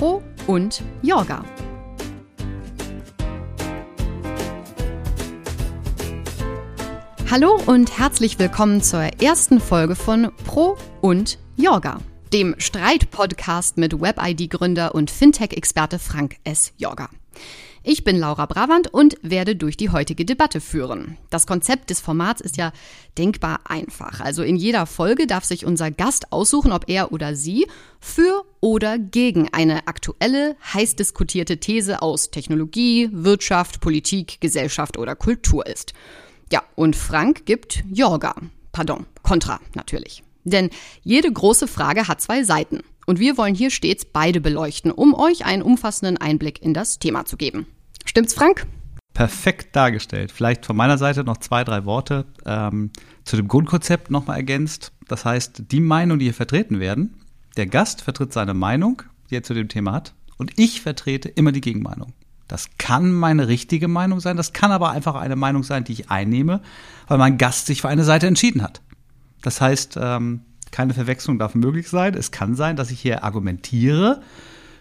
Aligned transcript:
Pro 0.00 0.22
und 0.46 0.82
Jorga. 1.02 1.44
Hallo 7.30 7.60
und 7.66 7.98
herzlich 7.98 8.38
willkommen 8.38 8.82
zur 8.82 9.02
ersten 9.20 9.60
Folge 9.60 9.94
von 9.94 10.32
Pro 10.46 10.78
und 11.02 11.38
Jorga, 11.56 12.00
dem 12.32 12.54
Streit-Podcast 12.56 13.76
mit 13.76 14.00
Web-ID-Gründer 14.00 14.94
und 14.94 15.10
Fintech-Experte 15.10 15.98
Frank 15.98 16.36
S. 16.44 16.72
Jorga. 16.78 17.10
Ich 17.82 18.04
bin 18.04 18.18
Laura 18.18 18.44
Bravand 18.44 18.92
und 18.92 19.16
werde 19.22 19.56
durch 19.56 19.78
die 19.78 19.88
heutige 19.88 20.26
Debatte 20.26 20.60
führen. 20.60 21.16
Das 21.30 21.46
Konzept 21.46 21.88
des 21.88 21.98
Formats 21.98 22.42
ist 22.42 22.58
ja 22.58 22.72
denkbar 23.16 23.60
einfach. 23.64 24.20
Also 24.20 24.42
in 24.42 24.56
jeder 24.56 24.84
Folge 24.84 25.26
darf 25.26 25.46
sich 25.46 25.64
unser 25.64 25.90
Gast 25.90 26.30
aussuchen, 26.30 26.72
ob 26.72 26.90
er 26.90 27.10
oder 27.10 27.34
sie 27.34 27.66
für 27.98 28.44
oder 28.60 28.98
gegen 28.98 29.48
eine 29.54 29.88
aktuelle, 29.88 30.56
heiß 30.74 30.96
diskutierte 30.96 31.56
These 31.56 32.02
aus 32.02 32.30
Technologie, 32.30 33.08
Wirtschaft, 33.12 33.80
Politik, 33.80 34.42
Gesellschaft 34.42 34.98
oder 34.98 35.16
Kultur 35.16 35.66
ist. 35.66 35.94
Ja, 36.52 36.62
und 36.74 36.96
Frank 36.96 37.46
gibt 37.46 37.82
Jorga. 37.90 38.34
Pardon, 38.72 39.06
Kontra 39.22 39.58
natürlich. 39.74 40.22
Denn 40.44 40.68
jede 41.02 41.32
große 41.32 41.66
Frage 41.66 42.08
hat 42.08 42.20
zwei 42.20 42.44
Seiten. 42.44 42.80
Und 43.06 43.18
wir 43.18 43.36
wollen 43.38 43.54
hier 43.54 43.70
stets 43.70 44.04
beide 44.04 44.40
beleuchten, 44.40 44.92
um 44.92 45.14
euch 45.14 45.44
einen 45.44 45.62
umfassenden 45.62 46.18
Einblick 46.18 46.62
in 46.62 46.74
das 46.74 46.98
Thema 46.98 47.24
zu 47.24 47.36
geben. 47.36 47.66
Stimmt's, 48.10 48.34
Frank? 48.34 48.66
Perfekt 49.14 49.76
dargestellt. 49.76 50.32
Vielleicht 50.32 50.66
von 50.66 50.76
meiner 50.76 50.98
Seite 50.98 51.22
noch 51.22 51.36
zwei, 51.36 51.62
drei 51.62 51.84
Worte 51.84 52.24
ähm, 52.44 52.90
zu 53.22 53.36
dem 53.36 53.46
Grundkonzept 53.46 54.10
nochmal 54.10 54.38
ergänzt. 54.38 54.90
Das 55.06 55.24
heißt, 55.24 55.70
die 55.70 55.78
Meinung, 55.78 56.18
die 56.18 56.24
hier 56.24 56.34
vertreten 56.34 56.80
werden, 56.80 57.20
der 57.56 57.68
Gast 57.68 58.02
vertritt 58.02 58.32
seine 58.32 58.52
Meinung, 58.52 59.02
die 59.30 59.36
er 59.36 59.44
zu 59.44 59.54
dem 59.54 59.68
Thema 59.68 59.92
hat, 59.92 60.12
und 60.38 60.50
ich 60.58 60.80
vertrete 60.80 61.28
immer 61.28 61.52
die 61.52 61.60
Gegenmeinung. 61.60 62.12
Das 62.48 62.70
kann 62.78 63.12
meine 63.12 63.46
richtige 63.46 63.86
Meinung 63.86 64.18
sein, 64.18 64.36
das 64.36 64.52
kann 64.52 64.72
aber 64.72 64.90
einfach 64.90 65.14
eine 65.14 65.36
Meinung 65.36 65.62
sein, 65.62 65.84
die 65.84 65.92
ich 65.92 66.10
einnehme, 66.10 66.62
weil 67.06 67.18
mein 67.18 67.38
Gast 67.38 67.66
sich 67.66 67.80
für 67.80 67.88
eine 67.88 68.02
Seite 68.02 68.26
entschieden 68.26 68.60
hat. 68.60 68.80
Das 69.40 69.60
heißt, 69.60 69.96
ähm, 70.02 70.40
keine 70.72 70.94
Verwechslung 70.94 71.38
darf 71.38 71.54
möglich 71.54 71.88
sein. 71.88 72.14
Es 72.14 72.32
kann 72.32 72.56
sein, 72.56 72.74
dass 72.74 72.90
ich 72.90 72.98
hier 72.98 73.22
argumentiere 73.22 74.20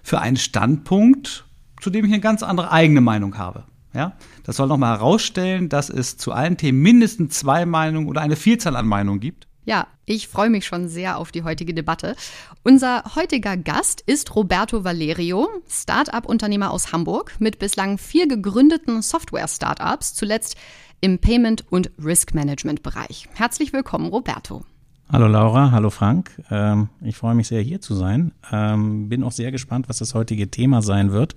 für 0.02 0.20
einen 0.20 0.38
Standpunkt, 0.38 1.46
zu 1.82 1.90
dem 1.90 2.06
ich 2.06 2.12
eine 2.12 2.22
ganz 2.22 2.44
andere 2.44 2.72
eigene 2.72 3.02
Meinung 3.02 3.38
habe. 3.38 3.64
Ja, 3.94 4.14
das 4.44 4.58
soll 4.58 4.68
nochmal 4.68 4.98
herausstellen, 4.98 5.68
dass 5.68 5.90
es 5.90 6.18
zu 6.18 6.32
allen 6.32 6.58
Themen 6.58 6.80
mindestens 6.82 7.40
zwei 7.40 7.66
Meinungen 7.66 8.08
oder 8.08 8.22
eine 8.22 8.36
Vielzahl 8.36 8.76
an 8.76 8.86
Meinungen 8.86 9.20
gibt. 9.20 9.48
Ja, 9.66 9.88
ich 10.06 10.28
freue 10.28 10.50
mich 10.50 10.66
schon 10.66 10.88
sehr 10.88 11.18
auf 11.18 11.32
die 11.32 11.44
heutige 11.44 11.74
Debatte. 11.74 12.16
Unser 12.64 13.04
heutiger 13.16 13.58
Gast 13.58 14.02
ist 14.02 14.36
Roberto 14.36 14.84
Valerio, 14.84 15.48
Start-up-Unternehmer 15.68 16.72
aus 16.72 16.92
Hamburg 16.92 17.34
mit 17.40 17.60
bislang 17.60 17.98
vier 17.98 18.28
gegründeten 18.28 19.02
Software-Startups, 19.02 20.14
zuletzt 20.14 20.56
im 21.02 21.20
Payment- 21.20 21.66
und 21.70 21.92
Risk-Management-Bereich. 22.04 23.30
Herzlich 23.34 23.74
willkommen, 23.74 24.08
Roberto. 24.08 24.64
Hallo 25.12 25.28
Laura, 25.28 25.72
hallo 25.72 25.90
Frank. 25.90 26.32
Ähm, 26.52 26.90
ich 27.02 27.18
freue 27.18 27.36
mich 27.36 27.48
sehr, 27.48 27.62
hier 27.62 27.82
zu 27.82 27.96
sein. 27.96 28.32
Ähm, 28.52 29.10
bin 29.10 29.24
auch 29.24 29.32
sehr 29.32 29.52
gespannt, 29.52 29.90
was 29.90 29.98
das 29.98 30.14
heutige 30.14 30.52
Thema 30.52 30.82
sein 30.82 31.12
wird 31.12 31.36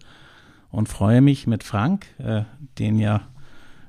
und 0.73 0.89
freue 0.89 1.21
mich 1.21 1.47
mit 1.47 1.63
Frank, 1.63 2.07
äh, 2.19 2.43
den 2.79 2.99
ja, 2.99 3.29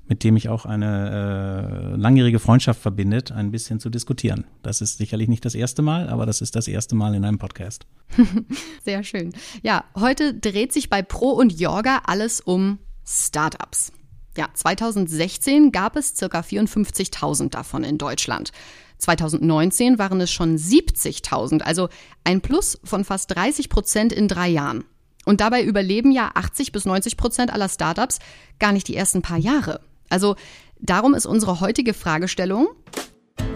mit 0.06 0.23
dem 0.23 0.36
ich 0.36 0.50
auch 0.50 0.66
eine 0.66 1.94
äh, 1.94 1.95
langjährige 1.95 2.39
Freundschaft 2.39 2.81
verbindet, 2.81 3.31
ein 3.31 3.52
bisschen 3.52 3.80
zu 3.80 3.89
diskutieren. 3.89 4.45
Das 4.62 4.81
ist 4.81 4.98
sicherlich 4.98 5.30
nicht 5.30 5.45
das 5.45 5.56
erste 5.56 5.81
Mal, 5.81 6.09
aber 6.09 6.26
das 6.26 6.42
ist 6.42 6.56
das 6.56 6.67
erste 6.67 6.94
Mal 6.94 7.16
in 7.16 7.23
einem 7.23 7.39
Podcast. 7.39 7.88
sehr 8.84 9.04
schön. 9.04 9.34
Ja, 9.64 9.86
heute 9.98 10.34
dreht 10.34 10.73
sich 10.73 10.89
bei 10.89 11.02
Pro 11.02 11.30
und 11.30 11.58
Jorga 11.58 12.02
alles 12.06 12.42
um 12.42 12.80
Startups. 13.06 13.93
Ja, 14.38 14.49
2016 14.54 15.72
gab 15.72 15.95
es 15.95 16.16
circa 16.16 16.42
54.000 16.42 17.49
davon 17.49 17.83
in 17.83 17.98
Deutschland. 17.98 18.52
2019 18.98 19.99
waren 19.99 20.20
es 20.22 20.32
schon 20.32 20.58
70.000, 20.58 21.61
also 21.61 21.89
ein 22.23 22.42
Plus 22.42 22.80
von 22.83 23.05
fast 23.05 23.33
30 23.36 23.70
Prozent 23.70 24.11
in 24.11 24.27
drei 24.27 24.49
Jahren. 24.49 24.86
Und 25.26 25.42
dabei 25.42 25.64
überleben 25.64 26.11
ja 26.11 26.32
80 26.34 26.72
bis 26.72 26.86
90 26.86 27.17
Prozent 27.17 27.54
aller 27.54 27.70
Startups 27.70 28.20
gar 28.60 28.72
nicht 28.72 28.88
die 28.88 28.95
ersten 28.95 29.22
paar 29.22 29.38
Jahre. 29.38 29.82
Also 30.10 30.36
darum 30.80 31.14
ist 31.14 31.26
unsere 31.26 31.60
heutige 31.60 31.94
Fragestellung 31.94 32.67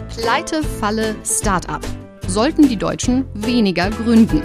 Pleite, 0.10 0.64
Falle, 0.64 1.16
Startup. 1.24 1.86
Sollten 2.28 2.68
die 2.68 2.78
Deutschen 2.78 3.26
weniger 3.34 3.90
gründen? 3.90 4.42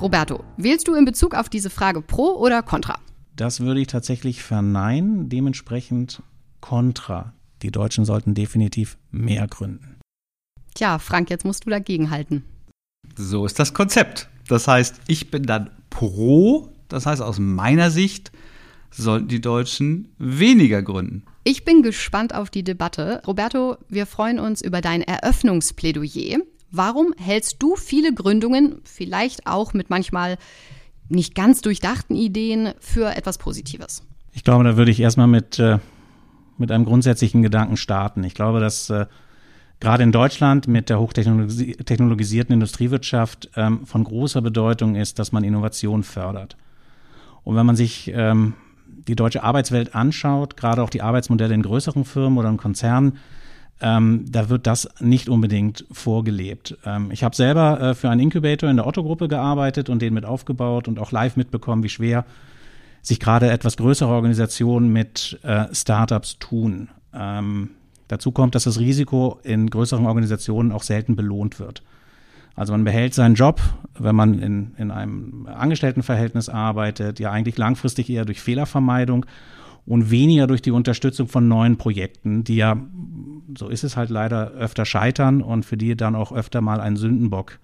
Roberto, 0.00 0.44
wählst 0.56 0.88
du 0.88 0.94
in 0.94 1.04
Bezug 1.04 1.34
auf 1.34 1.48
diese 1.48 1.70
Frage 1.70 2.02
pro 2.02 2.34
oder 2.34 2.62
contra? 2.62 2.98
Das 3.34 3.60
würde 3.60 3.80
ich 3.80 3.86
tatsächlich 3.86 4.42
verneinen, 4.42 5.28
dementsprechend 5.28 6.22
contra. 6.60 7.34
Die 7.62 7.70
Deutschen 7.70 8.04
sollten 8.04 8.34
definitiv 8.34 8.98
mehr 9.10 9.46
gründen. 9.46 9.96
Tja, 10.74 10.98
Frank, 10.98 11.30
jetzt 11.30 11.44
musst 11.44 11.64
du 11.64 11.70
dagegenhalten. 11.70 12.44
So 13.16 13.46
ist 13.46 13.58
das 13.58 13.72
Konzept. 13.72 14.28
Das 14.48 14.68
heißt, 14.68 15.00
ich 15.06 15.30
bin 15.30 15.44
dann 15.44 15.70
pro, 15.90 16.68
das 16.88 17.06
heißt 17.06 17.22
aus 17.22 17.38
meiner 17.38 17.90
Sicht 17.90 18.32
sollten 18.90 19.28
die 19.28 19.40
Deutschen 19.40 20.08
weniger 20.18 20.82
gründen. 20.82 21.24
Ich 21.44 21.64
bin 21.64 21.82
gespannt 21.82 22.34
auf 22.34 22.50
die 22.50 22.64
Debatte. 22.64 23.22
Roberto, 23.26 23.76
wir 23.88 24.06
freuen 24.06 24.38
uns 24.38 24.62
über 24.62 24.80
dein 24.80 25.02
Eröffnungsplädoyer. 25.02 26.38
Warum 26.70 27.12
hältst 27.16 27.56
du 27.62 27.76
viele 27.76 28.12
Gründungen, 28.14 28.80
vielleicht 28.84 29.46
auch 29.46 29.74
mit 29.74 29.90
manchmal 29.90 30.38
nicht 31.08 31.34
ganz 31.34 31.60
durchdachten 31.60 32.16
Ideen, 32.16 32.72
für 32.80 33.14
etwas 33.14 33.38
Positives? 33.38 34.02
Ich 34.32 34.44
glaube, 34.44 34.64
da 34.64 34.76
würde 34.76 34.90
ich 34.90 35.00
erstmal 35.00 35.28
mit 35.28 35.58
äh, 35.58 35.78
mit 36.58 36.70
einem 36.72 36.84
grundsätzlichen 36.84 37.42
Gedanken 37.42 37.76
starten. 37.76 38.24
Ich 38.24 38.34
glaube, 38.34 38.60
dass 38.60 38.90
äh, 38.90 39.06
gerade 39.80 40.02
in 40.02 40.12
Deutschland 40.12 40.68
mit 40.68 40.88
der 40.88 40.98
hochtechnologisierten 41.00 42.52
Industriewirtschaft 42.52 43.50
ähm, 43.56 43.86
von 43.86 44.04
großer 44.04 44.42
Bedeutung 44.42 44.94
ist, 44.94 45.18
dass 45.18 45.32
man 45.32 45.44
Innovation 45.44 46.02
fördert. 46.02 46.56
Und 47.44 47.56
wenn 47.56 47.66
man 47.66 47.76
sich 47.76 48.10
ähm, 48.14 48.54
die 48.86 49.16
deutsche 49.16 49.42
Arbeitswelt 49.42 49.94
anschaut, 49.94 50.56
gerade 50.56 50.82
auch 50.82 50.90
die 50.90 51.02
Arbeitsmodelle 51.02 51.54
in 51.54 51.62
größeren 51.62 52.04
Firmen 52.04 52.38
oder 52.38 52.48
in 52.48 52.56
Konzernen, 52.56 53.18
ähm, 53.80 54.24
da 54.28 54.48
wird 54.48 54.66
das 54.66 54.88
nicht 55.00 55.28
unbedingt 55.28 55.84
vorgelebt. 55.92 56.78
Ähm, 56.84 57.10
ich 57.10 57.22
habe 57.22 57.36
selber 57.36 57.80
äh, 57.80 57.94
für 57.94 58.08
einen 58.08 58.20
Incubator 58.20 58.70
in 58.70 58.76
der 58.76 58.86
Otto-Gruppe 58.86 59.28
gearbeitet 59.28 59.90
und 59.90 60.00
den 60.00 60.14
mit 60.14 60.24
aufgebaut 60.24 60.88
und 60.88 60.98
auch 60.98 61.12
live 61.12 61.36
mitbekommen, 61.36 61.82
wie 61.82 61.90
schwer 61.90 62.24
sich 63.02 63.20
gerade 63.20 63.50
etwas 63.50 63.76
größere 63.76 64.08
Organisationen 64.08 64.92
mit 64.92 65.38
äh, 65.42 65.66
Startups 65.72 66.38
tun. 66.38 66.88
Ähm, 67.14 67.70
dazu 68.08 68.32
kommt, 68.32 68.54
dass 68.54 68.64
das 68.64 68.80
Risiko 68.80 69.40
in 69.42 69.68
größeren 69.68 70.06
Organisationen 70.06 70.72
auch 70.72 70.82
selten 70.82 71.16
belohnt 71.16 71.58
wird. 71.58 71.82
Also 72.54 72.72
man 72.72 72.84
behält 72.84 73.12
seinen 73.12 73.34
Job, 73.34 73.60
wenn 73.98 74.16
man 74.16 74.38
in, 74.38 74.74
in 74.78 74.90
einem 74.90 75.46
Angestelltenverhältnis 75.46 76.48
arbeitet, 76.48 77.20
ja 77.20 77.30
eigentlich 77.30 77.58
langfristig 77.58 78.08
eher 78.08 78.24
durch 78.24 78.40
Fehlervermeidung 78.40 79.26
und 79.84 80.10
weniger 80.10 80.46
durch 80.46 80.62
die 80.62 80.70
Unterstützung 80.70 81.28
von 81.28 81.48
neuen 81.48 81.76
Projekten, 81.76 82.44
die 82.44 82.56
ja, 82.56 82.76
so 83.56 83.68
ist 83.68 83.84
es 83.84 83.96
halt 83.96 84.08
leider, 84.08 84.52
öfter 84.52 84.86
scheitern 84.86 85.42
und 85.42 85.64
für 85.64 85.76
die 85.76 85.96
dann 85.96 86.16
auch 86.16 86.32
öfter 86.32 86.62
mal 86.62 86.80
ein 86.80 86.96
Sündenbock 86.96 87.58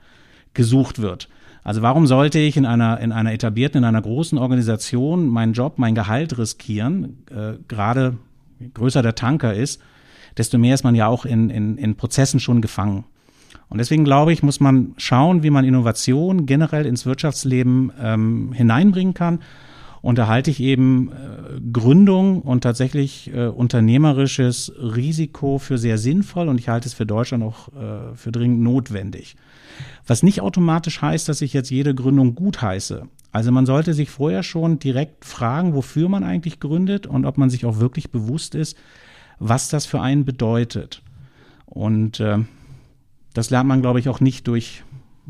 gesucht 0.53 1.01
wird. 1.01 1.29
Also 1.65 1.81
warum 1.81 2.07
sollte 2.07 2.39
ich 2.39 2.57
in 2.57 2.67
einer, 2.67 3.01
in 3.01 3.13
einer 3.13 3.33
etablierten, 3.33 3.79
in 3.79 3.85
einer 3.85 4.03
großen 4.03 4.37
Organisation 4.37 5.27
meinen 5.29 5.53
Job, 5.53 5.75
mein 5.79 5.95
Gehalt 5.95 6.37
riskieren? 6.37 7.19
Äh, 7.31 7.55
Gerade 7.67 8.19
größer 8.75 9.03
der 9.03 9.15
Tanker 9.15 9.55
ist, 9.55 9.81
desto 10.37 10.59
mehr 10.59 10.75
ist 10.75 10.85
man 10.85 10.95
ja 10.95 11.07
auch 11.07 11.25
in, 11.25 11.51
in, 11.51 11.77
in 11.79 11.97
Prozessen 11.97 12.41
schon 12.41 12.61
gefangen. 12.61 13.05
Und 13.69 13.79
deswegen 13.79 14.05
glaube 14.05 14.33
ich, 14.33 14.43
muss 14.43 14.61
man 14.61 14.93
schauen, 14.99 15.43
wie 15.43 15.51
man 15.51 15.65
Innovation 15.65 16.45
generell 16.47 16.85
ins 16.85 17.07
Wirtschaftsleben 17.07 17.91
ähm, 18.01 18.53
hineinbringen 18.53 19.15
kann. 19.15 19.41
Und 20.03 20.19
da 20.19 20.27
halte 20.27 20.51
ich 20.51 20.61
eben 20.61 21.13
äh, 21.13 21.61
Gründung 21.73 22.43
und 22.43 22.63
tatsächlich 22.63 23.33
äh, 23.33 23.47
unternehmerisches 23.47 24.73
Risiko 24.77 25.59
für 25.59 25.79
sehr 25.79 25.97
sinnvoll 25.97 26.49
und 26.49 26.59
ich 26.59 26.69
halte 26.69 26.89
es 26.89 26.95
für 26.95 27.07
Deutschland 27.07 27.45
auch 27.45 27.69
äh, 27.69 28.15
für 28.17 28.33
dringend 28.33 28.61
notwendig. 28.61 29.37
Was 30.07 30.25
nicht 30.25 30.41
automatisch 30.41 31.01
heißt, 31.01 31.29
dass 31.29 31.41
ich 31.41 31.53
jetzt 31.53 31.71
jede 31.71 31.95
Gründung 31.95 32.35
gut 32.35 32.61
heiße. 32.61 33.05
Also 33.31 33.53
man 33.53 33.65
sollte 33.65 33.95
sich 33.95 34.11
vorher 34.11 34.43
schon 34.43 34.81
direkt 34.81 35.25
fragen, 35.25 35.73
wofür 35.75 36.09
man 36.09 36.25
eigentlich 36.25 36.61
gründet 36.61 37.07
und 37.07 37.25
ob 37.25 37.39
man 37.39 37.49
sich 37.49 37.65
auch 37.65 37.79
wirklich 37.79 38.11
bewusst 38.11 38.55
ist, 38.55 38.77
was 39.39 39.69
das 39.69 39.87
für 39.87 40.01
einen 40.01 40.25
bedeutet. 40.25 41.03
Und 41.67 42.21
äh, 42.21 42.39
das 43.35 43.51
lernt 43.51 43.69
man, 43.69 43.81
glaube 43.81 43.99
ich, 43.99 44.09
auch 44.09 44.21
nicht 44.21 44.47
durch, 44.47 44.83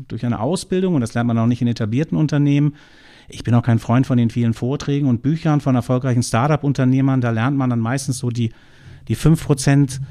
durch 0.07 0.25
eine 0.25 0.39
Ausbildung 0.39 0.95
und 0.95 1.01
das 1.01 1.13
lernt 1.13 1.27
man 1.27 1.37
auch 1.37 1.47
nicht 1.47 1.61
in 1.61 1.67
etablierten 1.67 2.17
Unternehmen. 2.17 2.75
Ich 3.29 3.43
bin 3.43 3.53
auch 3.55 3.63
kein 3.63 3.79
Freund 3.79 4.05
von 4.05 4.17
den 4.17 4.29
vielen 4.29 4.53
Vorträgen 4.53 5.07
und 5.07 5.21
Büchern 5.21 5.61
von 5.61 5.75
erfolgreichen 5.75 6.23
Startup-Unternehmern. 6.23 7.21
Da 7.21 7.29
lernt 7.29 7.57
man 7.57 7.69
dann 7.69 7.79
meistens 7.79 8.17
so 8.17 8.29
die, 8.29 8.51
die 9.07 9.15
fünf 9.15 9.45
Prozent 9.45 10.01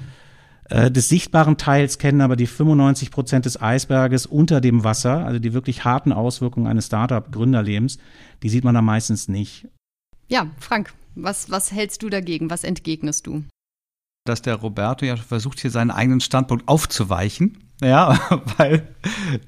äh, 0.73 0.91
des 0.91 1.11
sichtbaren 1.11 1.59
Teils 1.59 1.99
kennen 1.99 2.23
aber 2.23 2.35
die 2.35 2.47
95 2.47 3.11
Prozent 3.11 3.45
des 3.45 3.61
Eisberges 3.61 4.25
unter 4.25 4.63
dem 4.63 4.85
Wasser, 4.85 5.25
also 5.25 5.39
die 5.39 5.53
wirklich 5.53 5.85
harten 5.85 6.13
Auswirkungen 6.13 6.67
eines 6.67 6.87
Startup-Gründerlebens, 6.87 7.99
die 8.43 8.49
sieht 8.49 8.65
man 8.65 8.75
da 8.75 8.81
meistens 8.81 9.29
nicht. 9.29 9.69
Ja, 10.29 10.47
Frank, 10.59 10.95
was, 11.15 11.51
was 11.51 11.73
hältst 11.73 12.03
du 12.03 12.09
dagegen? 12.09 12.49
Was 12.49 12.65
entgegnest 12.65 13.27
du? 13.27 13.45
Dass 14.25 14.41
der 14.41 14.55
Roberto 14.55 15.05
ja 15.05 15.17
versucht, 15.17 15.59
hier 15.59 15.73
seinen 15.73 15.91
eigenen 15.91 16.21
Standpunkt 16.21 16.69
aufzuweichen. 16.69 17.59
Ja, 17.83 18.21
weil 18.57 18.95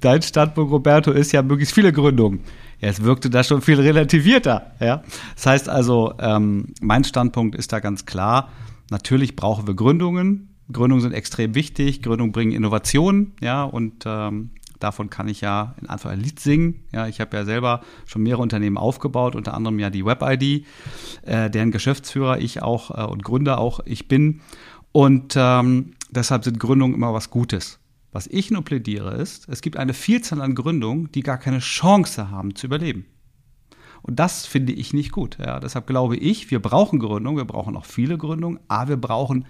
dein 0.01 0.21
Standpunkt, 0.21 0.73
Roberto, 0.73 1.13
ist 1.13 1.31
ja 1.31 1.43
möglichst 1.43 1.75
viele 1.75 1.93
Gründungen. 1.93 2.41
Es 2.81 3.03
wirkte 3.05 3.31
da 3.31 3.45
schon 3.45 3.63
viel 3.63 3.81
relativierter. 3.81 4.73
Ja, 4.81 5.05
das 5.37 5.47
heißt 5.47 5.69
also, 5.69 6.15
ähm, 6.19 6.75
mein 6.81 7.05
Standpunkt 7.05 7.55
ist 7.55 7.73
da 7.73 7.79
ganz 7.79 8.05
klar. 8.05 8.51
Natürlich 8.91 9.37
brauchen 9.37 9.69
wir 9.69 9.75
Gründungen. 9.75 10.49
Gründungen 10.73 11.03
sind 11.03 11.13
extrem 11.13 11.55
wichtig. 11.55 12.03
Gründungen 12.03 12.33
bringen 12.33 12.51
Innovationen. 12.51 13.35
Ja, 13.41 13.63
und 13.63 14.03
ähm, 14.07 14.51
davon 14.85 15.09
kann 15.09 15.29
ich 15.29 15.41
ja 15.41 15.75
in 15.81 15.89
Anführungszeichen 15.89 16.21
ein 16.21 16.25
Lied 16.25 16.41
singen. 16.41 16.85
Ja, 16.93 17.09
ich 17.09 17.21
habe 17.21 17.37
ja 17.37 17.45
selber 17.45 17.81
schon 18.05 18.23
mehrere 18.23 18.43
Unternehmen 18.43 18.77
aufgebaut, 18.77 19.35
unter 19.35 19.55
anderem 19.55 19.79
ja 19.79 19.89
die 19.89 20.05
WebID, 20.05 20.67
äh, 21.23 21.51
deren 21.51 21.71
Geschäftsführer 21.71 22.39
ich 22.39 22.63
auch 22.63 22.91
äh, 22.91 23.11
und 23.11 23.25
Gründer 23.25 23.59
auch 23.59 23.81
ich 23.87 24.07
bin. 24.07 24.43
Und 24.93 25.35
ähm, 25.37 25.95
deshalb 26.11 26.45
sind 26.45 26.61
Gründungen 26.61 26.95
immer 26.95 27.15
was 27.15 27.31
Gutes. 27.31 27.81
Was 28.13 28.27
ich 28.27 28.51
nur 28.51 28.63
plädiere 28.63 29.15
ist, 29.15 29.49
es 29.49 29.63
gibt 29.63 29.77
eine 29.77 29.95
Vielzahl 29.95 30.41
an 30.41 30.55
Gründungen, 30.55 31.11
die 31.13 31.23
gar 31.23 31.39
keine 31.39 31.59
Chance 31.59 32.31
haben 32.31 32.55
zu 32.55 32.67
überleben. 32.67 33.07
Und 34.03 34.21
das 34.21 34.45
finde 34.45 34.75
ich 34.75 34.93
nicht 34.93 35.13
gut. 35.13 35.39
Ja, 35.39 35.59
deshalb 35.59 35.87
glaube 35.87 36.17
ich, 36.17 36.51
wir 36.51 36.61
brauchen 36.61 36.99
Gründungen, 36.99 37.39
wir 37.39 37.47
brauchen 37.47 37.75
auch 37.75 37.87
viele 37.87 38.19
Gründungen, 38.19 38.61
aber 38.69 38.91
wir 38.91 38.97
brauchen 38.99 39.47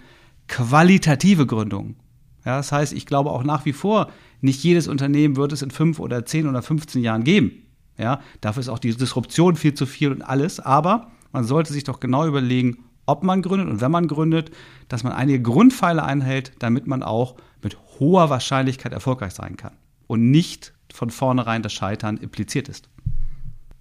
qualitative 0.47 1.45
Gründungen. 1.45 1.97
Ja, 2.45 2.57
das 2.57 2.71
heißt, 2.71 2.93
ich 2.93 3.05
glaube 3.05 3.31
auch 3.31 3.43
nach 3.43 3.65
wie 3.65 3.73
vor, 3.73 4.11
nicht 4.41 4.63
jedes 4.63 4.87
Unternehmen 4.87 5.35
wird 5.35 5.51
es 5.51 5.61
in 5.61 5.71
fünf 5.71 5.99
oder 5.99 6.25
zehn 6.25 6.47
oder 6.47 6.61
15 6.61 7.01
Jahren 7.01 7.23
geben. 7.23 7.63
Ja, 7.97 8.21
dafür 8.41 8.61
ist 8.61 8.69
auch 8.69 8.79
die 8.79 8.93
Disruption 8.95 9.55
viel 9.55 9.73
zu 9.73 9.85
viel 9.85 10.11
und 10.11 10.21
alles. 10.21 10.59
Aber 10.59 11.11
man 11.31 11.43
sollte 11.43 11.73
sich 11.73 11.83
doch 11.83 11.99
genau 11.99 12.27
überlegen, 12.27 12.83
ob 13.05 13.23
man 13.23 13.41
gründet 13.41 13.69
und 13.69 13.81
wenn 13.81 13.91
man 13.91 14.07
gründet, 14.07 14.51
dass 14.87 15.03
man 15.03 15.13
einige 15.13 15.41
Grundpfeile 15.41 16.03
einhält, 16.03 16.53
damit 16.59 16.87
man 16.87 17.03
auch 17.03 17.35
mit 17.61 17.77
hoher 17.99 18.29
Wahrscheinlichkeit 18.29 18.93
erfolgreich 18.93 19.33
sein 19.33 19.57
kann 19.57 19.73
und 20.07 20.29
nicht 20.31 20.73
von 20.93 21.09
vornherein 21.09 21.61
das 21.61 21.73
Scheitern 21.73 22.17
impliziert 22.17 22.69
ist. 22.69 22.89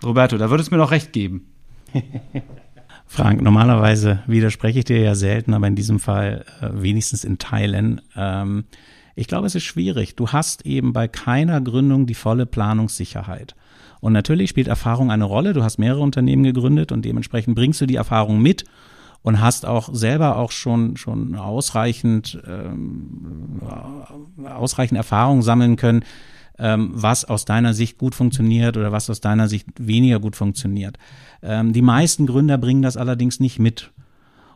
Roberto, 0.03 0.37
da 0.37 0.51
würde 0.51 0.63
es 0.63 0.71
mir 0.71 0.77
noch 0.77 0.91
recht 0.91 1.13
geben. 1.13 1.53
Frank, 3.07 3.43
normalerweise 3.43 4.21
widerspreche 4.27 4.81
ich 4.81 4.85
dir 4.85 5.01
ja 5.01 5.15
selten, 5.15 5.55
aber 5.55 5.67
in 5.67 5.77
diesem 5.77 6.01
Fall 6.01 6.45
äh, 6.61 6.71
wenigstens 6.73 7.25
in 7.25 7.39
Teilen. 7.39 8.01
Ähm, 8.17 8.65
ich 9.15 9.29
glaube, 9.29 9.47
es 9.47 9.55
ist 9.55 9.65
schwierig. 9.65 10.17
Du 10.17 10.29
hast 10.29 10.67
eben 10.67 10.93
bei 10.93 11.07
keiner 11.07 11.61
Gründung 11.61 12.07
die 12.07 12.15
volle 12.15 12.47
Planungssicherheit. 12.47 13.55
Und 14.01 14.13
natürlich 14.13 14.51
spielt 14.51 14.69
Erfahrung 14.69 15.11
eine 15.11 15.25
Rolle. 15.25 15.53
Du 15.53 15.63
hast 15.63 15.79
mehrere 15.79 16.03
Unternehmen 16.03 16.43
gegründet 16.43 16.93
und 16.93 17.05
dementsprechend 17.05 17.55
bringst 17.55 17.81
du 17.81 17.87
die 17.87 17.97
Erfahrung 17.97 18.43
mit 18.43 18.65
und 19.23 19.41
hast 19.41 19.65
auch 19.65 19.89
selber 19.95 20.37
auch 20.37 20.51
schon 20.51 20.99
schon 20.99 21.35
ausreichend 21.35 22.39
ähm, 22.47 23.63
ausreichend 24.45 24.99
Erfahrung 24.99 25.41
sammeln 25.41 25.77
können, 25.77 26.05
ähm, 26.59 26.91
was 26.95 27.25
aus 27.25 27.45
deiner 27.45 27.75
Sicht 27.75 27.99
gut 27.99 28.15
funktioniert 28.15 28.77
oder 28.77 28.93
was 28.93 29.11
aus 29.11 29.21
deiner 29.21 29.49
Sicht 29.49 29.67
weniger 29.79 30.21
gut 30.21 30.37
funktioniert. 30.37 30.99
Ähm, 31.43 31.73
die 31.73 31.83
meisten 31.83 32.27
Gründer 32.27 32.59
bringen 32.59 32.83
das 32.83 32.97
allerdings 32.97 33.41
nicht 33.41 33.59
mit. 33.59 33.91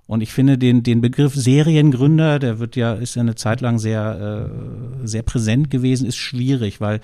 Und 0.06 0.22
ich 0.22 0.32
finde 0.32 0.56
den, 0.56 0.82
den 0.82 1.02
Begriff 1.02 1.34
Seriengründer, 1.34 2.38
der 2.38 2.58
wird 2.58 2.76
ja, 2.76 2.94
ist 2.94 3.14
ja 3.14 3.20
eine 3.20 3.34
Zeit 3.34 3.60
lang 3.60 3.78
sehr, 3.78 4.48
äh, 5.02 5.06
sehr 5.06 5.22
präsent 5.22 5.70
gewesen, 5.70 6.06
ist 6.06 6.16
schwierig, 6.16 6.80
weil 6.80 7.00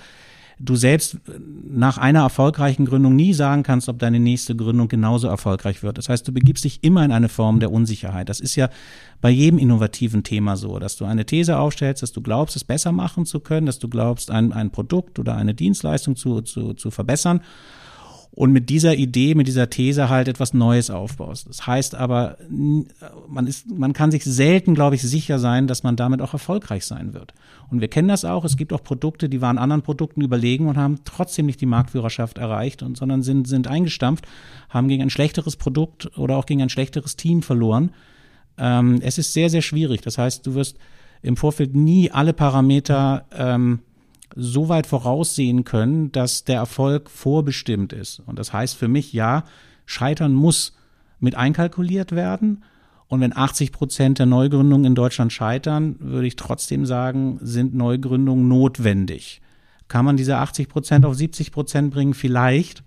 du 0.59 0.75
selbst 0.75 1.17
nach 1.67 1.97
einer 1.97 2.21
erfolgreichen 2.21 2.85
Gründung 2.85 3.15
nie 3.15 3.33
sagen 3.33 3.63
kannst, 3.63 3.89
ob 3.89 3.99
deine 3.99 4.19
nächste 4.19 4.55
Gründung 4.55 4.87
genauso 4.87 5.27
erfolgreich 5.27 5.83
wird. 5.83 5.97
Das 5.97 6.09
heißt, 6.09 6.27
du 6.27 6.31
begibst 6.31 6.63
dich 6.63 6.83
immer 6.83 7.03
in 7.03 7.11
eine 7.11 7.29
Form 7.29 7.59
der 7.59 7.71
Unsicherheit. 7.71 8.29
Das 8.29 8.39
ist 8.39 8.55
ja 8.55 8.69
bei 9.21 9.29
jedem 9.29 9.59
innovativen 9.59 10.23
Thema 10.23 10.55
so, 10.55 10.79
dass 10.79 10.95
du 10.95 11.05
eine 11.05 11.25
These 11.25 11.57
aufstellst, 11.57 12.03
dass 12.03 12.11
du 12.11 12.21
glaubst, 12.21 12.55
es 12.55 12.63
besser 12.63 12.91
machen 12.91 13.25
zu 13.25 13.39
können, 13.39 13.65
dass 13.65 13.79
du 13.79 13.89
glaubst, 13.89 14.31
ein, 14.31 14.53
ein 14.53 14.71
Produkt 14.71 15.19
oder 15.19 15.35
eine 15.35 15.53
Dienstleistung 15.53 16.15
zu, 16.15 16.41
zu, 16.41 16.73
zu 16.73 16.91
verbessern 16.91 17.41
und 18.35 18.51
mit 18.51 18.69
dieser 18.69 18.95
Idee, 18.95 19.33
mit 19.33 19.47
dieser 19.47 19.69
These 19.69 20.09
halt 20.09 20.27
etwas 20.27 20.53
Neues 20.53 20.89
aufbaust. 20.89 21.47
Das 21.47 21.65
heißt 21.65 21.95
aber, 21.95 22.37
man 22.49 23.47
ist, 23.47 23.71
man 23.71 23.93
kann 23.93 24.11
sich 24.11 24.25
selten, 24.25 24.75
glaube 24.75 24.95
ich, 24.95 25.01
sicher 25.01 25.39
sein, 25.39 25.67
dass 25.67 25.83
man 25.83 25.95
damit 25.95 26.21
auch 26.21 26.33
erfolgreich 26.33 26.85
sein 26.85 27.13
wird. 27.13 27.33
Und 27.71 27.79
wir 27.79 27.87
kennen 27.87 28.09
das 28.09 28.25
auch. 28.25 28.43
Es 28.43 28.57
gibt 28.57 28.73
auch 28.73 28.83
Produkte, 28.83 29.29
die 29.29 29.39
waren 29.39 29.57
anderen 29.57 29.83
Produkten 29.83 30.19
überlegen 30.19 30.67
und 30.67 30.75
haben 30.75 30.99
trotzdem 31.05 31.45
nicht 31.45 31.61
die 31.61 31.65
Marktführerschaft 31.65 32.37
erreicht 32.37 32.83
und, 32.83 32.97
sondern 32.97 33.23
sind, 33.23 33.47
sind 33.47 33.67
eingestampft, 33.67 34.27
haben 34.69 34.89
gegen 34.89 35.03
ein 35.03 35.09
schlechteres 35.09 35.55
Produkt 35.55 36.17
oder 36.17 36.35
auch 36.35 36.45
gegen 36.45 36.61
ein 36.61 36.69
schlechteres 36.69 37.15
Team 37.15 37.41
verloren. 37.41 37.91
Ähm, 38.57 38.99
es 39.01 39.17
ist 39.17 39.31
sehr, 39.31 39.49
sehr 39.49 39.61
schwierig. 39.61 40.01
Das 40.01 40.17
heißt, 40.17 40.45
du 40.45 40.55
wirst 40.55 40.77
im 41.21 41.37
Vorfeld 41.37 41.73
nie 41.73 42.11
alle 42.11 42.33
Parameter 42.33 43.25
ähm, 43.31 43.79
so 44.35 44.69
weit 44.69 44.87
voraussehen 44.87 45.63
können, 45.63 46.11
dass 46.11 46.43
der 46.43 46.57
Erfolg 46.57 47.09
vorbestimmt 47.09 47.93
ist. 47.93 48.21
Und 48.25 48.39
das 48.39 48.53
heißt 48.53 48.75
für 48.75 48.87
mich, 48.87 49.13
ja, 49.13 49.43
Scheitern 49.85 50.33
muss 50.33 50.73
mit 51.19 51.35
einkalkuliert 51.35 52.11
werden. 52.11 52.63
Und 53.07 53.21
wenn 53.21 53.35
80 53.35 53.71
Prozent 53.71 54.19
der 54.19 54.25
Neugründungen 54.25 54.85
in 54.85 54.95
Deutschland 54.95 55.31
scheitern, 55.31 55.95
würde 55.99 56.27
ich 56.27 56.35
trotzdem 56.35 56.85
sagen, 56.85 57.39
sind 57.41 57.75
Neugründungen 57.75 58.47
notwendig. 58.47 59.41
Kann 59.87 60.05
man 60.05 60.17
diese 60.17 60.37
80 60.37 60.69
Prozent 60.69 61.05
auf 61.05 61.15
70 61.15 61.51
Prozent 61.51 61.93
bringen? 61.93 62.15
Vielleicht. 62.15 62.83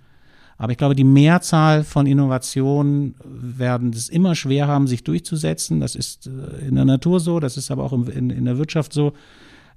Aber 0.56 0.73
ich 0.73 0.79
glaube, 0.79 0.96
die 0.96 1.05
Mehrzahl 1.05 1.84
von 1.84 2.06
Innovationen 2.06 3.14
werden 3.25 3.91
es 3.91 4.08
immer 4.08 4.34
schwer 4.34 4.67
haben, 4.67 4.88
sich 4.88 5.05
durchzusetzen. 5.05 5.79
Das 5.79 5.94
ist 5.94 6.26
äh, 6.26 6.67
in 6.67 6.75
der 6.75 6.84
Natur 6.84 7.20
so, 7.20 7.38
das 7.38 7.56
ist 7.56 7.70
aber 7.70 7.84
auch 7.84 7.93
in, 7.93 8.31
in 8.31 8.44
der 8.44 8.58
Wirtschaft 8.58 8.93
so. 8.93 9.12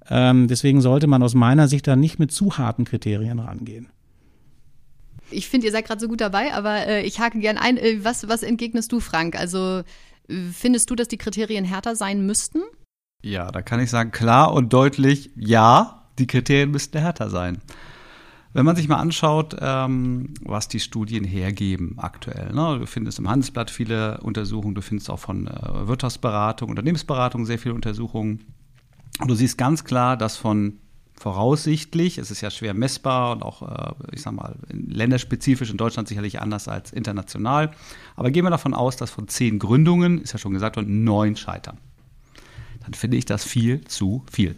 Ähm, 0.09 0.47
deswegen 0.47 0.81
sollte 0.81 1.07
man 1.07 1.23
aus 1.23 1.33
meiner 1.33 1.67
Sicht 1.67 1.87
da 1.87 1.95
nicht 1.95 2.19
mit 2.19 2.31
zu 2.31 2.57
harten 2.57 2.85
Kriterien 2.85 3.39
rangehen. 3.39 3.89
Ich 5.29 5.47
finde, 5.47 5.67
ihr 5.67 5.71
seid 5.71 5.85
gerade 5.85 6.01
so 6.01 6.07
gut 6.07 6.21
dabei, 6.21 6.53
aber 6.53 6.87
äh, 6.87 7.03
ich 7.03 7.19
hake 7.19 7.39
gern 7.39 7.57
ein. 7.57 7.77
Äh, 7.77 8.03
was, 8.03 8.27
was 8.27 8.43
entgegnest 8.43 8.91
du, 8.91 8.99
Frank? 8.99 9.39
Also 9.39 9.83
äh, 10.27 10.35
findest 10.53 10.89
du, 10.89 10.95
dass 10.95 11.07
die 11.07 11.17
Kriterien 11.17 11.65
härter 11.65 11.95
sein 11.95 12.25
müssten? 12.25 12.61
Ja, 13.23 13.51
da 13.51 13.61
kann 13.61 13.79
ich 13.79 13.89
sagen, 13.89 14.11
klar 14.11 14.53
und 14.53 14.73
deutlich, 14.73 15.31
ja, 15.35 16.09
die 16.17 16.27
Kriterien 16.27 16.71
müssten 16.71 16.97
härter 16.97 17.29
sein. 17.29 17.59
Wenn 18.53 18.65
man 18.65 18.75
sich 18.75 18.89
mal 18.89 18.97
anschaut, 18.97 19.55
ähm, 19.61 20.33
was 20.41 20.67
die 20.67 20.81
Studien 20.81 21.23
hergeben 21.23 21.95
aktuell, 21.97 22.51
ne? 22.51 22.79
du 22.79 22.85
findest 22.85 23.19
im 23.19 23.29
Handelsblatt 23.29 23.71
viele 23.71 24.19
Untersuchungen, 24.21 24.75
du 24.75 24.81
findest 24.81 25.09
auch 25.09 25.19
von 25.19 25.47
äh, 25.47 25.87
Wirtschaftsberatung, 25.87 26.69
Unternehmensberatung 26.69 27.45
sehr 27.45 27.59
viele 27.59 27.75
Untersuchungen. 27.75 28.43
Und 29.21 29.29
du 29.29 29.35
siehst 29.35 29.57
ganz 29.57 29.83
klar, 29.83 30.17
dass 30.17 30.35
von 30.35 30.79
voraussichtlich, 31.13 32.17
es 32.17 32.31
ist 32.31 32.41
ja 32.41 32.49
schwer 32.49 32.73
messbar 32.73 33.33
und 33.33 33.43
auch, 33.43 33.61
äh, 33.61 33.93
ich 34.11 34.23
sag 34.23 34.33
mal, 34.33 34.55
länderspezifisch 34.69 35.69
in 35.69 35.77
Deutschland 35.77 36.07
sicherlich 36.07 36.41
anders 36.41 36.67
als 36.67 36.91
international. 36.91 37.71
Aber 38.15 38.31
gehen 38.31 38.43
wir 38.43 38.49
davon 38.49 38.73
aus, 38.73 38.97
dass 38.97 39.11
von 39.11 39.27
zehn 39.27 39.59
Gründungen, 39.59 40.19
ist 40.19 40.33
ja 40.33 40.39
schon 40.39 40.53
gesagt 40.53 40.75
worden, 40.75 41.03
neun 41.03 41.35
scheitern. 41.35 41.77
Dann 42.83 42.95
finde 42.95 43.17
ich 43.17 43.25
das 43.25 43.43
viel 43.43 43.85
zu 43.85 44.25
viel. 44.31 44.55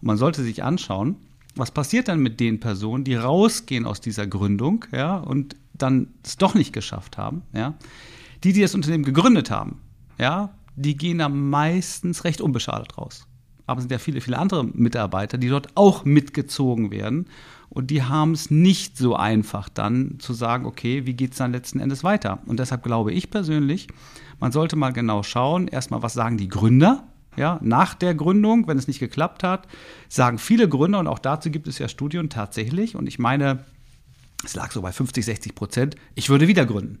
Und 0.00 0.06
man 0.06 0.16
sollte 0.16 0.42
sich 0.42 0.64
anschauen, 0.64 1.16
was 1.54 1.70
passiert 1.70 2.08
dann 2.08 2.20
mit 2.20 2.40
den 2.40 2.58
Personen, 2.58 3.04
die 3.04 3.16
rausgehen 3.16 3.84
aus 3.84 4.00
dieser 4.00 4.26
Gründung, 4.26 4.86
ja, 4.92 5.18
und 5.18 5.56
dann 5.74 6.08
es 6.24 6.38
doch 6.38 6.54
nicht 6.54 6.72
geschafft 6.72 7.18
haben, 7.18 7.42
ja. 7.52 7.74
Die, 8.44 8.54
die 8.54 8.62
das 8.62 8.74
Unternehmen 8.74 9.04
gegründet 9.04 9.50
haben, 9.50 9.82
ja, 10.18 10.54
die 10.74 10.96
gehen 10.96 11.18
da 11.18 11.28
meistens 11.28 12.24
recht 12.24 12.40
unbeschadet 12.40 12.96
raus 12.96 13.26
aber 13.70 13.78
es 13.78 13.84
sind 13.84 13.92
ja 13.92 13.98
viele, 13.98 14.20
viele 14.20 14.36
andere 14.36 14.64
Mitarbeiter, 14.64 15.38
die 15.38 15.48
dort 15.48 15.68
auch 15.76 16.04
mitgezogen 16.04 16.90
werden. 16.90 17.26
Und 17.68 17.92
die 17.92 18.02
haben 18.02 18.32
es 18.32 18.50
nicht 18.50 18.98
so 18.98 19.14
einfach 19.14 19.68
dann 19.68 20.16
zu 20.18 20.34
sagen, 20.34 20.66
okay, 20.66 21.06
wie 21.06 21.14
geht 21.14 21.32
es 21.32 21.38
dann 21.38 21.52
letzten 21.52 21.78
Endes 21.78 22.02
weiter? 22.02 22.40
Und 22.46 22.58
deshalb 22.58 22.82
glaube 22.82 23.12
ich 23.12 23.30
persönlich, 23.30 23.86
man 24.40 24.50
sollte 24.50 24.74
mal 24.74 24.92
genau 24.92 25.22
schauen, 25.22 25.68
erstmal, 25.68 26.02
was 26.02 26.14
sagen 26.14 26.36
die 26.36 26.48
Gründer? 26.48 27.04
Ja, 27.36 27.60
nach 27.62 27.94
der 27.94 28.16
Gründung, 28.16 28.66
wenn 28.66 28.76
es 28.76 28.88
nicht 28.88 28.98
geklappt 28.98 29.44
hat, 29.44 29.68
sagen 30.08 30.38
viele 30.38 30.68
Gründer, 30.68 30.98
und 30.98 31.06
auch 31.06 31.20
dazu 31.20 31.48
gibt 31.52 31.68
es 31.68 31.78
ja 31.78 31.88
Studien 31.88 32.28
tatsächlich, 32.28 32.96
und 32.96 33.06
ich 33.06 33.20
meine, 33.20 33.64
es 34.44 34.56
lag 34.56 34.72
so 34.72 34.82
bei 34.82 34.90
50, 34.90 35.24
60 35.24 35.54
Prozent, 35.54 35.94
ich 36.16 36.28
würde 36.28 36.48
wieder 36.48 36.66
gründen. 36.66 36.98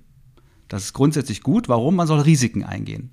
Das 0.68 0.84
ist 0.84 0.92
grundsätzlich 0.92 1.42
gut. 1.42 1.68
Warum? 1.68 1.96
Man 1.96 2.06
soll 2.06 2.20
Risiken 2.20 2.62
eingehen. 2.62 3.10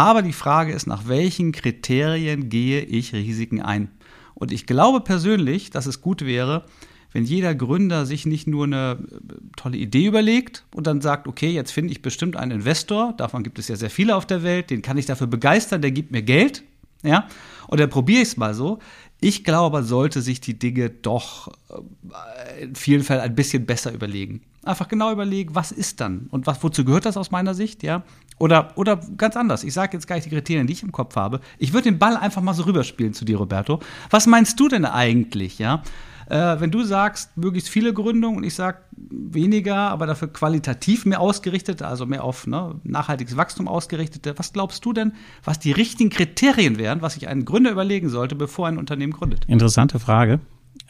Aber 0.00 0.22
die 0.22 0.32
Frage 0.32 0.72
ist, 0.72 0.86
nach 0.86 1.08
welchen 1.08 1.52
Kriterien 1.52 2.48
gehe 2.48 2.80
ich 2.80 3.12
Risiken 3.12 3.60
ein? 3.60 3.90
Und 4.32 4.50
ich 4.50 4.64
glaube 4.64 5.02
persönlich, 5.02 5.68
dass 5.68 5.84
es 5.84 6.00
gut 6.00 6.24
wäre, 6.24 6.64
wenn 7.12 7.24
jeder 7.24 7.54
Gründer 7.54 8.06
sich 8.06 8.24
nicht 8.24 8.46
nur 8.46 8.64
eine 8.64 8.96
äh, 8.98 9.34
tolle 9.58 9.76
Idee 9.76 10.06
überlegt 10.06 10.64
und 10.74 10.86
dann 10.86 11.02
sagt, 11.02 11.28
okay, 11.28 11.50
jetzt 11.50 11.70
finde 11.70 11.92
ich 11.92 12.00
bestimmt 12.00 12.36
einen 12.36 12.50
Investor, 12.52 13.12
davon 13.18 13.42
gibt 13.42 13.58
es 13.58 13.68
ja 13.68 13.76
sehr 13.76 13.90
viele 13.90 14.16
auf 14.16 14.24
der 14.24 14.42
Welt, 14.42 14.70
den 14.70 14.80
kann 14.80 14.96
ich 14.96 15.04
dafür 15.04 15.26
begeistern, 15.26 15.82
der 15.82 15.90
gibt 15.90 16.12
mir 16.12 16.22
Geld, 16.22 16.62
Ja? 17.02 17.28
Und 17.66 17.78
dann 17.78 17.90
probiere 17.90 18.22
ich 18.22 18.28
es 18.28 18.36
mal 18.38 18.54
so. 18.54 18.78
Ich 19.20 19.44
glaube, 19.44 19.78
man 19.78 19.84
sollte 19.84 20.22
sich 20.22 20.40
die 20.40 20.58
Dinge 20.58 20.90
doch 20.90 21.52
äh, 21.68 22.64
in 22.64 22.74
vielen 22.74 23.02
Fällen 23.02 23.20
ein 23.20 23.34
bisschen 23.34 23.66
besser 23.66 23.92
überlegen. 23.92 24.42
Einfach 24.62 24.88
genau 24.88 25.12
überlegen, 25.12 25.54
was 25.54 25.72
ist 25.72 26.00
dann 26.00 26.26
und 26.30 26.46
was, 26.46 26.62
wozu 26.62 26.84
gehört 26.84 27.06
das 27.06 27.16
aus 27.16 27.30
meiner 27.30 27.54
Sicht, 27.54 27.82
ja? 27.82 28.02
Oder, 28.38 28.72
oder 28.76 28.96
ganz 29.16 29.36
anders. 29.36 29.64
Ich 29.64 29.74
sage 29.74 29.96
jetzt 29.96 30.06
gar 30.06 30.16
nicht 30.16 30.26
die 30.26 30.30
Kriterien, 30.30 30.66
die 30.66 30.72
ich 30.72 30.82
im 30.82 30.92
Kopf 30.92 31.16
habe. 31.16 31.40
Ich 31.58 31.72
würde 31.72 31.90
den 31.90 31.98
Ball 31.98 32.16
einfach 32.16 32.40
mal 32.40 32.54
so 32.54 32.62
rüberspielen 32.62 33.12
zu 33.12 33.24
dir, 33.24 33.36
Roberto. 33.36 33.80
Was 34.08 34.26
meinst 34.26 34.58
du 34.58 34.68
denn 34.68 34.86
eigentlich, 34.86 35.58
ja? 35.58 35.82
Äh, 36.30 36.60
wenn 36.60 36.70
du 36.70 36.84
sagst, 36.84 37.36
möglichst 37.36 37.68
viele 37.68 37.92
Gründungen 37.92 38.38
und 38.38 38.44
ich 38.44 38.54
sage 38.54 38.78
weniger, 38.96 39.76
aber 39.90 40.06
dafür 40.06 40.32
qualitativ 40.32 41.04
mehr 41.04 41.20
ausgerichtete, 41.20 41.88
also 41.88 42.06
mehr 42.06 42.22
auf 42.22 42.46
ne, 42.46 42.76
nachhaltiges 42.84 43.36
Wachstum 43.36 43.66
ausgerichtete, 43.66 44.38
was 44.38 44.52
glaubst 44.52 44.84
du 44.84 44.92
denn, 44.92 45.12
was 45.42 45.58
die 45.58 45.72
richtigen 45.72 46.08
Kriterien 46.08 46.78
wären, 46.78 47.02
was 47.02 47.14
sich 47.14 47.26
ein 47.26 47.44
Gründer 47.44 47.72
überlegen 47.72 48.08
sollte, 48.08 48.36
bevor 48.36 48.68
ein 48.68 48.78
Unternehmen 48.78 49.12
gründet? 49.12 49.44
Interessante 49.48 49.98
Frage. 49.98 50.38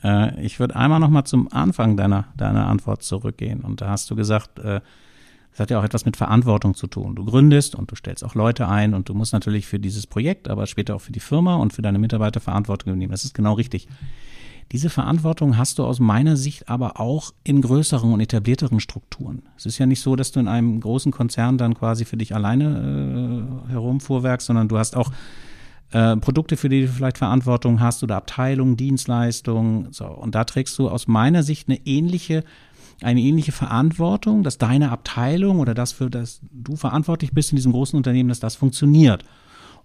Äh, 0.04 0.44
ich 0.44 0.60
würde 0.60 0.76
einmal 0.76 1.00
noch 1.00 1.08
mal 1.08 1.24
zum 1.24 1.50
Anfang 1.50 1.96
deiner, 1.96 2.26
deiner 2.36 2.66
Antwort 2.66 3.02
zurückgehen. 3.02 3.62
Und 3.62 3.80
da 3.80 3.88
hast 3.88 4.10
du 4.10 4.16
gesagt, 4.16 4.58
äh, 4.58 4.82
das 5.52 5.60
hat 5.60 5.70
ja 5.70 5.80
auch 5.80 5.84
etwas 5.84 6.04
mit 6.04 6.18
Verantwortung 6.18 6.74
zu 6.74 6.86
tun. 6.86 7.14
Du 7.14 7.24
gründest 7.24 7.74
und 7.74 7.90
du 7.90 7.96
stellst 7.96 8.24
auch 8.24 8.34
Leute 8.34 8.68
ein 8.68 8.92
und 8.92 9.08
du 9.08 9.14
musst 9.14 9.32
natürlich 9.32 9.66
für 9.66 9.78
dieses 9.78 10.06
Projekt, 10.06 10.48
aber 10.48 10.66
später 10.66 10.94
auch 10.96 11.00
für 11.00 11.12
die 11.12 11.20
Firma 11.20 11.56
und 11.56 11.72
für 11.72 11.80
deine 11.80 11.98
Mitarbeiter 11.98 12.40
Verantwortung 12.40 12.92
übernehmen. 12.92 13.12
Das 13.12 13.24
ist 13.24 13.32
genau 13.32 13.54
richtig. 13.54 13.88
Diese 14.72 14.88
Verantwortung 14.88 15.56
hast 15.56 15.78
du 15.78 15.84
aus 15.84 15.98
meiner 15.98 16.36
Sicht 16.36 16.68
aber 16.68 17.00
auch 17.00 17.32
in 17.42 17.60
größeren 17.60 18.12
und 18.12 18.20
etablierteren 18.20 18.78
Strukturen. 18.78 19.42
Es 19.56 19.66
ist 19.66 19.78
ja 19.78 19.86
nicht 19.86 20.00
so, 20.00 20.14
dass 20.14 20.30
du 20.30 20.38
in 20.38 20.46
einem 20.46 20.80
großen 20.80 21.10
Konzern 21.10 21.58
dann 21.58 21.74
quasi 21.74 22.04
für 22.04 22.16
dich 22.16 22.34
alleine 22.34 23.66
äh, 23.68 23.72
herumfuhrwerkst, 23.72 24.46
sondern 24.46 24.68
du 24.68 24.78
hast 24.78 24.96
auch 24.96 25.10
äh, 25.90 26.16
Produkte, 26.18 26.56
für 26.56 26.68
die 26.68 26.82
du 26.82 26.88
vielleicht 26.88 27.18
Verantwortung 27.18 27.80
hast 27.80 28.04
oder 28.04 28.14
Abteilungen, 28.14 28.76
Dienstleistungen. 28.76 29.88
So. 29.92 30.06
Und 30.06 30.36
da 30.36 30.44
trägst 30.44 30.78
du 30.78 30.88
aus 30.88 31.08
meiner 31.08 31.42
Sicht 31.42 31.68
eine 31.68 31.84
ähnliche 31.84 32.44
eine 33.02 33.20
ähnliche 33.20 33.52
Verantwortung, 33.52 34.42
dass 34.42 34.58
deine 34.58 34.90
Abteilung 34.90 35.58
oder 35.58 35.72
das, 35.72 35.92
für 35.92 36.10
das 36.10 36.40
du 36.52 36.76
verantwortlich 36.76 37.32
bist 37.32 37.50
in 37.50 37.56
diesem 37.56 37.72
großen 37.72 37.96
Unternehmen, 37.96 38.28
dass 38.28 38.40
das 38.40 38.56
funktioniert. 38.56 39.24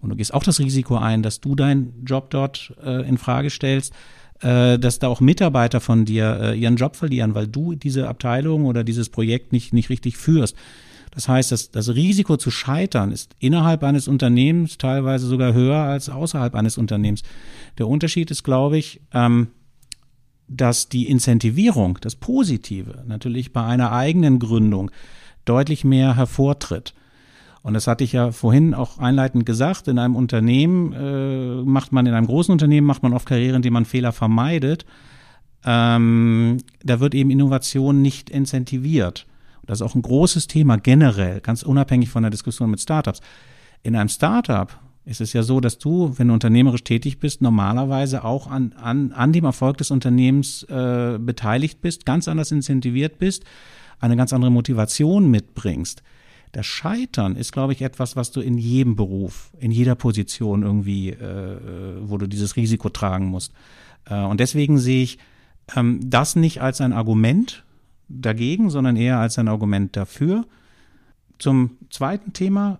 Und 0.01 0.09
du 0.09 0.17
gehst 0.17 0.33
auch 0.33 0.43
das 0.43 0.59
Risiko 0.59 0.97
ein, 0.97 1.23
dass 1.23 1.39
du 1.39 1.55
deinen 1.55 2.03
Job 2.05 2.29
dort 2.29 2.75
äh, 2.83 3.07
in 3.07 3.17
Frage 3.17 3.49
stellst, 3.49 3.93
äh, 4.45 4.77
dass 4.77 4.99
da 4.99 5.07
auch 5.07 5.21
Mitarbeiter 5.21 5.81
von 5.81 6.05
dir 6.05 6.39
äh, 6.39 6.59
ihren 6.59 6.75
Job 6.75 6.95
verlieren, 6.95 7.33
weil 7.33 7.47
du 7.47 7.73
diese 7.73 8.07
Abteilung 8.07 8.65
oder 8.65 8.83
dieses 8.83 9.09
Projekt 9.09 9.51
nicht, 9.51 9.73
nicht 9.73 9.89
richtig 9.89 10.17
führst. 10.17 10.55
Das 11.09 11.27
heißt, 11.27 11.51
das, 11.51 11.71
das 11.71 11.95
Risiko 11.95 12.37
zu 12.37 12.51
scheitern 12.51 13.11
ist 13.11 13.35
innerhalb 13.39 13.83
eines 13.83 14.07
Unternehmens 14.07 14.77
teilweise 14.77 15.25
sogar 15.25 15.53
höher 15.53 15.77
als 15.77 16.09
außerhalb 16.09 16.53
eines 16.53 16.77
Unternehmens. 16.77 17.23
Der 17.79 17.87
Unterschied 17.87 18.29
ist, 18.29 18.43
glaube 18.43 18.77
ich, 18.77 19.01
ähm, 19.13 19.47
dass 20.47 20.89
die 20.89 21.09
Incentivierung, 21.09 21.97
das 22.01 22.15
Positive, 22.15 23.03
natürlich 23.07 23.51
bei 23.51 23.65
einer 23.65 23.93
eigenen 23.93 24.37
Gründung 24.37 24.91
deutlich 25.45 25.83
mehr 25.83 26.15
hervortritt. 26.15 26.93
Und 27.65 27.73
das 27.73 27.87
hatte 27.87 28.03
ich 28.03 28.11
ja 28.11 28.31
vorhin 28.31 28.75
auch 28.75 28.99
einleitend 28.99 29.43
gesagt. 29.43 29.87
In 29.87 29.97
einem 29.97 30.15
Unternehmen 30.15 30.93
äh, 30.93 31.63
macht 31.63 31.91
man, 31.91 32.05
in 32.05 32.13
einem 32.13 32.27
großen 32.27 32.51
Unternehmen 32.51 32.85
macht 32.85 33.01
man 33.01 33.11
oft 33.11 33.27
Karrieren, 33.27 33.55
indem 33.55 33.73
man 33.73 33.85
Fehler 33.85 34.11
vermeidet. 34.11 34.85
Ähm, 35.65 36.59
da 36.83 36.99
wird 36.99 37.15
eben 37.15 37.31
Innovation 37.31 38.03
nicht 38.03 38.29
incentiviert. 38.29 39.25
Das 39.65 39.79
ist 39.79 39.81
auch 39.81 39.95
ein 39.95 40.03
großes 40.03 40.45
Thema 40.45 40.77
generell, 40.77 41.41
ganz 41.41 41.63
unabhängig 41.63 42.09
von 42.09 42.21
der 42.21 42.29
Diskussion 42.29 42.69
mit 42.69 42.81
Startups. 42.81 43.21
In 43.81 43.95
einem 43.95 44.09
Startup 44.09 44.69
ist 45.03 45.19
es 45.19 45.33
ja 45.33 45.41
so, 45.41 45.59
dass 45.59 45.79
du, 45.79 46.13
wenn 46.19 46.27
du 46.27 46.35
unternehmerisch 46.35 46.83
tätig 46.83 47.19
bist, 47.19 47.41
normalerweise 47.41 48.25
auch 48.25 48.45
an, 48.45 48.73
an, 48.73 49.11
an 49.11 49.33
dem 49.33 49.45
Erfolg 49.45 49.77
des 49.77 49.89
Unternehmens 49.89 50.61
äh, 50.69 51.17
beteiligt 51.19 51.81
bist, 51.81 52.05
ganz 52.05 52.27
anders 52.27 52.51
incentiviert 52.51 53.17
bist, 53.17 53.43
eine 53.99 54.15
ganz 54.15 54.33
andere 54.33 54.51
Motivation 54.51 55.31
mitbringst. 55.31 56.03
Das 56.55 56.65
Scheitern 56.65 57.35
ist, 57.35 57.51
glaube 57.51 57.73
ich, 57.73 57.81
etwas, 57.81 58.15
was 58.15 58.31
du 58.31 58.39
in 58.39 58.57
jedem 58.57 58.95
Beruf, 58.95 59.51
in 59.59 59.71
jeder 59.71 59.95
Position 59.95 60.63
irgendwie, 60.63 61.09
äh, 61.09 61.57
wo 61.99 62.17
du 62.17 62.27
dieses 62.27 62.55
Risiko 62.55 62.87
tragen 62.87 63.25
musst. 63.25 63.51
Äh, 64.05 64.21
und 64.21 64.39
deswegen 64.39 64.77
sehe 64.77 65.03
ich 65.03 65.17
ähm, 65.75 65.99
das 66.01 66.37
nicht 66.37 66.61
als 66.61 66.79
ein 66.79 66.93
Argument 66.93 67.65
dagegen, 68.07 68.69
sondern 68.69 68.95
eher 68.95 69.19
als 69.19 69.37
ein 69.37 69.49
Argument 69.49 69.97
dafür. 69.97 70.45
Zum 71.39 71.71
zweiten 71.89 72.31
Thema, 72.31 72.79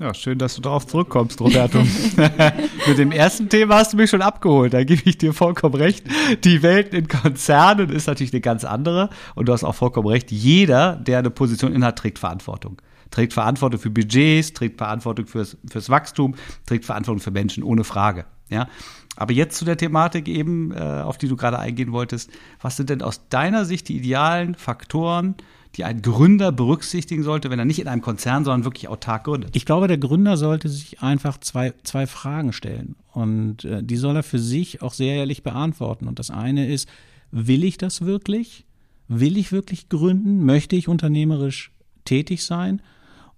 ja, 0.00 0.14
schön, 0.14 0.38
dass 0.38 0.54
du 0.54 0.62
darauf 0.62 0.86
zurückkommst, 0.86 1.40
Roberto. 1.40 1.78
Mit 2.86 2.98
dem 2.98 3.12
ersten 3.12 3.48
Thema 3.48 3.76
hast 3.76 3.92
du 3.92 3.96
mich 3.96 4.10
schon 4.10 4.22
abgeholt, 4.22 4.72
da 4.72 4.82
gebe 4.84 5.02
ich 5.04 5.18
dir 5.18 5.32
vollkommen 5.32 5.74
recht. 5.74 6.04
Die 6.44 6.62
Welt 6.62 6.94
in 6.94 7.08
Konzernen 7.08 7.90
ist 7.90 8.06
natürlich 8.06 8.32
eine 8.32 8.40
ganz 8.40 8.64
andere 8.64 9.10
und 9.34 9.48
du 9.48 9.52
hast 9.52 9.64
auch 9.64 9.74
vollkommen 9.74 10.08
recht. 10.08 10.30
Jeder, 10.30 10.96
der 10.96 11.18
eine 11.18 11.30
Position 11.30 11.72
innehat, 11.72 11.98
trägt 11.98 12.18
Verantwortung. 12.18 12.80
Trägt 13.10 13.34
Verantwortung 13.34 13.78
für 13.78 13.90
Budgets, 13.90 14.54
trägt 14.54 14.78
Verantwortung 14.78 15.26
fürs, 15.26 15.58
fürs 15.70 15.90
Wachstum, 15.90 16.34
trägt 16.64 16.86
Verantwortung 16.86 17.20
für 17.20 17.30
Menschen, 17.30 17.62
ohne 17.62 17.84
Frage. 17.84 18.24
Ja. 18.48 18.68
Aber 19.16 19.32
jetzt 19.34 19.58
zu 19.58 19.66
der 19.66 19.76
Thematik 19.76 20.26
eben, 20.26 20.72
äh, 20.72 20.80
auf 20.80 21.18
die 21.18 21.28
du 21.28 21.36
gerade 21.36 21.58
eingehen 21.58 21.92
wolltest. 21.92 22.30
Was 22.60 22.78
sind 22.78 22.88
denn 22.88 23.02
aus 23.02 23.28
deiner 23.28 23.66
Sicht 23.66 23.88
die 23.88 23.98
idealen 23.98 24.54
Faktoren, 24.54 25.34
die 25.76 25.84
ein 25.84 26.02
Gründer 26.02 26.52
berücksichtigen 26.52 27.22
sollte, 27.22 27.50
wenn 27.50 27.58
er 27.58 27.64
nicht 27.64 27.78
in 27.78 27.88
einem 27.88 28.02
Konzern, 28.02 28.44
sondern 28.44 28.64
wirklich 28.64 28.88
autark 28.88 29.24
gründet? 29.24 29.56
Ich 29.56 29.64
glaube, 29.64 29.88
der 29.88 29.98
Gründer 29.98 30.36
sollte 30.36 30.68
sich 30.68 31.00
einfach 31.00 31.38
zwei, 31.38 31.72
zwei 31.82 32.06
Fragen 32.06 32.52
stellen. 32.52 32.96
Und 33.12 33.64
äh, 33.64 33.82
die 33.82 33.96
soll 33.96 34.16
er 34.16 34.22
für 34.22 34.38
sich 34.38 34.82
auch 34.82 34.92
sehr 34.92 35.14
ehrlich 35.14 35.42
beantworten. 35.42 36.08
Und 36.08 36.18
das 36.18 36.30
eine 36.30 36.68
ist, 36.68 36.88
will 37.30 37.64
ich 37.64 37.78
das 37.78 38.02
wirklich? 38.02 38.66
Will 39.08 39.36
ich 39.36 39.52
wirklich 39.52 39.88
gründen? 39.88 40.44
Möchte 40.44 40.76
ich 40.76 40.88
unternehmerisch 40.88 41.72
tätig 42.04 42.44
sein? 42.44 42.82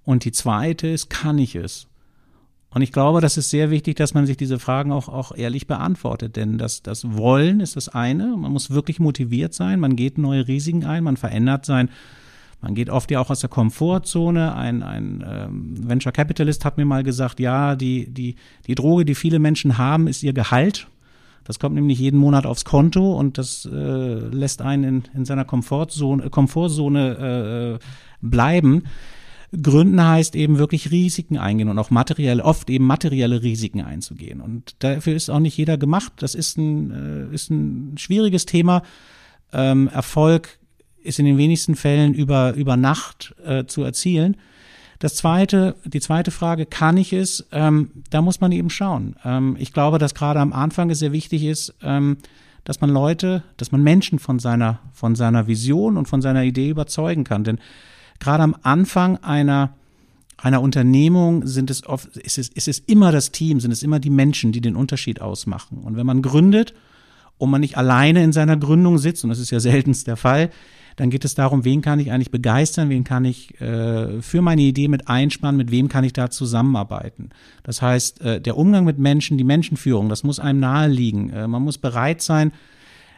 Und 0.03 0.25
die 0.25 0.33
zweite 0.33 0.89
ist, 0.89 1.11
kann 1.11 1.39
ich 1.39 1.55
es? 1.55 1.87
Und 2.75 2.83
ich 2.83 2.91
glaube, 2.91 3.21
das 3.21 3.37
ist 3.37 3.51
sehr 3.51 3.71
wichtig, 3.71 3.95
dass 3.97 4.15
man 4.15 4.27
sich 4.27 4.37
diese 4.37 4.59
Fragen 4.59 4.91
auch, 4.91 5.09
auch 5.09 5.33
ehrlich 5.35 5.69
beantwortet. 5.69 6.35
Denn 6.35 6.59
das, 6.59 6.83
das 6.83 7.13
Wollen 7.13 7.61
ist 7.61 7.77
das 7.77 7.89
eine. 7.89 8.37
Man 8.37 8.51
muss 8.51 8.71
wirklich 8.71 8.99
motiviert 8.99 9.55
sein. 9.55 9.79
Man 9.79 9.95
geht 9.95 10.19
neue 10.19 10.49
Risiken 10.49 10.85
ein. 10.85 11.05
Man 11.05 11.17
verändert 11.17 11.65
sein, 11.65 11.89
man 12.65 12.75
geht 12.75 12.89
oft 12.89 13.11
ja 13.11 13.21
auch 13.21 13.29
aus 13.29 13.41
der 13.41 13.51
Komfortzone. 13.51 14.55
Ein, 14.55 14.83
ein 14.83 15.23
ähm, 15.29 15.75
Venture 15.87 16.13
Capitalist 16.13 16.65
hat 16.65 16.79
mir 16.79 16.87
mal 16.87 17.03
gesagt, 17.03 17.39
ja, 17.39 17.77
die, 17.77 18.07
die, 18.09 18.37
die 18.67 18.75
Droge, 18.75 19.05
die 19.05 19.15
viele 19.15 19.39
Menschen 19.39 19.77
haben, 19.77 20.07
ist 20.07 20.23
ihr 20.23 20.33
Gehalt. 20.33 20.87
Das 21.45 21.59
kommt 21.59 21.75
nämlich 21.75 21.99
jeden 21.99 22.19
Monat 22.19 22.47
aufs 22.47 22.65
Konto 22.65 23.19
und 23.19 23.37
das 23.37 23.69
äh, 23.71 23.75
lässt 23.75 24.63
einen 24.63 24.85
in, 24.85 25.03
in 25.15 25.25
seiner 25.27 25.45
Komfortzone, 25.45 26.31
Komfortzone 26.31 27.79
äh, 27.79 27.85
bleiben. 28.23 28.85
Gründen 29.63 30.03
heißt 30.03 30.35
eben 30.35 30.57
wirklich 30.57 30.91
Risiken 30.91 31.37
eingehen 31.37 31.69
und 31.69 31.79
auch 31.79 31.91
materiell, 31.91 32.41
oft 32.41 32.71
eben 32.71 32.87
materielle 32.87 33.43
Risiken 33.43 33.83
einzugehen. 33.83 34.41
Und 34.41 34.83
dafür 34.83 35.15
ist 35.15 35.29
auch 35.29 35.39
nicht 35.39 35.59
jeder 35.59 35.77
gemacht. 35.77 36.15
Das 36.17 36.35
ist 36.35 36.57
ein, 36.57 37.29
äh, 37.31 37.35
ist 37.35 37.51
ein 37.51 37.99
schwieriges 37.99 38.47
Thema. 38.47 38.83
Ähm, 39.53 39.89
Erfolg 39.89 40.59
ist 41.05 41.19
in 41.19 41.27
den 41.27 41.39
wenigsten 41.39 41.77
Fällen 41.77 42.15
über, 42.15 42.55
über 42.55 42.77
Nacht 42.77 43.35
äh, 43.45 43.65
zu 43.67 43.83
erzielen. 43.83 44.37
Das 44.99 45.17
zweite, 45.17 45.77
die 45.85 46.01
zweite 46.01 46.31
Frage, 46.31 46.67
kann 46.67 46.97
ich 46.97 47.13
es? 47.13 47.47
Ähm, 47.53 47.91
da 48.11 48.23
muss 48.23 48.41
man 48.41 48.53
eben 48.53 48.71
schauen. 48.71 49.17
Ähm, 49.25 49.57
ich 49.59 49.73
glaube, 49.73 49.99
dass 49.99 50.15
gerade 50.15 50.41
am 50.41 50.53
Anfang 50.53 50.89
es 50.91 51.01
sehr 51.01 51.13
wichtig 51.13 51.45
ist, 51.45 51.75
ähm, 51.83 52.17
dass 52.65 52.81
man 52.81 52.91
Leute, 52.91 53.43
dass 53.59 53.73
man 53.73 53.83
Menschen 53.83 54.19
von 54.19 54.39
seiner, 54.39 54.81
von 54.93 55.15
seiner 55.15 55.47
Vision 55.47 55.99
und 55.99 56.09
von 56.09 56.23
seiner 56.23 56.45
Idee 56.45 56.71
überzeugen 56.71 57.25
kann. 57.25 57.45
Denn 57.45 57.59
gerade 58.19 58.43
am 58.43 58.57
Anfang 58.63 59.19
einer, 59.19 59.75
einer 60.39 60.63
Unternehmung 60.63 61.47
sind 61.47 61.71
es 61.71 61.87
oft, 61.87 62.17
ist 62.17 62.39
es, 62.39 62.49
ist 62.49 62.69
es 62.69 62.79
immer 62.79 63.13
das 63.13 63.31
Team, 63.31 63.61
sind 63.61 63.73
es 63.73 63.83
immer 63.83 64.01
die 64.01 64.11
Menschen, 64.11 64.53
die 64.53 64.63
den 64.63 64.77
Unterschied 64.77 65.21
ausmachen. 65.21 65.79
Und 65.79 65.97
wenn 65.97 66.07
man 66.07 66.23
gründet 66.23 66.73
und 67.37 67.51
man 67.51 67.61
nicht 67.61 67.77
alleine 67.77 68.25
in 68.25 68.33
seiner 68.33 68.57
Gründung 68.57 68.97
sitzt, 68.97 69.25
und 69.25 69.31
das 69.31 69.39
ist 69.39 69.51
ja 69.51 69.61
seltenst 69.61 70.07
der 70.07 70.17
Fall, 70.17 70.51
dann 70.97 71.11
geht 71.11 71.25
es 71.25 71.35
darum, 71.35 71.65
wen 71.65 71.83
kann 71.83 71.99
ich 71.99 72.13
eigentlich 72.13 72.31
begeistern, 72.31 72.89
wen 72.89 73.05
kann 73.05 73.25
ich 73.25 73.61
äh, 73.61 74.23
für 74.23 74.43
meine 74.43 74.63
Idee 74.63 74.89
mit 74.89 75.09
einspannen, 75.09 75.57
mit 75.57 75.71
wem 75.71 75.89
kann 75.89 76.05
ich 76.05 76.13
da 76.13 76.31
zusammenarbeiten. 76.31 77.31
Das 77.63 77.83
heißt, 77.83 78.21
äh, 78.21 78.41
der 78.41 78.57
Umgang 78.57 78.85
mit 78.85 78.99
Menschen, 78.99 79.39
die 79.39 79.45
Menschenführung, 79.45 80.09
das 80.09 80.23
muss 80.23 80.39
einem 80.39 80.61
nahe 80.61 80.89
liegen. 80.89 81.31
Äh, 81.31 81.49
man 81.49 81.63
muss 81.63 81.79
bereit 81.79 82.23
sein, 82.23 82.53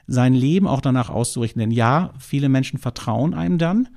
sein 0.06 0.34
Leben 0.34 0.66
auch 0.66 0.80
danach 0.80 1.10
auszurichten. 1.10 1.60
Denn 1.60 1.70
ja, 1.70 2.14
viele 2.18 2.48
Menschen 2.48 2.78
vertrauen 2.78 3.34
einem 3.34 3.58
dann 3.58 3.88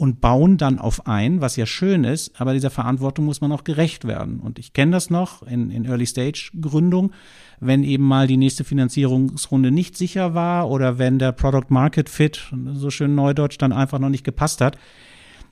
und 0.00 0.22
bauen 0.22 0.56
dann 0.56 0.78
auf 0.78 1.06
ein, 1.06 1.42
was 1.42 1.56
ja 1.56 1.66
schön 1.66 2.04
ist, 2.04 2.40
aber 2.40 2.54
dieser 2.54 2.70
Verantwortung 2.70 3.26
muss 3.26 3.42
man 3.42 3.52
auch 3.52 3.64
gerecht 3.64 4.06
werden. 4.06 4.40
Und 4.40 4.58
ich 4.58 4.72
kenne 4.72 4.92
das 4.92 5.10
noch 5.10 5.42
in, 5.42 5.70
in 5.70 5.84
Early-Stage-Gründung, 5.84 7.12
wenn 7.60 7.84
eben 7.84 8.04
mal 8.04 8.26
die 8.26 8.38
nächste 8.38 8.64
Finanzierungsrunde 8.64 9.70
nicht 9.70 9.96
sicher 9.96 10.34
war 10.34 10.68
oder 10.70 10.98
wenn 10.98 11.18
der 11.18 11.32
Product 11.32 11.66
Market 11.68 12.08
Fit, 12.08 12.52
so 12.72 12.90
schön 12.90 13.14
neudeutsch, 13.14 13.58
dann 13.58 13.72
einfach 13.72 13.98
noch 13.98 14.08
nicht 14.08 14.24
gepasst 14.24 14.60
hat. 14.60 14.78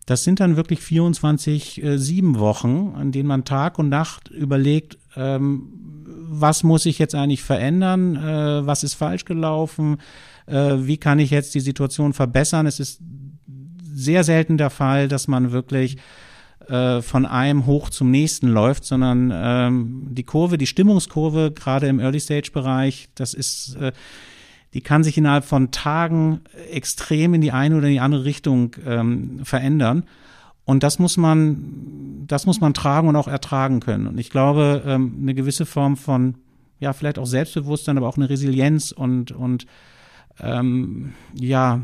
Das 0.06 0.24
sind 0.24 0.40
dann 0.40 0.56
wirklich 0.56 0.80
24, 0.80 1.82
äh, 1.82 1.98
sieben 1.98 2.38
Wochen, 2.38 2.94
an 2.96 3.12
denen 3.12 3.28
man 3.28 3.44
Tag 3.44 3.78
und 3.78 3.90
Nacht 3.90 4.28
überlegt, 4.28 4.96
ähm, 5.16 5.68
was 6.30 6.62
muss 6.62 6.86
ich 6.86 6.98
jetzt 6.98 7.14
eigentlich 7.14 7.42
verändern, 7.42 8.16
äh, 8.16 8.66
was 8.66 8.84
ist 8.84 8.94
falsch 8.94 9.26
gelaufen, 9.26 9.98
äh, 10.46 10.76
wie 10.78 10.96
kann 10.96 11.18
ich 11.18 11.30
jetzt 11.30 11.54
die 11.54 11.60
Situation 11.60 12.14
verbessern. 12.14 12.66
Es 12.66 12.80
ist 12.80 13.02
sehr 13.92 14.24
selten 14.24 14.56
der 14.56 14.70
Fall, 14.70 15.08
dass 15.08 15.28
man 15.28 15.52
wirklich 15.52 15.98
äh, 16.68 17.02
von 17.02 17.26
einem 17.26 17.66
hoch 17.66 17.90
zum 17.90 18.10
nächsten 18.10 18.48
läuft, 18.48 18.84
sondern 18.84 19.32
ähm, 19.34 20.06
die 20.10 20.24
Kurve, 20.24 20.58
die 20.58 20.66
Stimmungskurve, 20.66 21.52
gerade 21.52 21.88
im 21.88 22.00
Early-Stage-Bereich, 22.00 23.08
das 23.14 23.34
ist, 23.34 23.76
äh, 23.76 23.92
die 24.74 24.82
kann 24.82 25.02
sich 25.02 25.16
innerhalb 25.16 25.44
von 25.44 25.70
Tagen 25.70 26.40
extrem 26.70 27.34
in 27.34 27.40
die 27.40 27.52
eine 27.52 27.76
oder 27.76 27.86
in 27.86 27.94
die 27.94 28.00
andere 28.00 28.24
Richtung 28.24 28.76
ähm, 28.86 29.40
verändern. 29.44 30.04
Und 30.64 30.82
das 30.82 30.98
muss 30.98 31.16
man, 31.16 32.26
das 32.26 32.44
muss 32.44 32.60
man 32.60 32.74
tragen 32.74 33.08
und 33.08 33.16
auch 33.16 33.28
ertragen 33.28 33.80
können. 33.80 34.06
Und 34.06 34.18
ich 34.18 34.28
glaube, 34.28 34.82
ähm, 34.84 35.16
eine 35.22 35.34
gewisse 35.34 35.64
Form 35.64 35.96
von, 35.96 36.34
ja, 36.80 36.92
vielleicht 36.92 37.18
auch 37.18 37.24
Selbstbewusstsein, 37.24 37.96
aber 37.96 38.08
auch 38.08 38.18
eine 38.18 38.28
Resilienz 38.28 38.92
und, 38.92 39.32
und 39.32 39.64
ähm, 40.42 41.14
ja, 41.34 41.80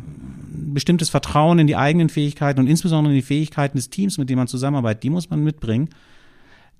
bestimmtes 0.50 1.10
Vertrauen 1.10 1.58
in 1.58 1.66
die 1.66 1.76
eigenen 1.76 2.08
Fähigkeiten 2.08 2.60
und 2.60 2.66
insbesondere 2.66 3.12
in 3.12 3.18
die 3.18 3.26
Fähigkeiten 3.26 3.76
des 3.76 3.90
Teams, 3.90 4.18
mit 4.18 4.30
dem 4.30 4.38
man 4.38 4.48
zusammenarbeitet, 4.48 5.02
die 5.02 5.10
muss 5.10 5.30
man 5.30 5.42
mitbringen. 5.42 5.90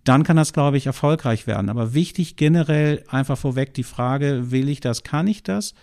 Dann 0.04 0.23
kann 0.23 0.37
das, 0.37 0.52
glaube 0.52 0.76
ich, 0.76 0.87
erfolgreich 0.87 1.47
werden. 1.47 1.71
Aber 1.71 1.95
wichtig 1.95 2.37
generell 2.37 3.02
einfach 3.09 3.38
vorweg 3.38 3.75
die 3.75 3.83
Frage, 3.85 4.50
will 4.50 4.69
ich 4.69 4.81
das, 4.81 5.02
kann 5.02 5.26
ich 5.26 5.43
das? 5.43 5.75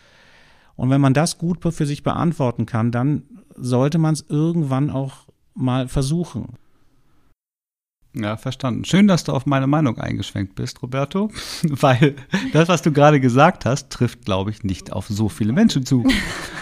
Und 0.76 0.90
wenn 0.90 1.02
man 1.02 1.14
das 1.14 1.38
gut 1.38 1.60
für 1.62 1.86
sich 1.86 2.04
beantworten 2.04 2.66
kann, 2.66 2.92
dann 2.92 3.24
sollte 3.56 3.98
man 3.98 4.14
es 4.14 4.26
irgendwann 4.30 4.90
auch 4.90 5.26
mal 5.54 5.88
versuchen. 5.88 6.56
Ja, 8.14 8.36
verstanden. 8.36 8.84
Schön, 8.84 9.08
dass 9.08 9.24
du 9.24 9.32
auf 9.32 9.46
meine 9.46 9.68
Meinung 9.68 9.98
eingeschwenkt 9.98 10.56
bist, 10.56 10.82
Roberto, 10.82 11.32
weil 11.64 12.16
das, 12.52 12.68
was 12.68 12.82
du 12.82 12.92
gerade 12.92 13.22
gesagt 13.22 13.66
hast, 13.66 13.90
trifft, 13.90 14.26
glaube 14.26 14.52
ich, 14.52 14.64
nicht 14.64 14.92
auf 14.92 15.08
so 15.08 15.30
viele 15.30 15.54
Menschen 15.54 15.86
zu. 15.86 16.06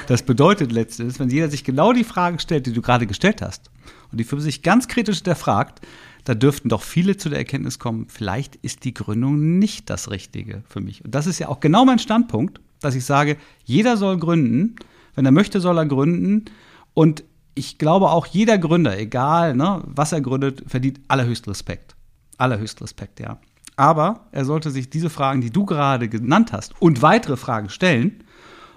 Das 0.08 0.22
bedeutet 0.24 0.72
letztendlich, 0.72 1.20
wenn 1.20 1.30
jeder 1.30 1.50
sich 1.50 1.64
genau 1.64 1.92
die 1.92 2.04
Fragen 2.04 2.38
stellt, 2.38 2.68
die 2.68 2.74
du 2.74 2.82
gerade 2.82 3.08
gestellt 3.08 3.42
hast, 3.42 3.72
und 4.12 4.20
die 4.20 4.24
für 4.24 4.40
sich 4.40 4.62
ganz 4.62 4.88
kritisch 4.88 5.18
hinterfragt, 5.18 5.82
da 6.24 6.36
dürften 6.36 6.70
doch 6.70 6.84
viele 6.84 7.18
zu 7.18 7.30
der 7.30 7.40
Erkenntnis 7.40 7.80
kommen, 7.80 8.06
vielleicht 8.08 8.56
ist 8.58 8.84
die 8.84 8.94
Gründung 8.94 9.58
nicht 9.58 9.90
das 9.90 10.12
Richtige 10.12 10.64
für 10.68 10.82
mich. 10.82 11.04
Und 11.04 11.16
das 11.16 11.26
ist 11.26 11.40
ja 11.40 11.48
auch 11.48 11.60
genau 11.60 11.86
mein 11.86 12.00
Standpunkt, 12.00 12.60
dass 12.82 12.96
ich 12.96 13.06
sage, 13.06 13.38
jeder 13.66 13.98
soll 13.98 14.18
gründen, 14.18 14.76
wenn 15.16 15.26
er 15.26 15.32
möchte, 15.32 15.60
soll 15.60 15.78
er 15.78 15.86
gründen. 15.86 16.46
Und 16.94 17.24
ich 17.56 17.78
glaube 17.78 18.10
auch 18.10 18.26
jeder 18.26 18.58
Gründer, 18.58 18.98
egal 18.98 19.56
ne, 19.56 19.82
was 19.86 20.12
er 20.12 20.22
gründet, 20.22 20.64
verdient 20.68 21.00
allerhöchsten 21.08 21.52
Respekt. 21.52 21.96
Allerhöchsten 22.38 22.84
Respekt, 22.84 23.20
ja. 23.20 23.40
Aber 23.76 24.28
er 24.32 24.46
sollte 24.46 24.72
sich 24.72 24.90
diese 24.90 25.10
Fragen, 25.10 25.42
die 25.42 25.52
du 25.52 25.66
gerade 25.66 26.10
genannt 26.10 26.52
hast, 26.52 26.80
und 26.82 27.02
weitere 27.02 27.38
Fragen 27.38 27.70
stellen. 27.70 28.24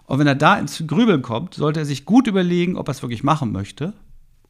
Und 0.07 0.19
wenn 0.19 0.27
er 0.27 0.35
da 0.35 0.59
ins 0.59 0.85
Grübeln 0.87 1.23
kommt, 1.23 1.55
sollte 1.55 1.81
er 1.81 1.87
sich 1.87 2.05
gut 2.05 2.27
überlegen, 2.27 2.77
ob 2.77 2.89
er 2.89 2.93
es 2.93 3.03
wirklich 3.03 3.25
machen 3.25 3.53
möchte 3.53 3.95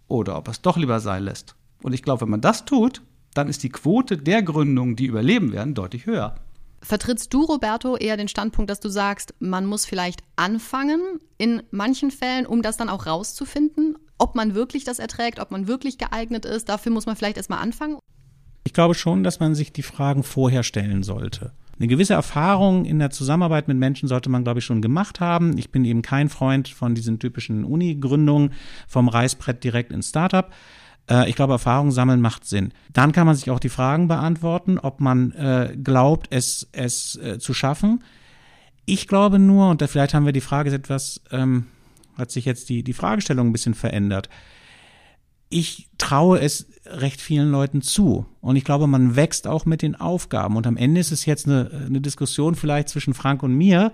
oder 0.09 0.37
ob 0.37 0.49
er 0.49 0.53
es 0.53 0.63
doch 0.63 0.77
lieber 0.77 1.01
sein 1.01 1.25
lässt. 1.25 1.55
Und 1.83 1.93
ich 1.93 2.03
glaube, 2.03 2.23
wenn 2.23 2.31
man 2.31 2.41
das 2.41 2.65
tut, 2.65 3.03
dann 3.35 3.49
ist 3.49 3.63
die 3.63 3.71
Quote 3.71 4.19
der 4.19 4.43
Gründungen, 4.43 4.97
die 4.97 5.07
überleben 5.07 5.53
werden, 5.53 5.75
deutlich 5.75 6.07
höher. 6.07 6.35
Vertrittst 6.83 7.33
du, 7.33 7.45
Roberto, 7.45 7.97
eher 7.97 8.17
den 8.17 8.29
Standpunkt, 8.29 8.69
dass 8.69 8.81
du 8.81 8.89
sagst, 8.89 9.35
man 9.39 9.67
muss 9.67 9.87
vielleicht 9.87 10.23
anfangen 10.37 11.01
in 11.39 11.63
manchen 11.71 12.11
Fällen, 12.11 12.45
um 12.45 12.61
das 12.61 12.77
dann 12.77 12.89
auch 12.89 13.07
rauszufinden, 13.07 13.97
ob 14.23 14.37
man 14.37 14.55
wirklich 14.55 14.85
das 14.85 15.01
erträgt, 15.01 15.41
ob 15.41 15.51
man 15.51 15.67
wirklich 15.67 15.99
geeignet 15.99 16.45
ist. 16.45 16.69
Dafür 16.69 16.93
muss 16.93 17.07
man 17.07 17.17
vielleicht 17.17 17.39
erstmal 17.39 17.59
anfangen. 17.59 17.99
Ich 18.63 18.73
glaube 18.73 18.95
schon, 18.95 19.25
dass 19.25 19.41
man 19.41 19.57
sich 19.57 19.73
die 19.73 19.83
Fragen 19.83 20.23
vorher 20.23 20.63
stellen 20.63 21.03
sollte. 21.03 21.51
Eine 21.77 21.89
gewisse 21.89 22.15
Erfahrung 22.15 22.85
in 22.85 23.01
der 23.01 23.11
Zusammenarbeit 23.11 23.67
mit 23.67 23.79
Menschen 23.79 24.09
sollte 24.09 24.31
man, 24.31 24.45
glaube 24.45 24.61
ich, 24.61 24.65
schon 24.65 24.81
gemacht 24.81 25.19
haben. 25.19 25.59
Ich 25.59 25.73
bin 25.73 25.85
eben 25.85 26.03
kein 26.03 26.29
Freund 26.29 26.69
von 26.69 26.95
diesen 26.95 27.19
typischen 27.19 27.65
Uni-Gründungen 27.65 28.53
vom 28.87 29.09
Reißbrett 29.09 29.65
direkt 29.65 29.91
ins 29.91 30.11
Startup. 30.11 30.53
Äh, 31.11 31.29
ich 31.29 31.35
glaube, 31.35 31.55
Erfahrung 31.55 31.91
sammeln 31.91 32.21
macht 32.21 32.45
Sinn. 32.45 32.73
Dann 32.93 33.11
kann 33.11 33.27
man 33.27 33.35
sich 33.35 33.51
auch 33.51 33.59
die 33.59 33.71
Fragen 33.71 34.07
beantworten, 34.07 34.79
ob 34.79 35.01
man 35.01 35.33
äh, 35.33 35.77
glaubt, 35.83 36.29
es, 36.31 36.69
es 36.71 37.17
äh, 37.17 37.41
zu 37.41 37.55
schaffen. 37.55 38.05
Ich 38.85 39.09
glaube 39.09 39.41
nur, 39.41 39.71
und 39.71 39.83
vielleicht 39.83 40.15
haben 40.15 40.27
wir 40.27 40.33
die 40.33 40.41
Frage 40.41 40.73
etwas 40.73 41.21
ähm, 41.33 41.67
hat 42.17 42.31
sich 42.31 42.45
jetzt 42.45 42.69
die, 42.69 42.83
die 42.83 42.93
Fragestellung 42.93 43.49
ein 43.49 43.53
bisschen 43.53 43.75
verändert. 43.75 44.29
Ich 45.49 45.89
traue 45.99 46.41
es 46.41 46.67
recht 46.87 47.21
vielen 47.21 47.51
Leuten 47.51 47.83
zu. 47.83 48.27
Und 48.41 48.57
ich 48.57 48.65
glaube, 48.65 48.87
man 48.87 49.17
wächst 49.17 49.47
auch 49.47 49.67
mit 49.67 49.83
den 49.83 49.95
Aufgaben. 49.95 50.57
Und 50.57 50.67
am 50.67 50.77
Ende 50.77 51.01
ist 51.01 51.13
es 51.13 51.27
jetzt 51.27 51.47
eine, 51.47 51.71
eine 51.87 52.01
Diskussion 52.01 52.55
vielleicht 52.55 52.89
zwischen 52.89 53.15
Frank 53.15 53.43
und 53.43 53.55
mir. 53.55 53.93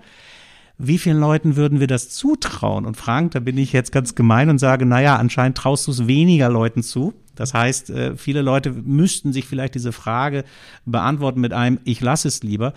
Wie 0.77 0.97
vielen 0.97 1.19
Leuten 1.19 1.57
würden 1.57 1.81
wir 1.81 1.87
das 1.87 2.09
zutrauen? 2.09 2.85
Und 2.85 2.95
Frank, 2.95 3.31
da 3.31 3.41
bin 3.41 3.57
ich 3.57 3.73
jetzt 3.73 3.91
ganz 3.91 4.15
gemein 4.15 4.49
und 4.49 4.59
sage, 4.59 4.85
naja, 4.85 5.17
anscheinend 5.17 5.57
traust 5.57 5.87
du 5.87 5.91
es 5.91 6.07
weniger 6.07 6.49
Leuten 6.49 6.83
zu. 6.83 7.13
Das 7.35 7.53
heißt, 7.53 7.89
äh, 7.89 8.15
viele 8.15 8.41
Leute 8.41 8.71
müssten 8.71 9.33
sich 9.33 9.45
vielleicht 9.45 9.75
diese 9.75 9.91
Frage 9.91 10.45
beantworten 10.85 11.41
mit 11.41 11.51
einem, 11.51 11.79
ich 11.83 11.99
lasse 11.99 12.29
es 12.29 12.43
lieber. 12.43 12.73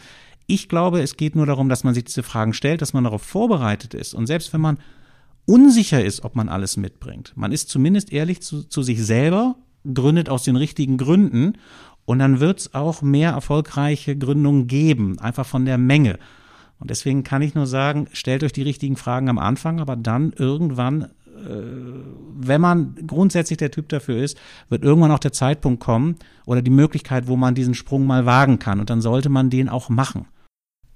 Ich 0.47 0.69
glaube, 0.69 1.01
es 1.01 1.17
geht 1.17 1.37
nur 1.37 1.47
darum, 1.47 1.69
dass 1.69 1.85
man 1.85 1.95
sich 1.95 2.05
diese 2.05 2.25
Fragen 2.25 2.53
stellt, 2.53 2.83
dass 2.83 2.93
man 2.93 3.05
darauf 3.05 3.23
vorbereitet 3.23 3.95
ist. 3.95 4.15
Und 4.15 4.27
selbst 4.27 4.53
wenn 4.53 4.61
man 4.61 4.79
unsicher 5.47 6.05
ist, 6.05 6.25
ob 6.25 6.37
man 6.37 6.49
alles 6.49 6.77
mitbringt. 6.77 7.33
Man 7.37 7.53
ist 7.53 7.69
zumindest 7.69 8.13
ehrlich 8.13 8.43
zu, 8.43 8.63
zu 8.65 8.83
sich 8.83 9.05
selber, 9.05 9.57
gründet 9.93 10.29
aus 10.29 10.45
den 10.45 10.57
richtigen 10.57 10.97
Gründen 10.97 11.55
und 12.05 12.19
dann 12.19 12.41
wird 12.41 12.61
es 12.61 12.75
auch 12.75 13.03
mehr 13.03 13.31
erfolgreiche 13.31 14.17
Gründungen 14.17 14.67
geben, 14.67 15.19
einfach 15.19 15.47
von 15.47 15.65
der 15.65 15.79
Menge. 15.79 16.19
Und 16.79 16.91
deswegen 16.91 17.23
kann 17.23 17.43
ich 17.43 17.55
nur 17.55 17.67
sagen, 17.67 18.09
stellt 18.13 18.43
euch 18.43 18.53
die 18.53 18.63
richtigen 18.63 18.97
Fragen 18.97 19.29
am 19.29 19.39
Anfang, 19.39 19.79
aber 19.79 19.95
dann 19.95 20.33
irgendwann, 20.37 21.03
äh, 21.03 21.09
wenn 22.37 22.61
man 22.61 22.97
grundsätzlich 23.07 23.59
der 23.59 23.71
Typ 23.71 23.89
dafür 23.89 24.17
ist, 24.17 24.37
wird 24.69 24.83
irgendwann 24.83 25.13
auch 25.13 25.21
der 25.21 25.33
Zeitpunkt 25.33 25.81
kommen 25.81 26.17
oder 26.45 26.61
die 26.61 26.73
Möglichkeit, 26.73 27.29
wo 27.29 27.37
man 27.37 27.55
diesen 27.55 27.75
Sprung 27.75 28.05
mal 28.05 28.27
wagen 28.27 28.59
kann. 28.59 28.81
Und 28.81 28.91
dann 28.91 29.01
sollte 29.01 29.29
man 29.29 29.49
den 29.49 29.69
auch 29.69 29.91
machen. 29.91 30.27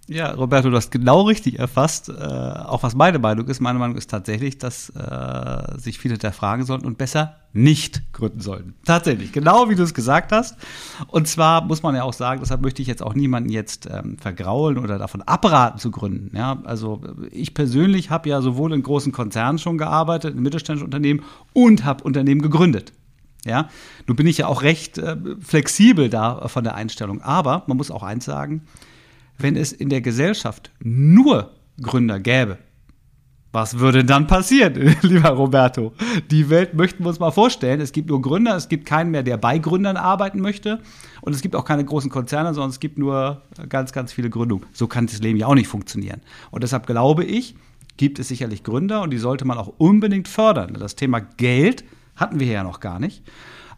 Ja, 0.09 0.31
Roberto, 0.31 0.71
du 0.71 0.77
hast 0.77 0.93
genau 0.93 1.23
richtig 1.23 1.59
erfasst, 1.59 2.09
äh, 2.09 2.13
auch 2.13 2.85
was 2.85 2.95
meine 2.95 3.19
Meinung 3.19 3.49
ist. 3.49 3.61
Meine 3.61 3.81
Meinung 3.81 3.97
ist 3.97 4.09
tatsächlich, 4.09 4.57
dass 4.57 4.91
äh, 4.91 5.79
sich 5.81 5.99
viele 5.99 6.15
hinterfragen 6.15 6.65
sollten 6.65 6.87
und 6.87 6.97
besser 6.97 7.37
nicht 7.53 8.13
gründen 8.13 8.39
sollten. 8.39 8.75
Tatsächlich, 8.85 9.33
genau 9.33 9.69
wie 9.69 9.75
du 9.75 9.83
es 9.83 9.95
gesagt 9.95 10.31
hast. 10.31 10.57
Und 11.09 11.27
zwar 11.27 11.65
muss 11.65 11.83
man 11.83 11.97
ja 11.97 12.05
auch 12.05 12.13
sagen, 12.13 12.41
deshalb 12.41 12.63
möchte 12.63 12.83
ich 12.83 12.89
jetzt 12.89 13.03
auch 13.03 13.15
niemanden 13.15 13.51
jetzt 13.51 13.89
ähm, 13.91 14.17
vergraulen 14.19 14.79
oder 14.79 14.99
davon 14.99 15.23
abraten 15.23 15.81
zu 15.81 15.91
gründen. 15.91 16.37
Ja, 16.37 16.63
also 16.65 17.01
ich 17.33 17.53
persönlich 17.53 18.11
habe 18.11 18.29
ja 18.29 18.41
sowohl 18.43 18.75
in 18.75 18.85
großen 18.85 19.11
Konzernen 19.11 19.59
schon 19.59 19.77
gearbeitet, 19.77 20.37
in 20.37 20.43
mittelständischen 20.43 20.85
Unternehmen 20.85 21.25
und 21.53 21.85
habe 21.85 22.05
Unternehmen 22.05 22.43
gegründet. 22.43 22.93
Ja, 23.45 23.69
nun 24.07 24.17
bin 24.17 24.27
ich 24.29 24.39
ja 24.39 24.47
auch 24.47 24.63
recht 24.63 24.99
äh, 24.99 25.17
flexibel 25.41 26.09
da 26.11 26.47
von 26.47 26.63
der 26.63 26.77
Einstellung. 26.77 27.23
Aber 27.23 27.65
man 27.67 27.77
muss 27.77 27.91
auch 27.91 28.05
eins 28.05 28.25
sagen, 28.25 28.63
wenn 29.39 29.57
es 29.57 29.73
in 29.73 29.89
der 29.89 30.01
Gesellschaft 30.01 30.71
nur 30.81 31.53
Gründer 31.81 32.21
gäbe. 32.21 32.59
Was 33.53 33.79
würde 33.79 34.05
dann 34.05 34.27
passieren, 34.27 34.75
lieber 35.03 35.31
Roberto? 35.31 35.95
Die 36.31 36.51
Welt 36.51 36.75
möchten 36.75 37.05
wir 37.05 37.09
uns 37.09 37.21
mal 37.21 37.31
vorstellen. 37.31 37.81
Es 37.81 37.93
gibt 37.93 38.11
nur 38.11 38.21
Gründer, 38.21 38.55
es 38.55 38.69
gibt 38.69 38.85
keinen 38.85 39.11
mehr, 39.11 39.23
der 39.23 39.39
bei 39.39 39.57
Gründern 39.57 39.97
arbeiten 39.97 40.41
möchte. 40.41 40.81
Und 41.23 41.35
es 41.35 41.41
gibt 41.41 41.57
auch 41.57 41.65
keine 41.65 41.83
großen 41.83 42.11
Konzerne, 42.11 42.53
sondern 42.53 42.69
es 42.69 42.81
gibt 42.81 42.99
nur 42.99 43.41
ganz, 43.71 43.93
ganz 43.93 44.13
viele 44.13 44.29
Gründungen. 44.29 44.67
So 44.75 44.87
kann 44.87 45.07
das 45.07 45.21
Leben 45.21 45.39
ja 45.39 45.47
auch 45.47 45.55
nicht 45.55 45.69
funktionieren. 45.69 46.21
Und 46.51 46.65
deshalb 46.65 46.87
glaube 46.87 47.25
ich, 47.25 47.57
gibt 47.97 48.19
es 48.19 48.29
sicherlich 48.29 48.63
Gründer 48.63 49.01
und 49.01 49.11
die 49.11 49.19
sollte 49.19 49.47
man 49.47 49.57
auch 49.57 49.73
unbedingt 49.79 50.29
fördern. 50.29 50.77
Das 50.79 50.97
Thema 50.97 51.21
Geld 51.21 51.85
hatten 52.15 52.41
wir 52.41 52.49
ja 52.49 52.63
noch 52.63 52.81
gar 52.81 52.99
nicht. 52.99 53.23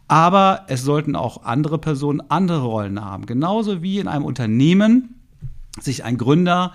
Aber 0.09 0.65
es 0.67 0.83
sollten 0.83 1.15
auch 1.15 1.43
andere 1.43 1.77
Personen 1.77 2.21
andere 2.29 2.63
Rollen 2.63 2.99
haben. 2.99 3.25
Genauso 3.27 3.81
wie 3.81 3.99
in 3.99 4.07
einem 4.07 4.25
Unternehmen 4.25 5.18
sich 5.83 6.03
ein 6.03 6.17
Gründer 6.17 6.73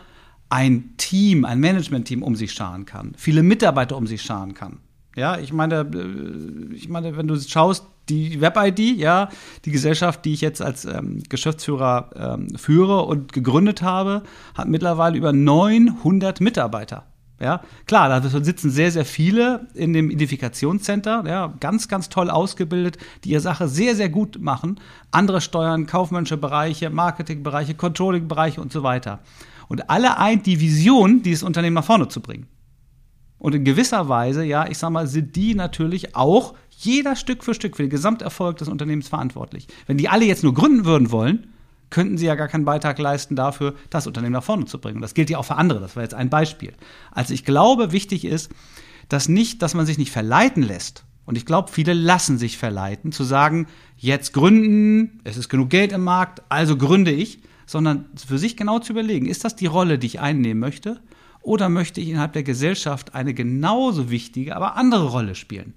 ein 0.50 0.94
Team, 0.98 1.44
ein 1.44 1.58
Management-Team 1.58 2.22
um 2.22 2.36
sich 2.36 2.52
scharen 2.52 2.86
kann, 2.86 3.12
viele 3.16 3.42
Mitarbeiter 3.42 3.96
um 3.96 4.06
sich 4.06 4.22
scharen 4.22 4.54
kann. 4.54 4.78
Ja, 5.16 5.38
ich 5.38 5.52
meine, 5.52 5.80
äh, 5.80 6.74
ich 6.74 6.88
meine, 6.88 7.16
wenn 7.16 7.28
du 7.28 7.40
schaust, 7.40 7.86
die 8.08 8.40
Web-ID, 8.40 8.98
ja, 8.98 9.30
die 9.64 9.70
Gesellschaft, 9.70 10.24
die 10.24 10.34
ich 10.34 10.42
jetzt 10.42 10.60
als 10.60 10.84
ähm, 10.84 11.22
Geschäftsführer 11.28 12.10
ähm, 12.14 12.54
führe 12.56 13.02
und 13.02 13.32
gegründet 13.32 13.80
habe, 13.80 14.22
hat 14.54 14.68
mittlerweile 14.68 15.16
über 15.16 15.32
900 15.32 16.40
Mitarbeiter. 16.40 17.06
Ja, 17.40 17.62
klar, 17.86 18.08
da 18.08 18.28
sitzen 18.28 18.70
sehr, 18.70 18.92
sehr 18.92 19.04
viele 19.04 19.66
in 19.74 19.92
dem 19.92 20.08
Identifikationscenter, 20.08 21.24
ja, 21.26 21.52
ganz, 21.58 21.88
ganz 21.88 22.08
toll 22.08 22.30
ausgebildet, 22.30 22.96
die 23.24 23.30
ihre 23.30 23.40
Sache 23.40 23.66
sehr, 23.68 23.96
sehr 23.96 24.08
gut 24.08 24.40
machen. 24.40 24.78
Andere 25.10 25.40
steuern 25.40 25.86
kaufmännische 25.86 26.36
Bereiche, 26.36 26.90
Marketingbereiche, 26.90 27.74
Controllingbereiche 27.74 28.60
und 28.60 28.72
so 28.72 28.84
weiter. 28.84 29.18
Und 29.66 29.90
alle 29.90 30.18
eint 30.18 30.46
die 30.46 30.60
Vision, 30.60 31.22
dieses 31.22 31.42
Unternehmen 31.42 31.74
nach 31.74 31.84
vorne 31.84 32.08
zu 32.08 32.20
bringen. 32.20 32.46
Und 33.38 33.54
in 33.54 33.64
gewisser 33.64 34.08
Weise, 34.08 34.44
ja, 34.44 34.68
ich 34.68 34.78
sag 34.78 34.90
mal, 34.90 35.06
sind 35.06 35.34
die 35.34 35.54
natürlich 35.54 36.14
auch 36.14 36.54
jeder 36.70 37.16
Stück 37.16 37.44
für 37.44 37.54
Stück 37.54 37.76
für 37.76 37.82
den 37.82 37.90
Gesamterfolg 37.90 38.58
des 38.58 38.68
Unternehmens 38.68 39.08
verantwortlich. 39.08 39.66
Wenn 39.86 39.98
die 39.98 40.08
alle 40.08 40.24
jetzt 40.24 40.44
nur 40.44 40.54
gründen 40.54 40.84
würden 40.84 41.10
wollen, 41.10 41.53
könnten 41.94 42.18
sie 42.18 42.26
ja 42.26 42.34
gar 42.34 42.48
keinen 42.48 42.64
Beitrag 42.64 42.98
leisten 42.98 43.36
dafür, 43.36 43.74
das 43.88 44.08
Unternehmen 44.08 44.32
nach 44.32 44.42
vorne 44.42 44.64
zu 44.64 44.80
bringen. 44.80 45.00
Das 45.00 45.14
gilt 45.14 45.30
ja 45.30 45.38
auch 45.38 45.44
für 45.44 45.54
andere. 45.54 45.78
Das 45.78 45.94
war 45.94 46.02
jetzt 46.02 46.12
ein 46.12 46.28
Beispiel. 46.28 46.72
Also 47.12 47.32
ich 47.32 47.44
glaube, 47.44 47.92
wichtig 47.92 48.24
ist, 48.24 48.50
dass 49.08 49.28
nicht, 49.28 49.62
dass 49.62 49.74
man 49.74 49.86
sich 49.86 49.96
nicht 49.96 50.10
verleiten 50.10 50.64
lässt. 50.64 51.04
Und 51.24 51.36
ich 51.36 51.46
glaube, 51.46 51.70
viele 51.70 51.92
lassen 51.92 52.36
sich 52.36 52.58
verleiten, 52.58 53.12
zu 53.12 53.22
sagen, 53.22 53.68
jetzt 53.96 54.32
gründen, 54.32 55.20
es 55.22 55.36
ist 55.36 55.48
genug 55.48 55.70
Geld 55.70 55.92
im 55.92 56.02
Markt, 56.02 56.42
also 56.48 56.76
gründe 56.76 57.12
ich, 57.12 57.38
sondern 57.64 58.06
für 58.16 58.38
sich 58.38 58.56
genau 58.56 58.80
zu 58.80 58.92
überlegen, 58.92 59.26
ist 59.26 59.44
das 59.44 59.54
die 59.54 59.66
Rolle, 59.66 59.96
die 59.96 60.08
ich 60.08 60.20
einnehmen 60.20 60.58
möchte? 60.58 61.00
Oder 61.42 61.68
möchte 61.68 62.00
ich 62.00 62.08
innerhalb 62.08 62.32
der 62.32 62.42
Gesellschaft 62.42 63.14
eine 63.14 63.34
genauso 63.34 64.10
wichtige, 64.10 64.56
aber 64.56 64.74
andere 64.74 65.10
Rolle 65.10 65.36
spielen? 65.36 65.74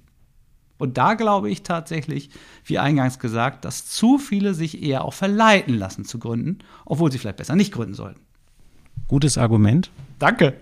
Und 0.78 0.98
da 0.98 1.16
glaube 1.16 1.50
ich 1.50 1.63
tatsächlich, 1.63 2.30
wie 2.66 2.80
eingangs 2.80 3.20
gesagt, 3.20 3.66
dass 3.66 3.86
zu 3.88 4.18
viele 4.18 4.54
sich 4.54 4.82
eher 4.84 5.06
auch 5.06 5.13
verleiten 5.13 5.76
lassen 5.76 6.06
zu 6.06 6.20
gründen, 6.20 6.60
obwohl 6.86 7.12
sie 7.12 7.18
vielleicht 7.18 7.38
besser 7.38 7.56
nicht 7.56 7.74
gründen 7.74 7.94
sollten. 7.94 8.22
Gutes 9.08 9.38
Argument. 9.38 9.92
Danke. 10.20 10.56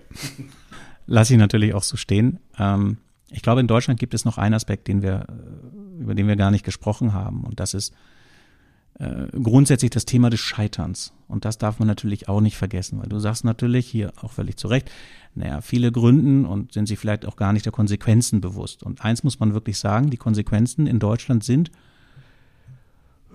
Lass 1.06 1.30
ich 1.30 1.38
natürlich 1.38 1.74
auch 1.74 1.82
so 1.82 1.96
stehen. 1.96 2.38
Ähm, 2.58 2.98
ich 3.30 3.42
glaube, 3.42 3.60
in 3.60 3.66
Deutschland 3.66 3.98
gibt 3.98 4.14
es 4.14 4.24
noch 4.24 4.38
einen 4.38 4.54
Aspekt, 4.54 4.88
den 4.88 5.02
wir, 5.02 5.26
über 5.98 6.14
den 6.14 6.28
wir 6.28 6.36
gar 6.36 6.50
nicht 6.50 6.64
gesprochen 6.64 7.12
haben. 7.12 7.44
Und 7.44 7.60
das 7.60 7.74
ist 7.74 7.92
äh, 8.98 9.26
grundsätzlich 9.32 9.90
das 9.90 10.04
Thema 10.04 10.30
des 10.30 10.40
Scheiterns. 10.40 11.12
Und 11.28 11.44
das 11.44 11.58
darf 11.58 11.78
man 11.78 11.88
natürlich 11.88 12.28
auch 12.28 12.40
nicht 12.40 12.56
vergessen, 12.56 13.00
weil 13.00 13.08
du 13.08 13.18
sagst 13.18 13.44
natürlich 13.44 13.86
hier 13.86 14.12
auch 14.20 14.32
völlig 14.32 14.56
zu 14.56 14.68
Recht, 14.68 14.90
naja, 15.36 15.60
viele 15.60 15.92
gründen 15.92 16.44
und 16.44 16.72
sind 16.72 16.88
sich 16.88 16.98
vielleicht 16.98 17.26
auch 17.26 17.36
gar 17.36 17.52
nicht 17.52 17.66
der 17.66 17.72
Konsequenzen 17.72 18.40
bewusst. 18.40 18.82
Und 18.82 19.04
eins 19.04 19.22
muss 19.22 19.38
man 19.38 19.54
wirklich 19.54 19.78
sagen, 19.78 20.10
die 20.10 20.16
Konsequenzen 20.16 20.86
in 20.86 20.98
Deutschland 20.98 21.44
sind 21.44 21.70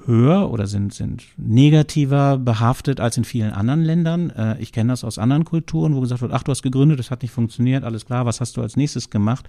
höher 0.06 0.50
oder 0.50 0.66
sind, 0.68 0.94
sind 0.94 1.24
negativer 1.38 2.38
behaftet 2.38 3.00
als 3.00 3.18
in 3.18 3.24
vielen 3.24 3.52
anderen 3.52 3.84
Ländern. 3.84 4.32
Äh, 4.32 4.60
ich 4.60 4.72
kenne 4.72 4.94
das 4.94 5.04
aus 5.04 5.20
anderen 5.20 5.46
Kulturen, 5.46 5.96
wo 5.96 6.02
gesagt 6.02 6.22
wird, 6.22 6.32
ach, 6.32 6.44
du 6.44 6.52
hast 6.52 6.64
gegründet, 6.64 7.00
das 7.00 7.12
hat 7.12 7.22
nicht 7.22 7.32
funktioniert, 7.32 7.84
alles 7.84 8.06
klar, 8.06 8.26
was 8.26 8.42
hast 8.42 8.58
du 8.58 8.62
als 8.62 8.76
nächstes 8.76 9.10
gemacht? 9.10 9.48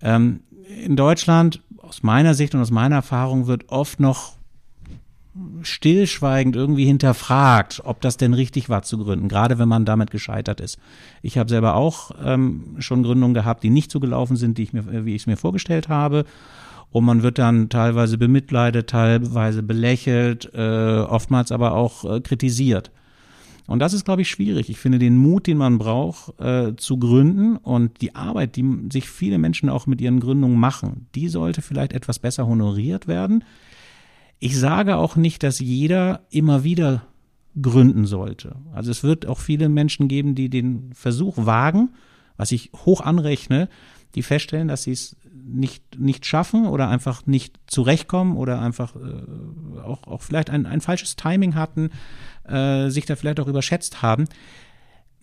Ähm, 0.00 0.40
in 0.84 0.96
Deutschland, 0.96 1.62
aus 1.78 2.02
meiner 2.02 2.34
Sicht 2.34 2.54
und 2.54 2.60
aus 2.60 2.70
meiner 2.70 2.96
Erfahrung, 2.96 3.46
wird 3.46 3.68
oft 3.68 4.00
noch 4.00 4.36
stillschweigend 5.62 6.56
irgendwie 6.56 6.84
hinterfragt, 6.86 7.82
ob 7.84 8.00
das 8.00 8.16
denn 8.16 8.34
richtig 8.34 8.68
war 8.68 8.82
zu 8.82 8.98
gründen, 8.98 9.28
gerade 9.28 9.58
wenn 9.58 9.68
man 9.68 9.84
damit 9.84 10.10
gescheitert 10.10 10.60
ist. 10.60 10.78
Ich 11.22 11.38
habe 11.38 11.50
selber 11.50 11.74
auch 11.74 12.10
ähm, 12.24 12.76
schon 12.78 13.02
Gründungen 13.02 13.34
gehabt, 13.34 13.62
die 13.62 13.70
nicht 13.70 13.90
so 13.90 14.00
gelaufen 14.00 14.36
sind, 14.36 14.58
die 14.58 14.62
ich 14.64 14.72
mir, 14.72 15.04
wie 15.04 15.14
ich 15.14 15.22
es 15.22 15.26
mir 15.26 15.36
vorgestellt 15.36 15.88
habe. 15.88 16.24
Und 16.90 17.04
man 17.04 17.22
wird 17.22 17.38
dann 17.38 17.68
teilweise 17.68 18.16
bemitleidet, 18.16 18.88
teilweise 18.88 19.62
belächelt, 19.62 20.50
äh, 20.54 21.00
oftmals 21.00 21.52
aber 21.52 21.72
auch 21.72 22.04
äh, 22.04 22.20
kritisiert. 22.20 22.90
Und 23.66 23.80
das 23.80 23.92
ist, 23.92 24.04
glaube 24.04 24.22
ich, 24.22 24.30
schwierig. 24.30 24.70
Ich 24.70 24.78
finde 24.78 24.98
den 24.98 25.16
Mut, 25.16 25.46
den 25.46 25.58
man 25.58 25.78
braucht, 25.78 26.38
äh, 26.40 26.76
zu 26.76 26.98
gründen 26.98 27.56
und 27.56 28.00
die 28.00 28.14
Arbeit, 28.14 28.56
die 28.56 28.64
sich 28.92 29.08
viele 29.08 29.38
Menschen 29.38 29.68
auch 29.68 29.86
mit 29.86 30.00
ihren 30.00 30.20
Gründungen 30.20 30.58
machen, 30.58 31.08
die 31.14 31.28
sollte 31.28 31.62
vielleicht 31.62 31.92
etwas 31.92 32.20
besser 32.20 32.46
honoriert 32.46 33.08
werden. 33.08 33.42
Ich 34.38 34.58
sage 34.58 34.96
auch 34.96 35.16
nicht, 35.16 35.42
dass 35.42 35.58
jeder 35.60 36.20
immer 36.30 36.64
wieder 36.64 37.06
gründen 37.60 38.04
sollte. 38.04 38.56
Also 38.74 38.90
es 38.90 39.02
wird 39.02 39.26
auch 39.26 39.38
viele 39.38 39.68
Menschen 39.68 40.08
geben, 40.08 40.34
die 40.34 40.50
den 40.50 40.92
Versuch 40.92 41.34
wagen, 41.38 41.90
was 42.36 42.52
ich 42.52 42.70
hoch 42.84 43.00
anrechne, 43.00 43.68
die 44.14 44.22
feststellen, 44.22 44.68
dass 44.68 44.82
sie 44.82 44.92
es 44.92 45.16
nicht, 45.32 45.98
nicht 45.98 46.26
schaffen 46.26 46.66
oder 46.66 46.88
einfach 46.88 47.24
nicht 47.26 47.58
zurechtkommen 47.66 48.36
oder 48.36 48.60
einfach 48.60 48.94
äh, 48.96 49.80
auch, 49.80 50.06
auch 50.06 50.22
vielleicht 50.22 50.50
ein, 50.50 50.66
ein 50.66 50.80
falsches 50.80 51.16
Timing 51.16 51.54
hatten, 51.54 51.90
äh, 52.44 52.88
sich 52.90 53.06
da 53.06 53.16
vielleicht 53.16 53.40
auch 53.40 53.48
überschätzt 53.48 54.02
haben 54.02 54.26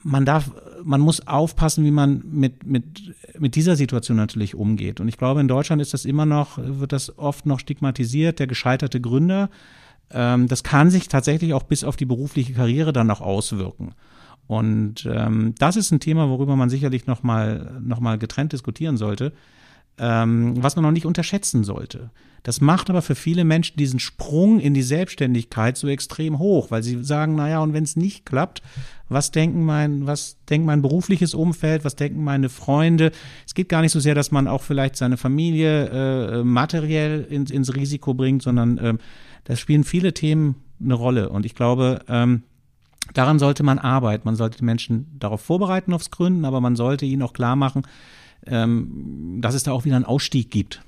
man 0.03 0.25
darf, 0.25 0.51
man 0.83 1.01
muss 1.01 1.27
aufpassen, 1.27 1.85
wie 1.85 1.91
man 1.91 2.23
mit, 2.25 2.65
mit, 2.65 3.15
mit 3.39 3.55
dieser 3.55 3.75
Situation 3.75 4.17
natürlich 4.17 4.55
umgeht. 4.55 4.99
Und 4.99 5.07
ich 5.07 5.17
glaube, 5.17 5.41
in 5.41 5.47
Deutschland 5.47 5.81
ist 5.81 5.93
das 5.93 6.05
immer 6.05 6.25
noch, 6.25 6.57
wird 6.57 6.91
das 6.91 7.17
oft 7.17 7.45
noch 7.45 7.59
stigmatisiert, 7.59 8.39
der 8.39 8.47
gescheiterte 8.47 8.99
Gründer. 8.99 9.49
Ähm, 10.11 10.47
das 10.47 10.63
kann 10.63 10.89
sich 10.89 11.07
tatsächlich 11.07 11.53
auch 11.53 11.63
bis 11.63 11.83
auf 11.83 11.95
die 11.95 12.05
berufliche 12.05 12.53
Karriere 12.53 12.93
dann 12.93 13.07
noch 13.07 13.21
auswirken. 13.21 13.93
Und 14.47 15.07
ähm, 15.09 15.55
das 15.57 15.77
ist 15.77 15.91
ein 15.91 16.01
Thema, 16.01 16.29
worüber 16.29 16.55
man 16.55 16.69
sicherlich 16.69 17.07
nochmal 17.07 17.79
noch 17.81 18.01
mal 18.01 18.17
getrennt 18.17 18.51
diskutieren 18.51 18.97
sollte 18.97 19.31
ähm, 19.97 20.61
was 20.61 20.75
man 20.75 20.83
noch 20.83 20.91
nicht 20.91 21.05
unterschätzen 21.05 21.63
sollte. 21.63 22.09
Das 22.43 22.59
macht 22.59 22.89
aber 22.89 23.01
für 23.01 23.15
viele 23.15 23.45
Menschen 23.45 23.77
diesen 23.77 23.99
Sprung 23.99 24.59
in 24.59 24.73
die 24.73 24.81
Selbstständigkeit 24.81 25.77
so 25.77 25.87
extrem 25.87 26.39
hoch, 26.39 26.71
weil 26.71 26.83
sie 26.83 27.01
sagen, 27.01 27.35
naja, 27.35 27.59
und 27.59 27.71
wenn 27.71 27.85
es 27.85 27.95
nicht 27.95 28.25
klappt, 28.25 28.61
was 29.07 29.31
denken 29.31 29.63
mein, 29.63 30.05
was 30.05 30.37
denkt 30.49 30.67
mein 30.67 30.81
berufliches 30.81 31.33
Umfeld, 31.33 31.85
was 31.85 31.95
denken 31.95 32.21
meine 32.21 32.49
Freunde? 32.49 33.11
Es 33.45 33.53
geht 33.53 33.69
gar 33.69 33.81
nicht 33.81 33.93
so 33.93 34.01
sehr, 34.01 34.13
dass 34.13 34.31
man 34.31 34.49
auch 34.49 34.61
vielleicht 34.61 34.97
seine 34.97 35.15
Familie 35.15 35.87
äh, 35.87 36.43
materiell 36.43 37.25
ins, 37.29 37.49
ins 37.49 37.75
Risiko 37.75 38.13
bringt, 38.13 38.41
sondern 38.41 38.77
äh, 38.77 38.93
da 39.45 39.55
spielen 39.55 39.85
viele 39.85 40.13
Themen 40.13 40.55
eine 40.83 40.95
Rolle. 40.95 41.29
Und 41.29 41.45
ich 41.45 41.55
glaube, 41.55 42.01
ähm, 42.09 42.43
daran 43.13 43.39
sollte 43.39 43.63
man 43.63 43.79
arbeiten. 43.79 44.23
Man 44.25 44.35
sollte 44.35 44.57
die 44.57 44.65
Menschen 44.65 45.15
darauf 45.17 45.39
vorbereiten 45.39 45.93
aufs 45.93 46.11
Gründen, 46.11 46.43
aber 46.43 46.59
man 46.59 46.75
sollte 46.75 47.05
ihnen 47.05 47.21
auch 47.21 47.33
klar 47.33 47.55
machen, 47.55 47.83
ähm, 47.83 47.91
dass 48.45 49.53
es 49.53 49.63
da 49.63 49.71
auch 49.71 49.85
wieder 49.85 49.95
einen 49.95 50.05
Ausstieg 50.05 50.51
gibt. 50.51 50.81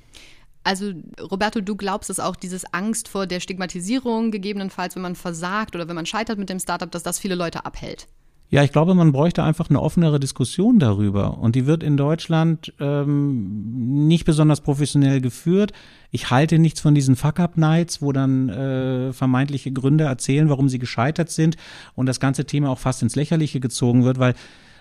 Also, 0.65 0.93
Roberto, 1.21 1.61
du 1.61 1.75
glaubst, 1.75 2.09
dass 2.09 2.19
auch 2.19 2.35
dieses 2.35 2.65
Angst 2.73 3.07
vor 3.07 3.27
der 3.27 3.39
Stigmatisierung, 3.39 4.31
gegebenenfalls, 4.31 4.95
wenn 4.95 5.03
man 5.03 5.15
versagt 5.15 5.75
oder 5.75 5.87
wenn 5.87 5.95
man 5.95 6.07
scheitert 6.07 6.39
mit 6.39 6.49
dem 6.49 6.59
Startup, 6.59 6.89
dass 6.89 7.03
das 7.03 7.19
viele 7.19 7.35
Leute 7.35 7.65
abhält? 7.65 8.07
Ja, 8.49 8.63
ich 8.63 8.71
glaube, 8.71 8.93
man 8.93 9.11
bräuchte 9.11 9.43
einfach 9.43 9.69
eine 9.69 9.81
offenere 9.81 10.19
Diskussion 10.19 10.79
darüber. 10.79 11.39
Und 11.39 11.55
die 11.55 11.65
wird 11.65 11.83
in 11.83 11.97
Deutschland 11.97 12.73
ähm, 12.79 14.07
nicht 14.07 14.25
besonders 14.25 14.61
professionell 14.61 15.19
geführt. 15.19 15.71
Ich 16.11 16.29
halte 16.29 16.57
nichts 16.57 16.79
von 16.79 16.95
diesen 16.95 17.15
Fuck-Up-Nights, 17.15 18.01
wo 18.01 18.11
dann 18.11 18.49
äh, 18.49 19.13
vermeintliche 19.13 19.71
Gründe 19.71 20.05
erzählen, 20.05 20.49
warum 20.49 20.69
sie 20.69 20.79
gescheitert 20.79 21.29
sind 21.29 21.57
und 21.95 22.05
das 22.05 22.19
ganze 22.19 22.45
Thema 22.45 22.69
auch 22.69 22.79
fast 22.79 23.01
ins 23.01 23.15
Lächerliche 23.15 23.59
gezogen 23.59 24.03
wird, 24.03 24.19
weil 24.19 24.35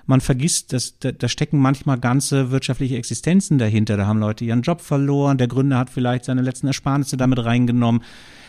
man 0.06 0.20
vergisst, 0.20 0.72
dass 0.72 0.98
da, 0.98 1.12
da 1.12 1.28
stecken 1.28 1.58
manchmal 1.58 1.98
ganze 1.98 2.50
wirtschaftliche 2.50 2.96
Existenzen 2.96 3.58
dahinter. 3.58 3.96
Da 3.96 4.06
haben 4.06 4.18
Leute 4.18 4.44
ihren 4.44 4.62
Job 4.62 4.80
verloren, 4.80 5.38
der 5.38 5.48
Gründer 5.48 5.78
hat 5.78 5.90
vielleicht 5.90 6.24
seine 6.24 6.42
letzten 6.42 6.66
Ersparnisse 6.66 7.16
damit 7.16 7.44
reingenommen. 7.44 8.02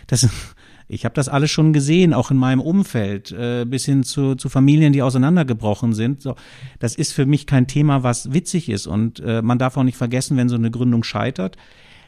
Das, 0.08 0.28
ich 0.88 1.06
habe 1.06 1.16
das 1.16 1.30
alles 1.30 1.52
schon 1.52 1.74
gesehen, 1.74 2.14
auch 2.14 2.32
in 2.32 2.38
meinem 2.38 2.62
Umfeld, 2.62 3.32
äh, 3.32 3.66
bis 3.66 3.86
hin 3.86 4.04
zu, 4.04 4.36
zu 4.36 4.50
Familien, 4.50 4.94
die 4.94 5.02
auseinandergebrochen 5.02 5.94
sind. 5.94 6.22
So, 6.22 6.36
das 6.80 6.96
ist 6.96 7.14
für 7.14 7.26
mich 7.26 7.48
kein 7.48 7.68
Thema, 7.68 8.04
was 8.04 8.34
witzig 8.34 8.70
ist. 8.70 8.88
Und 8.88 9.20
äh, 9.20 9.42
man 9.42 9.60
darf 9.60 9.78
auch 9.78 9.84
nicht 9.84 9.98
vergessen, 9.98 10.38
wenn 10.38 10.50
so 10.50 10.56
eine 10.56 10.72
Gründung 10.72 11.04
scheitert, 11.04 11.58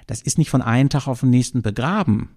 das 0.07 0.21
ist 0.21 0.37
nicht 0.37 0.49
von 0.49 0.61
einem 0.61 0.89
Tag 0.89 1.07
auf 1.07 1.19
den 1.19 1.29
nächsten 1.29 1.61
begraben. 1.61 2.29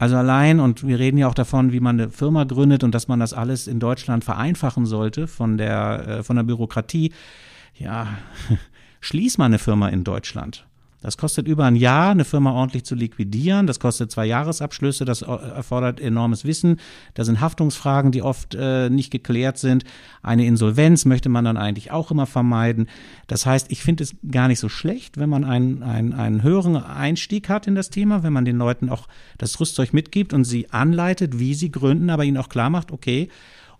Also 0.00 0.16
allein, 0.16 0.60
und 0.60 0.86
wir 0.86 0.98
reden 0.98 1.18
ja 1.18 1.28
auch 1.28 1.34
davon, 1.34 1.72
wie 1.72 1.80
man 1.80 2.00
eine 2.00 2.08
Firma 2.08 2.44
gründet 2.44 2.82
und 2.84 2.94
dass 2.94 3.06
man 3.06 3.20
das 3.20 3.34
alles 3.34 3.66
in 3.66 3.80
Deutschland 3.80 4.24
vereinfachen 4.24 4.86
sollte 4.86 5.26
von 5.26 5.58
der, 5.58 6.08
äh, 6.08 6.22
von 6.22 6.36
der 6.36 6.42
Bürokratie. 6.42 7.12
Ja, 7.76 8.06
schließ 9.02 9.36
mal 9.36 9.44
eine 9.44 9.58
Firma 9.58 9.90
in 9.90 10.02
Deutschland. 10.02 10.66
Das 11.00 11.16
kostet 11.16 11.48
über 11.48 11.64
ein 11.64 11.76
Jahr, 11.76 12.10
eine 12.10 12.24
Firma 12.24 12.52
ordentlich 12.52 12.84
zu 12.84 12.94
liquidieren. 12.94 13.66
Das 13.66 13.80
kostet 13.80 14.10
zwei 14.10 14.26
Jahresabschlüsse. 14.26 15.04
Das 15.04 15.22
erfordert 15.22 16.00
enormes 16.00 16.44
Wissen. 16.44 16.78
Da 17.14 17.24
sind 17.24 17.40
Haftungsfragen, 17.40 18.12
die 18.12 18.22
oft 18.22 18.54
äh, 18.54 18.90
nicht 18.90 19.10
geklärt 19.10 19.56
sind. 19.56 19.84
Eine 20.22 20.44
Insolvenz 20.44 21.06
möchte 21.06 21.28
man 21.28 21.44
dann 21.44 21.56
eigentlich 21.56 21.90
auch 21.90 22.10
immer 22.10 22.26
vermeiden. 22.26 22.88
Das 23.28 23.46
heißt, 23.46 23.70
ich 23.70 23.82
finde 23.82 24.04
es 24.04 24.14
gar 24.30 24.48
nicht 24.48 24.60
so 24.60 24.68
schlecht, 24.68 25.16
wenn 25.16 25.30
man 25.30 25.44
einen, 25.44 25.82
einen, 25.82 26.12
einen 26.12 26.42
höheren 26.42 26.76
Einstieg 26.76 27.48
hat 27.48 27.66
in 27.66 27.74
das 27.74 27.88
Thema, 27.88 28.22
wenn 28.22 28.32
man 28.32 28.44
den 28.44 28.58
Leuten 28.58 28.90
auch 28.90 29.08
das 29.38 29.58
Rüstzeug 29.58 29.94
mitgibt 29.94 30.34
und 30.34 30.44
sie 30.44 30.70
anleitet, 30.70 31.38
wie 31.38 31.54
sie 31.54 31.70
gründen, 31.70 32.10
aber 32.10 32.24
ihnen 32.24 32.36
auch 32.36 32.50
klar 32.50 32.68
macht, 32.68 32.92
okay, 32.92 33.30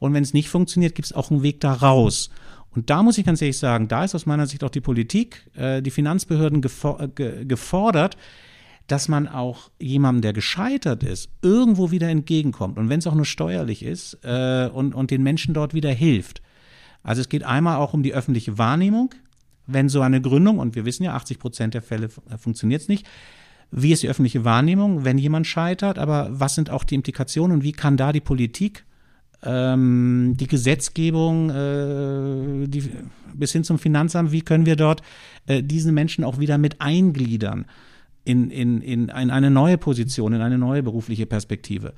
und 0.01 0.15
wenn 0.15 0.23
es 0.23 0.33
nicht 0.33 0.49
funktioniert, 0.49 0.95
gibt 0.95 1.07
es 1.07 1.13
auch 1.13 1.31
einen 1.31 1.43
Weg 1.43 1.61
da 1.61 1.75
raus. 1.75 2.31
Und 2.75 2.91
da 2.91 3.03
muss 3.03 3.19
ich 3.19 3.27
ganz 3.27 3.43
ehrlich 3.43 3.59
sagen, 3.59 3.89
da 3.89 4.05
ist 4.05 4.15
aus 4.15 4.27
meiner 4.27 4.47
Sicht 4.47 4.63
auch 4.63 4.71
die 4.71 4.81
Politik, 4.81 5.47
äh, 5.55 5.83
die 5.83 5.91
Finanzbehörden 5.91 6.63
gefor 6.63 7.09
ge 7.09 7.45
gefordert, 7.45 8.17
dass 8.87 9.09
man 9.09 9.29
auch 9.29 9.71
jemandem, 9.81 10.23
der 10.23 10.33
gescheitert 10.33 11.05
ist, 11.05 11.31
irgendwo 11.43 11.91
wieder 11.91 12.09
entgegenkommt. 12.09 12.77
Und 12.77 12.89
wenn 12.89 12.99
es 12.99 13.07
auch 13.07 13.15
nur 13.15 13.25
steuerlich 13.25 13.85
ist 13.85 14.19
äh, 14.25 14.69
und, 14.73 14.95
und 14.95 15.11
den 15.11 15.23
Menschen 15.23 15.55
dort 15.55 15.75
wieder 15.75 15.93
hilft. 15.93 16.43
Also 17.03 17.21
es 17.21 17.29
geht 17.29 17.45
einmal 17.45 17.77
auch 17.77 17.95
um 17.95 18.03
die 18.03 18.15
öffentliche 18.15 18.59
Wahrnehmung. 18.59 19.15
Wenn 19.67 19.89
so 19.89 20.01
eine 20.01 20.21
Gründung, 20.21 20.59
und 20.59 20.75
wir 20.75 20.85
wissen 20.85 21.05
ja, 21.05 21.15
80 21.15 21.39
Prozent 21.39 21.75
der 21.75 21.83
Fälle 21.83 22.09
äh, 22.29 22.37
funktioniert 22.37 22.83
es 22.83 22.89
nicht, 22.89 23.07
wie 23.71 23.93
ist 23.93 24.03
die 24.03 24.09
öffentliche 24.09 24.45
Wahrnehmung, 24.45 25.05
wenn 25.05 25.19
jemand 25.19 25.47
scheitert, 25.47 25.99
aber 25.99 26.29
was 26.33 26.57
sind 26.57 26.71
auch 26.71 26.83
die 26.83 26.97
Implikationen 26.97 27.59
und 27.59 27.63
wie 27.63 27.73
kann 27.73 27.97
da 27.97 28.13
die 28.13 28.21
Politik 28.21 28.85
ähm, 29.43 30.35
die 30.37 30.47
Gesetzgebung 30.47 31.51
äh, 31.51 32.67
die, 32.69 32.91
bis 33.35 33.53
hin 33.53 33.65
zum 33.65 33.79
Finanzamt, 33.79 34.33
wie 34.33 34.43
können 34.43 34.67
wir 34.67 34.77
dort 34.77 35.03
äh, 35.47 35.63
diese 35.63 35.93
Menschen 35.93 36.25
auch 36.25 36.39
wieder 36.39 36.59
mit 36.59 36.81
eingliedern 36.81 37.67
in, 38.25 38.51
in, 38.51 38.83
in, 38.83 39.09
in 39.09 39.31
eine 39.31 39.51
neue 39.51 39.79
Position, 39.79 40.33
in 40.35 40.43
eine 40.43 40.59
neue 40.59 40.83
berufliche 40.83 41.27
Perspektive. 41.27 41.95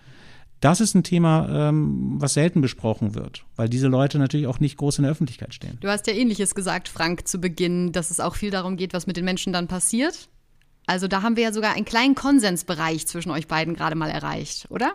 das 0.60 0.80
ist 0.80 0.94
ein 0.94 1.02
Thema, 1.02 1.68
ähm, 1.68 2.14
was 2.18 2.34
selten 2.34 2.60
besprochen 2.60 3.16
wird, 3.16 3.44
weil 3.56 3.68
diese 3.68 3.88
Leute 3.88 4.18
natürlich 4.18 4.46
auch 4.46 4.60
nicht 4.60 4.76
groß 4.76 4.98
in 4.98 5.02
der 5.02 5.10
Öffentlichkeit 5.10 5.52
stehen. 5.52 5.76
Du 5.80 5.88
hast 5.88 6.06
ja 6.06 6.12
ähnliches 6.12 6.54
gesagt, 6.54 6.88
Frank, 6.88 7.26
zu 7.26 7.40
Beginn, 7.40 7.90
dass 7.90 8.12
es 8.12 8.20
auch 8.20 8.36
viel 8.36 8.50
darum 8.50 8.76
geht, 8.76 8.94
was 8.94 9.08
mit 9.08 9.16
den 9.16 9.24
Menschen 9.24 9.52
dann 9.52 9.66
passiert. 9.66 10.28
Also 10.86 11.08
da 11.08 11.22
haben 11.22 11.36
wir 11.36 11.42
ja 11.42 11.52
sogar 11.52 11.74
einen 11.74 11.84
kleinen 11.84 12.14
Konsensbereich 12.14 13.06
zwischen 13.08 13.30
euch 13.30 13.48
beiden 13.48 13.74
gerade 13.74 13.96
mal 13.96 14.10
erreicht, 14.10 14.66
oder? 14.70 14.92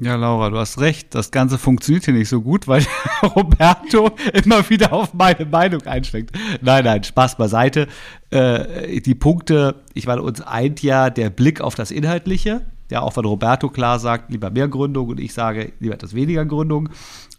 Ja, 0.00 0.14
Laura, 0.14 0.48
du 0.50 0.58
hast 0.58 0.80
recht. 0.80 1.12
Das 1.16 1.32
Ganze 1.32 1.58
funktioniert 1.58 2.04
hier 2.04 2.14
nicht 2.14 2.28
so 2.28 2.40
gut, 2.40 2.68
weil 2.68 2.86
Roberto 3.34 4.12
immer 4.32 4.68
wieder 4.70 4.92
auf 4.92 5.12
meine 5.12 5.44
Meinung 5.44 5.82
einschwenkt. 5.82 6.38
Nein, 6.60 6.84
nein, 6.84 7.02
Spaß 7.02 7.36
beiseite. 7.36 7.88
Äh, 8.30 9.00
die 9.00 9.16
Punkte, 9.16 9.82
ich 9.94 10.06
meine, 10.06 10.22
uns 10.22 10.40
eint 10.40 10.84
ja 10.84 11.10
der 11.10 11.30
Blick 11.30 11.60
auf 11.60 11.74
das 11.74 11.90
Inhaltliche. 11.90 12.64
Ja, 12.90 13.00
auch 13.00 13.16
wenn 13.16 13.24
Roberto 13.24 13.68
klar 13.70 13.98
sagt, 13.98 14.30
lieber 14.30 14.50
mehr 14.50 14.68
Gründung 14.68 15.08
und 15.08 15.18
ich 15.18 15.34
sage, 15.34 15.72
lieber 15.80 15.94
etwas 15.94 16.14
weniger 16.14 16.44
Gründung. 16.44 16.90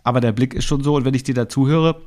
Aber 0.03 0.19
der 0.19 0.33
Blick 0.33 0.53
ist 0.53 0.65
schon 0.65 0.83
so. 0.83 0.95
Und 0.95 1.05
wenn 1.05 1.13
ich 1.13 1.23
dir 1.23 1.35
dazu 1.35 1.65
höre, 1.65 2.01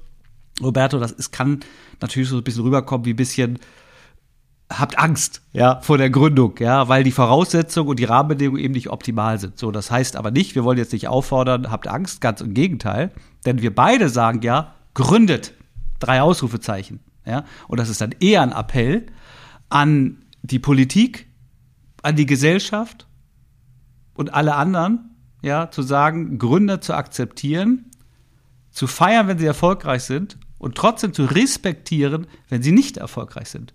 Roberto, 0.60 0.98
das 0.98 1.12
ist, 1.12 1.32
kann 1.32 1.60
natürlich 2.02 2.28
so 2.28 2.36
ein 2.36 2.44
bisschen 2.44 2.64
rüberkommen 2.64 3.06
wie 3.06 3.14
ein 3.14 3.16
bisschen, 3.16 3.58
habt 4.78 4.98
Angst, 4.98 5.42
ja, 5.52 5.80
vor 5.80 5.98
der 5.98 6.10
Gründung, 6.10 6.54
ja, 6.58 6.88
weil 6.88 7.04
die 7.04 7.12
Voraussetzungen 7.12 7.88
und 7.88 7.98
die 7.98 8.04
Rahmenbedingungen 8.04 8.62
eben 8.62 8.74
nicht 8.74 8.90
optimal 8.90 9.38
sind. 9.38 9.58
So, 9.58 9.70
das 9.70 9.90
heißt 9.90 10.16
aber 10.16 10.30
nicht, 10.30 10.54
wir 10.54 10.64
wollen 10.64 10.78
jetzt 10.78 10.92
nicht 10.92 11.08
auffordern, 11.08 11.70
habt 11.70 11.88
Angst, 11.88 12.20
ganz 12.20 12.40
im 12.40 12.54
Gegenteil, 12.54 13.10
denn 13.44 13.62
wir 13.62 13.74
beide 13.74 14.08
sagen 14.08 14.42
ja, 14.42 14.74
gründet. 14.94 15.54
Drei 15.98 16.20
Ausrufezeichen, 16.20 17.00
ja, 17.24 17.44
und 17.68 17.78
das 17.78 17.88
ist 17.88 18.00
dann 18.00 18.14
eher 18.18 18.42
ein 18.42 18.52
Appell 18.52 19.06
an 19.68 20.24
die 20.42 20.58
Politik, 20.58 21.28
an 22.02 22.16
die 22.16 22.26
Gesellschaft 22.26 23.06
und 24.14 24.34
alle 24.34 24.56
anderen, 24.56 25.16
ja, 25.42 25.70
zu 25.70 25.82
sagen, 25.82 26.38
Gründer 26.38 26.80
zu 26.80 26.94
akzeptieren, 26.94 27.90
zu 28.70 28.86
feiern, 28.86 29.28
wenn 29.28 29.38
sie 29.38 29.46
erfolgreich 29.46 30.02
sind 30.02 30.38
und 30.58 30.76
trotzdem 30.76 31.12
zu 31.12 31.24
respektieren, 31.24 32.26
wenn 32.48 32.62
sie 32.62 32.72
nicht 32.72 32.96
erfolgreich 32.96 33.48
sind. 33.48 33.74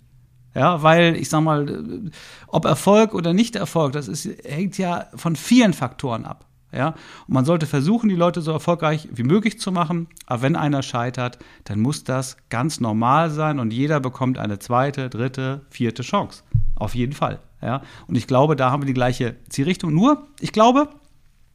Ja, 0.58 0.82
weil 0.82 1.16
ich 1.16 1.28
sag 1.28 1.42
mal, 1.42 2.10
ob 2.46 2.64
Erfolg 2.64 3.14
oder 3.14 3.32
nicht 3.32 3.56
Erfolg, 3.56 3.92
das 3.92 4.08
ist, 4.08 4.28
hängt 4.44 4.76
ja 4.78 5.06
von 5.14 5.36
vielen 5.36 5.72
Faktoren 5.72 6.24
ab. 6.24 6.46
Ja, 6.70 6.88
und 7.26 7.34
man 7.34 7.46
sollte 7.46 7.66
versuchen, 7.66 8.10
die 8.10 8.14
Leute 8.14 8.42
so 8.42 8.52
erfolgreich 8.52 9.08
wie 9.10 9.22
möglich 9.22 9.58
zu 9.58 9.72
machen. 9.72 10.06
Aber 10.26 10.42
wenn 10.42 10.54
einer 10.54 10.82
scheitert, 10.82 11.38
dann 11.64 11.80
muss 11.80 12.04
das 12.04 12.36
ganz 12.50 12.80
normal 12.80 13.30
sein 13.30 13.58
und 13.58 13.72
jeder 13.72 14.00
bekommt 14.00 14.36
eine 14.36 14.58
zweite, 14.58 15.08
dritte, 15.08 15.62
vierte 15.70 16.02
Chance. 16.02 16.42
Auf 16.74 16.94
jeden 16.94 17.14
Fall. 17.14 17.40
Ja, 17.62 17.82
und 18.06 18.16
ich 18.16 18.26
glaube, 18.26 18.54
da 18.54 18.70
haben 18.70 18.82
wir 18.82 18.86
die 18.86 18.94
gleiche 18.94 19.36
Zielrichtung. 19.48 19.94
Nur, 19.94 20.28
ich 20.40 20.52
glaube, 20.52 20.90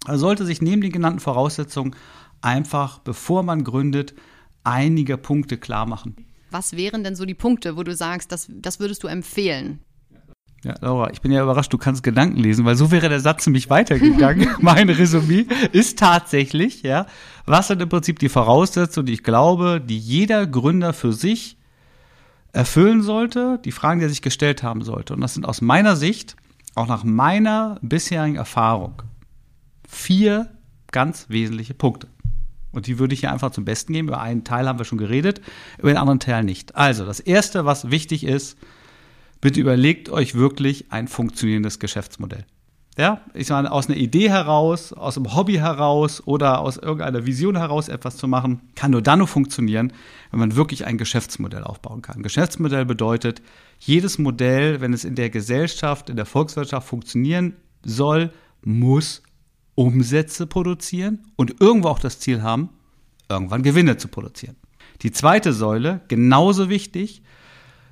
er 0.08 0.18
sollte 0.18 0.46
sich 0.46 0.62
neben 0.62 0.82
den 0.82 0.92
genannten 0.92 1.20
Voraussetzungen 1.20 1.96
einfach, 2.42 3.00
bevor 3.00 3.44
man 3.44 3.63
gründet, 3.63 4.13
einige 4.63 5.18
Punkte 5.18 5.58
klar 5.58 5.86
machen. 5.86 6.16
Was 6.54 6.78
wären 6.78 7.04
denn 7.04 7.16
so 7.16 7.26
die 7.26 7.34
Punkte, 7.34 7.78
wo 7.78 7.84
du 7.84 7.96
sagst, 7.96 8.32
das, 8.32 8.48
das 8.48 8.80
würdest 8.80 9.04
du 9.04 9.08
empfehlen? 9.08 9.80
Ja, 10.63 10.76
Laura, 10.82 11.10
ich 11.12 11.20
bin 11.20 11.32
ja 11.32 11.42
überrascht, 11.42 11.74
du 11.74 11.80
kannst 11.80 12.04
Gedanken 12.04 12.38
lesen, 12.38 12.63
weil 12.63 12.76
so 12.76 12.92
wäre 12.92 13.10
der 13.10 13.20
Satz 13.20 13.48
nämlich 13.48 13.72
weitergegangen. 13.72 14.48
mein 14.60 14.88
Resümee 14.88 15.48
ist 15.72 15.98
tatsächlich, 15.98 16.84
ja, 16.84 17.08
was 17.48 17.70
sind 17.70 17.82
im 17.82 17.89
Prinzip 17.89 18.20
die 18.20 18.30
Voraussetzungen, 18.30 19.08
die 19.08 19.13
ich 19.13 19.24
glaube, 19.24 19.82
die 19.84 19.98
jeder 19.98 20.46
Gründer 20.46 20.94
für 20.94 21.12
sich 21.12 21.58
erfüllen 22.52 23.02
sollte, 23.02 23.60
die 23.66 23.72
Fragen, 23.72 24.00
die 24.00 24.06
er 24.06 24.10
sich 24.10 24.22
gestellt 24.22 24.62
haben 24.62 24.84
sollte. 24.84 25.16
Und 25.16 25.22
das 25.22 25.34
sind 25.34 25.48
aus 25.48 25.60
meiner 25.60 25.96
Sicht, 25.96 26.36
auch 26.76 26.88
nach 26.88 27.04
meiner 27.04 27.80
bisherigen 27.82 28.36
Erfahrung, 28.36 29.02
vier 29.89 30.50
ganz 30.92 31.26
wesentliche 31.30 31.74
Punkte. 31.74 32.12
Und 32.73 32.88
die 32.88 32.99
würde 32.99 33.13
ich 33.13 33.21
hier 33.21 33.31
einfach 33.31 33.51
zum 33.51 33.63
Besten 33.63 33.93
geben. 33.93 34.09
Über 34.09 34.19
einen 34.19 34.43
Teil 34.43 34.67
haben 34.67 34.79
wir 34.79 34.86
schon 34.86 34.97
geredet, 34.97 35.41
über 35.77 35.89
den 35.89 35.97
anderen 35.97 36.19
Teil 36.19 36.43
nicht. 36.43 36.75
Also, 36.75 37.05
das 37.05 37.21
erste, 37.21 37.65
was 37.65 37.89
wichtig 37.91 38.25
ist, 38.25 38.57
bitte 39.39 39.62
überlegt 39.62 40.09
euch 40.09 40.36
wirklich 40.36 40.91
ein 40.91 41.07
funktionierendes 41.07 41.79
Geschäftsmodell. 41.79 42.45
Ja, 42.95 43.21
ich 43.33 43.49
meine, 43.49 43.71
aus 43.71 43.88
einer 43.88 43.97
Idee 43.97 44.29
heraus, 44.29 44.93
aus 44.93 45.17
einem 45.17 45.36
Hobby 45.36 45.55
heraus 45.55 46.21
oder 46.27 46.59
aus 46.59 46.77
irgendeiner 46.77 47.25
Vision 47.25 47.57
heraus 47.57 47.88
etwas 47.88 48.17
zu 48.17 48.27
machen, 48.27 48.62
kann 48.75 48.91
nur 48.91 49.01
dann 49.01 49.17
nur 49.17 49.27
funktionieren, 49.27 49.93
wenn 50.29 50.39
man 50.39 50.55
wirklich 50.55 50.86
ein 50.86 50.99
Geschäftsmodell 50.99 51.63
aufbauen 51.63 52.03
kann. 52.03 52.21
Geschäftsmodell 52.21 52.86
bedeutet, 52.86 53.41
jedes 53.79 54.19
Modell, 54.19 54.79
wenn 54.79 54.93
es 54.93 55.05
in 55.05 55.15
der 55.15 55.31
Gesellschaft, 55.31 56.12
in 56.12 56.17
der 56.17 56.27
Volkswirtschaft 56.27 56.88
funktionieren 56.88 57.55
soll, 57.83 58.31
muss 58.63 59.23
Umsätze 59.75 60.45
produzieren 60.47 61.25
und 61.36 61.59
irgendwo 61.59 61.89
auch 61.89 61.99
das 61.99 62.19
Ziel 62.19 62.41
haben, 62.41 62.69
irgendwann 63.29 63.63
Gewinne 63.63 63.97
zu 63.97 64.07
produzieren. 64.07 64.55
Die 65.01 65.12
zweite 65.12 65.53
Säule, 65.53 66.01
genauso 66.07 66.69
wichtig, 66.69 67.23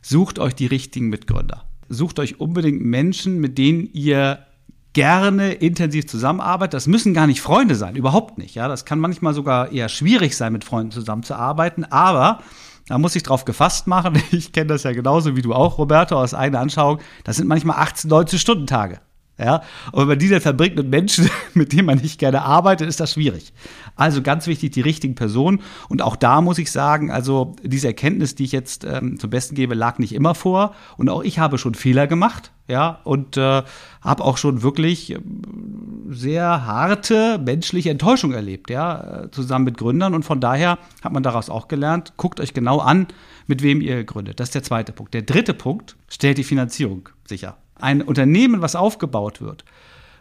sucht 0.02 0.40
euch 0.40 0.56
die 0.56 0.68
richtigen 0.68 1.10
Mitgründer. 1.10 1.66
Sucht 1.90 2.20
euch 2.20 2.40
unbedingt 2.40 2.82
Menschen, 2.82 3.40
mit 3.40 3.58
denen 3.58 3.90
ihr 3.94 4.46
gerne 4.94 5.54
intensiv 5.54 6.08
zusammenarbeitet. 6.08 6.74
Das 6.74 6.88
müssen 6.88 7.14
gar 7.14 7.28
nicht 7.28 7.42
Freunde 7.42 7.76
sein, 7.76 7.96
überhaupt 7.96 8.38
nicht. 8.38 8.56
Ja, 8.56 8.68
das 8.68 8.86
kann 8.86 9.00
manchmal 9.00 9.34
sogar 9.34 9.72
eher 9.72 9.90
schwierig 9.90 10.36
sein, 10.36 10.54
mit 10.54 10.64
Freunden 10.64 10.92
zusammenzuarbeiten. 10.92 11.86
Aber 11.86 12.42
da 12.88 12.98
muss 12.98 13.16
ich 13.16 13.24
drauf 13.24 13.46
gefasst 13.46 13.88
machen. 13.88 14.22
Ich 14.32 14.52
kenne 14.52 14.68
das 14.68 14.84
ja 14.84 14.92
genauso 14.92 15.36
wie 15.36 15.42
du 15.42 15.54
auch, 15.54 15.78
Roberto, 15.78 16.16
aus 16.16 16.34
eigener 16.34 16.60
Anschauung. 16.60 17.00
Das 17.24 17.38
sind 17.38 17.48
manchmal 17.48 17.78
18, 17.78 18.10
19 18.10 18.40
Stunden 18.40 18.68
Tage. 18.68 19.00
Ja, 19.42 19.64
und 19.92 20.02
wenn 20.02 20.08
man 20.08 20.20
die 20.20 20.30
dann 20.30 20.40
verbringt 20.40 20.76
mit 20.76 20.88
Menschen, 20.88 21.28
mit 21.56 21.74
denen 21.74 21.88
man 21.88 21.98
nicht 21.98 22.20
gerne 22.20 22.44
arbeitet, 22.44 22.88
ist 22.88 23.00
das 23.00 23.14
schwierig. 23.14 23.54
Also 23.96 24.22
ganz 24.22 24.46
wichtig, 24.46 24.72
die 24.72 24.82
richtigen 24.82 25.16
Personen. 25.16 25.62
Und 25.90 26.04
auch 26.04 26.16
da 26.16 26.42
muss 26.42 26.60
ich 26.60 26.72
sagen, 26.72 27.10
also 27.10 27.56
diese 27.64 27.88
Erkenntnis, 27.88 28.36
die 28.36 28.44
ich 28.44 28.52
jetzt 28.52 28.84
ähm, 28.84 29.18
zum 29.20 29.32
Besten 29.32 29.56
gebe, 29.56 29.74
lag 29.74 29.98
nicht 29.98 30.14
immer 30.14 30.36
vor. 30.36 30.76
Und 30.98 31.10
auch 31.10 31.24
ich 31.24 31.40
habe 31.40 31.58
schon 31.58 31.74
Fehler 31.74 32.06
gemacht. 32.06 32.52
Ja, 32.68 33.00
und 33.04 33.36
äh, 33.36 33.64
habe 34.02 34.24
auch 34.24 34.38
schon 34.38 34.62
wirklich 34.62 35.12
ähm, 35.12 36.06
sehr 36.10 36.66
harte 36.66 37.40
menschliche 37.44 37.90
Enttäuschung 37.90 38.32
erlebt, 38.34 38.70
ja, 38.70 39.24
äh, 39.24 39.32
zusammen 39.32 39.66
mit 39.66 39.78
Gründern. 39.78 40.14
Und 40.14 40.24
von 40.24 40.40
daher 40.40 40.78
hat 41.02 41.12
man 41.12 41.24
daraus 41.24 41.50
auch 41.50 41.68
gelernt, 41.68 42.14
guckt 42.16 42.40
euch 42.40 42.54
genau 42.54 42.78
an, 42.78 43.08
mit 43.48 43.64
wem 43.64 43.82
ihr 43.82 44.04
gründet. 44.04 44.40
Das 44.40 44.50
ist 44.50 44.56
der 44.56 44.64
zweite 44.64 44.94
Punkt. 44.94 45.16
Der 45.16 45.24
dritte 45.24 45.56
Punkt 45.56 45.98
stellt 46.08 46.38
die 46.38 46.44
Finanzierung 46.44 47.10
sicher 47.28 47.58
ein 47.82 48.02
Unternehmen, 48.02 48.62
was 48.62 48.76
aufgebaut 48.76 49.42
wird, 49.42 49.66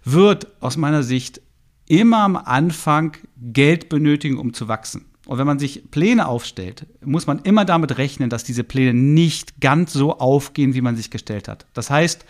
wird 0.04 0.46
aus 0.60 0.76
meiner 0.76 1.02
Sicht 1.02 1.40
immer 1.86 2.18
am 2.18 2.36
Anfang 2.36 3.16
Geld 3.36 3.88
benötigen, 3.88 4.38
um 4.38 4.54
zu 4.54 4.68
wachsen. 4.68 5.06
Und 5.26 5.38
wenn 5.38 5.46
man 5.46 5.58
sich 5.58 5.90
Pläne 5.90 6.26
aufstellt, 6.26 6.86
muss 7.04 7.26
man 7.26 7.40
immer 7.40 7.64
damit 7.64 7.98
rechnen, 7.98 8.30
dass 8.30 8.42
diese 8.44 8.64
Pläne 8.64 8.94
nicht 8.94 9.60
ganz 9.60 9.92
so 9.92 10.18
aufgehen, 10.18 10.74
wie 10.74 10.80
man 10.80 10.96
sich 10.96 11.10
gestellt 11.10 11.46
hat. 11.46 11.66
Das 11.72 11.90
heißt, 11.90 12.24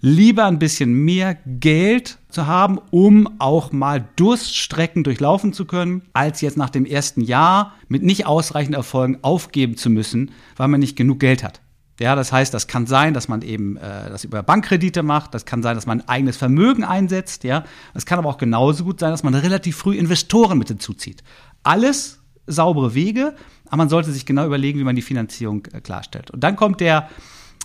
lieber 0.00 0.44
ein 0.46 0.58
bisschen 0.58 0.92
mehr 0.92 1.36
Geld 1.46 2.18
zu 2.28 2.46
haben, 2.46 2.78
um 2.90 3.28
auch 3.40 3.72
mal 3.72 4.08
Durststrecken 4.16 5.04
durchlaufen 5.04 5.52
zu 5.52 5.64
können, 5.64 6.02
als 6.12 6.40
jetzt 6.40 6.56
nach 6.56 6.70
dem 6.70 6.86
ersten 6.86 7.20
Jahr 7.20 7.74
mit 7.88 8.02
nicht 8.02 8.26
ausreichend 8.26 8.74
Erfolgen 8.74 9.18
aufgeben 9.22 9.76
zu 9.76 9.90
müssen, 9.90 10.30
weil 10.56 10.68
man 10.68 10.80
nicht 10.80 10.96
genug 10.96 11.20
Geld 11.20 11.42
hat. 11.42 11.60
Ja, 12.00 12.14
das 12.14 12.32
heißt, 12.32 12.54
das 12.54 12.68
kann 12.68 12.86
sein, 12.86 13.12
dass 13.12 13.26
man 13.28 13.42
eben 13.42 13.76
äh, 13.76 14.08
das 14.08 14.24
über 14.24 14.42
Bankkredite 14.42 15.02
macht. 15.02 15.34
Das 15.34 15.44
kann 15.44 15.62
sein, 15.62 15.74
dass 15.74 15.86
man 15.86 16.06
eigenes 16.08 16.36
Vermögen 16.36 16.84
einsetzt. 16.84 17.42
Ja, 17.42 17.64
es 17.94 18.06
kann 18.06 18.18
aber 18.18 18.28
auch 18.28 18.38
genauso 18.38 18.84
gut 18.84 19.00
sein, 19.00 19.10
dass 19.10 19.24
man 19.24 19.34
relativ 19.34 19.76
früh 19.76 19.96
Investoren 19.96 20.58
mit 20.58 20.68
hinzuzieht. 20.68 21.24
Alles 21.64 22.20
saubere 22.46 22.94
Wege, 22.94 23.34
aber 23.66 23.78
man 23.78 23.88
sollte 23.88 24.12
sich 24.12 24.26
genau 24.26 24.46
überlegen, 24.46 24.78
wie 24.78 24.84
man 24.84 24.96
die 24.96 25.02
Finanzierung 25.02 25.66
äh, 25.72 25.80
klarstellt. 25.80 26.30
Und 26.30 26.44
dann 26.44 26.56
kommt 26.56 26.80
der 26.80 27.08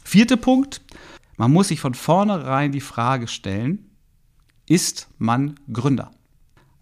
vierte 0.03 0.35
Punkt. 0.35 0.81
Man 1.37 1.51
muss 1.51 1.67
sich 1.67 1.79
von 1.79 1.93
vornherein 1.93 2.71
die 2.71 2.81
Frage 2.81 3.27
stellen, 3.27 3.89
ist 4.67 5.07
man 5.17 5.59
Gründer? 5.71 6.11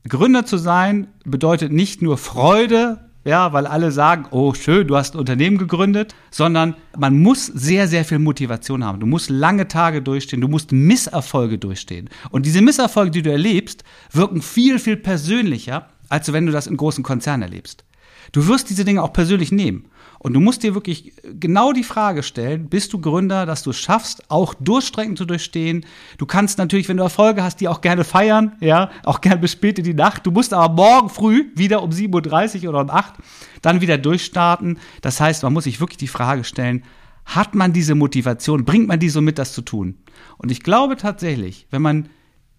Gründer 0.08 0.46
zu 0.46 0.58
sein 0.58 1.08
bedeutet 1.26 1.72
nicht 1.72 2.02
nur 2.02 2.18
Freude 2.18 3.11
ja, 3.24 3.54
weil 3.54 3.68
alle 3.68 3.92
sagen, 3.92 4.26
oh 4.32 4.54
schön, 4.54 4.88
du 4.88 4.96
hast 4.96 5.14
ein 5.14 5.20
Unternehmen 5.20 5.58
gegründet, 5.58 6.16
sondern 6.32 6.76
man 6.98 7.20
muss 7.20 7.46
sehr, 7.46 7.88
sehr 7.88 8.04
viel 8.04 8.20
Motivation 8.20 8.84
haben. 8.84 9.00
Du 9.00 9.06
musst 9.06 9.30
lange 9.30 9.68
Tage 9.68 10.02
durchstehen, 10.02 10.42
du 10.42 10.48
musst 10.48 10.72
Misserfolge 10.72 11.58
durchstehen. 11.60 12.10
Und 12.32 12.46
diese 12.46 12.62
Misserfolge, 12.62 13.12
die 13.12 13.22
du 13.22 13.32
erlebst, 13.32 13.84
wirken 14.12 14.42
viel, 14.42 14.80
viel 14.80 14.98
persönlicher, 14.98 15.88
als 16.10 16.34
wenn 16.34 16.46
du 16.46 16.52
das 16.52 16.68
in 16.68 16.78
großen 16.78 17.04
Konzernen 17.04 17.44
erlebst. 17.44 17.84
Du 18.32 18.48
wirst 18.48 18.70
diese 18.70 18.86
Dinge 18.86 19.04
auch 19.04 19.14
persönlich 19.14 19.52
nehmen. 19.52 19.86
Und 20.24 20.34
du 20.34 20.40
musst 20.40 20.62
dir 20.62 20.76
wirklich 20.76 21.14
genau 21.40 21.74
die 21.74 21.84
Frage 21.84 22.22
stellen, 22.22 22.70
bist 22.70 22.94
du 22.94 23.02
Gründer, 23.02 23.48
dass 23.48 23.64
du 23.64 23.72
es 23.72 23.80
schaffst, 23.80 24.30
auch 24.30 24.54
Durchstrecken 24.54 25.18
zu 25.18 25.26
durchstehen. 25.26 25.84
Du 26.20 26.28
kannst 26.28 26.60
natürlich, 26.60 26.88
wenn 26.90 26.98
du 26.98 27.04
Erfolge 27.04 27.42
hast, 27.42 27.60
die 27.60 27.68
auch 27.68 27.82
gerne 27.82 28.04
feiern, 28.04 28.56
ja, 28.60 28.92
auch 29.04 29.22
gerne 29.22 29.42
bis 29.42 29.54
spät 29.54 29.80
in 29.80 29.84
die 29.84 29.96
Nacht. 29.96 30.24
Du 30.28 30.30
musst 30.30 30.54
aber 30.54 30.76
morgen 30.76 31.10
früh 31.10 31.46
wieder 31.56 31.82
um 31.82 31.90
7.30 31.90 32.62
Uhr 32.62 32.70
oder 32.70 32.82
um 32.82 32.92
8 32.92 33.16
dann 33.64 33.82
wieder 33.82 33.98
durchstarten. 33.98 34.78
Das 35.02 35.20
heißt, 35.20 35.42
man 35.42 35.54
muss 35.54 35.64
sich 35.64 35.80
wirklich 35.80 35.98
die 35.98 36.08
Frage 36.08 36.44
stellen, 36.44 36.84
hat 37.26 37.56
man 37.56 37.74
diese 37.74 37.96
Motivation, 37.96 38.64
bringt 38.64 38.88
man 38.88 39.00
die 39.00 39.10
so 39.10 39.22
mit, 39.22 39.40
das 39.40 39.54
zu 39.54 39.64
tun? 39.64 39.98
Und 40.38 40.52
ich 40.52 40.62
glaube 40.62 40.98
tatsächlich, 40.98 41.66
wenn 41.72 41.82
man 41.82 42.10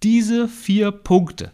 diese 0.03 0.49
vier 0.49 0.91
Punkte 0.91 1.53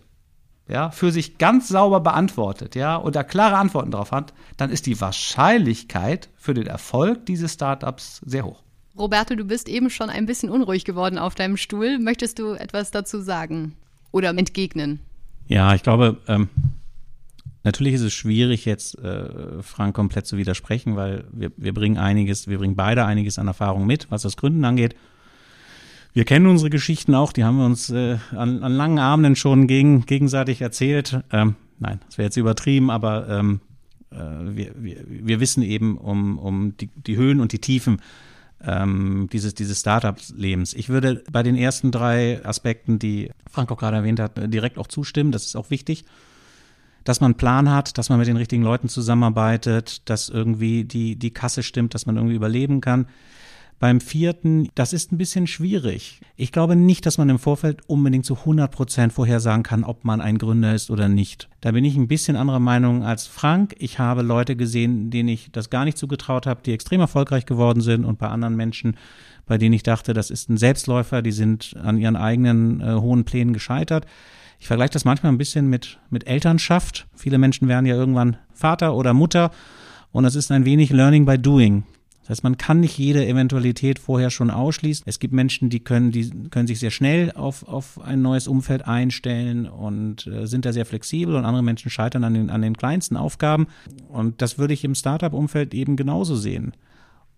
ja, 0.68 0.90
für 0.90 1.10
sich 1.10 1.38
ganz 1.38 1.68
sauber 1.68 2.00
beantwortet, 2.00 2.74
ja, 2.74 2.96
und 2.96 3.16
da 3.16 3.22
klare 3.22 3.56
Antworten 3.56 3.90
drauf 3.90 4.12
hat, 4.12 4.34
dann 4.56 4.70
ist 4.70 4.86
die 4.86 5.00
Wahrscheinlichkeit 5.00 6.28
für 6.36 6.54
den 6.54 6.66
Erfolg 6.66 7.26
dieses 7.26 7.54
Startups 7.54 8.20
sehr 8.24 8.44
hoch. 8.44 8.62
Roberto, 8.98 9.34
du 9.34 9.44
bist 9.44 9.68
eben 9.68 9.90
schon 9.90 10.10
ein 10.10 10.26
bisschen 10.26 10.50
unruhig 10.50 10.84
geworden 10.84 11.18
auf 11.18 11.34
deinem 11.34 11.56
Stuhl. 11.56 11.98
Möchtest 11.98 12.38
du 12.38 12.54
etwas 12.54 12.90
dazu 12.90 13.20
sagen 13.20 13.76
oder 14.10 14.30
entgegnen? 14.30 15.00
Ja, 15.46 15.74
ich 15.74 15.82
glaube, 15.82 16.18
ähm, 16.26 16.48
natürlich 17.62 17.94
ist 17.94 18.02
es 18.02 18.12
schwierig, 18.12 18.64
jetzt 18.64 18.98
äh, 18.98 19.62
Frank 19.62 19.94
komplett 19.94 20.26
zu 20.26 20.36
widersprechen, 20.36 20.96
weil 20.96 21.24
wir, 21.32 21.52
wir 21.56 21.72
bringen 21.72 21.96
einiges, 21.96 22.48
wir 22.48 22.58
bringen 22.58 22.76
beide 22.76 23.04
einiges 23.04 23.38
an 23.38 23.46
Erfahrung 23.46 23.86
mit, 23.86 24.10
was 24.10 24.22
das 24.22 24.36
Gründen 24.36 24.64
angeht. 24.64 24.96
Wir 26.18 26.24
kennen 26.24 26.46
unsere 26.46 26.68
Geschichten 26.68 27.14
auch, 27.14 27.32
die 27.32 27.44
haben 27.44 27.58
wir 27.58 27.64
uns 27.64 27.90
äh, 27.90 28.18
an, 28.32 28.64
an 28.64 28.72
langen 28.72 28.98
Abenden 28.98 29.36
schon 29.36 29.68
gegen, 29.68 30.04
gegenseitig 30.04 30.60
erzählt. 30.60 31.20
Ähm, 31.30 31.54
nein, 31.78 32.00
das 32.06 32.18
wäre 32.18 32.26
jetzt 32.26 32.36
übertrieben, 32.36 32.90
aber 32.90 33.28
ähm, 33.28 33.60
äh, 34.10 34.16
wir, 34.16 34.72
wir, 34.74 35.04
wir 35.06 35.38
wissen 35.38 35.62
eben 35.62 35.96
um, 35.96 36.40
um 36.40 36.76
die, 36.76 36.88
die 36.88 37.16
Höhen 37.16 37.38
und 37.38 37.52
die 37.52 37.60
Tiefen 37.60 38.02
ähm, 38.64 39.28
dieses, 39.32 39.54
dieses 39.54 39.78
Startup-Lebens. 39.78 40.74
Ich 40.74 40.88
würde 40.88 41.22
bei 41.30 41.44
den 41.44 41.54
ersten 41.54 41.92
drei 41.92 42.44
Aspekten, 42.44 42.98
die 42.98 43.30
Frank 43.48 43.70
auch 43.70 43.78
gerade 43.78 43.98
erwähnt 43.98 44.18
hat, 44.18 44.32
direkt 44.52 44.76
auch 44.76 44.88
zustimmen. 44.88 45.30
Das 45.30 45.46
ist 45.46 45.54
auch 45.54 45.70
wichtig 45.70 46.04
dass 47.04 47.22
man 47.22 47.28
einen 47.28 47.38
Plan 47.38 47.70
hat, 47.70 47.96
dass 47.96 48.10
man 48.10 48.18
mit 48.18 48.28
den 48.28 48.36
richtigen 48.36 48.62
Leuten 48.62 48.90
zusammenarbeitet, 48.90 50.10
dass 50.10 50.28
irgendwie 50.28 50.84
die, 50.84 51.16
die 51.16 51.30
Kasse 51.30 51.62
stimmt, 51.62 51.94
dass 51.94 52.04
man 52.04 52.16
irgendwie 52.16 52.34
überleben 52.34 52.82
kann. 52.82 53.06
Beim 53.78 54.00
vierten, 54.00 54.68
das 54.74 54.92
ist 54.92 55.12
ein 55.12 55.18
bisschen 55.18 55.46
schwierig. 55.46 56.20
Ich 56.36 56.50
glaube 56.50 56.74
nicht, 56.74 57.06
dass 57.06 57.16
man 57.16 57.28
im 57.28 57.38
Vorfeld 57.38 57.80
unbedingt 57.86 58.26
zu 58.26 58.34
100 58.34 58.72
Prozent 58.72 59.12
vorhersagen 59.12 59.62
kann, 59.62 59.84
ob 59.84 60.04
man 60.04 60.20
ein 60.20 60.38
Gründer 60.38 60.74
ist 60.74 60.90
oder 60.90 61.08
nicht. 61.08 61.48
Da 61.60 61.70
bin 61.70 61.84
ich 61.84 61.96
ein 61.96 62.08
bisschen 62.08 62.34
anderer 62.34 62.58
Meinung 62.58 63.04
als 63.04 63.28
Frank. 63.28 63.76
Ich 63.78 64.00
habe 64.00 64.22
Leute 64.22 64.56
gesehen, 64.56 65.10
denen 65.10 65.28
ich 65.28 65.52
das 65.52 65.70
gar 65.70 65.84
nicht 65.84 65.96
zugetraut 65.96 66.46
habe, 66.46 66.62
die 66.64 66.72
extrem 66.72 67.00
erfolgreich 67.00 67.46
geworden 67.46 67.80
sind 67.80 68.04
und 68.04 68.18
bei 68.18 68.26
anderen 68.26 68.56
Menschen, 68.56 68.96
bei 69.46 69.58
denen 69.58 69.74
ich 69.74 69.84
dachte, 69.84 70.12
das 70.12 70.30
ist 70.30 70.50
ein 70.50 70.56
Selbstläufer, 70.56 71.22
die 71.22 71.32
sind 71.32 71.76
an 71.80 71.98
ihren 71.98 72.16
eigenen 72.16 72.80
äh, 72.80 72.94
hohen 72.94 73.24
Plänen 73.24 73.52
gescheitert. 73.52 74.06
Ich 74.58 74.66
vergleiche 74.66 74.90
das 74.90 75.04
manchmal 75.04 75.30
ein 75.30 75.38
bisschen 75.38 75.68
mit, 75.68 76.00
mit 76.10 76.26
Elternschaft. 76.26 77.06
Viele 77.14 77.38
Menschen 77.38 77.68
werden 77.68 77.86
ja 77.86 77.94
irgendwann 77.94 78.38
Vater 78.52 78.96
oder 78.96 79.14
Mutter 79.14 79.52
und 80.10 80.24
es 80.24 80.34
ist 80.34 80.50
ein 80.50 80.64
wenig 80.64 80.90
Learning 80.90 81.24
by 81.26 81.38
Doing. 81.38 81.84
Das 82.28 82.36
heißt, 82.36 82.44
man 82.44 82.58
kann 82.58 82.80
nicht 82.80 82.98
jede 82.98 83.26
Eventualität 83.26 83.98
vorher 83.98 84.28
schon 84.28 84.50
ausschließen. 84.50 85.04
Es 85.06 85.18
gibt 85.18 85.32
Menschen, 85.32 85.70
die 85.70 85.80
können, 85.80 86.12
die 86.12 86.28
können 86.50 86.66
sich 86.66 86.78
sehr 86.78 86.90
schnell 86.90 87.32
auf, 87.32 87.66
auf 87.66 87.98
ein 88.02 88.20
neues 88.20 88.48
Umfeld 88.48 88.86
einstellen 88.86 89.66
und 89.66 90.26
äh, 90.26 90.46
sind 90.46 90.66
da 90.66 90.74
sehr 90.74 90.84
flexibel 90.84 91.36
und 91.36 91.46
andere 91.46 91.62
Menschen 91.62 91.90
scheitern 91.90 92.24
an 92.24 92.34
den, 92.34 92.50
an 92.50 92.60
den 92.60 92.76
kleinsten 92.76 93.16
Aufgaben. 93.16 93.66
Und 94.08 94.42
das 94.42 94.58
würde 94.58 94.74
ich 94.74 94.84
im 94.84 94.94
Startup-Umfeld 94.94 95.72
eben 95.72 95.96
genauso 95.96 96.36
sehen. 96.36 96.74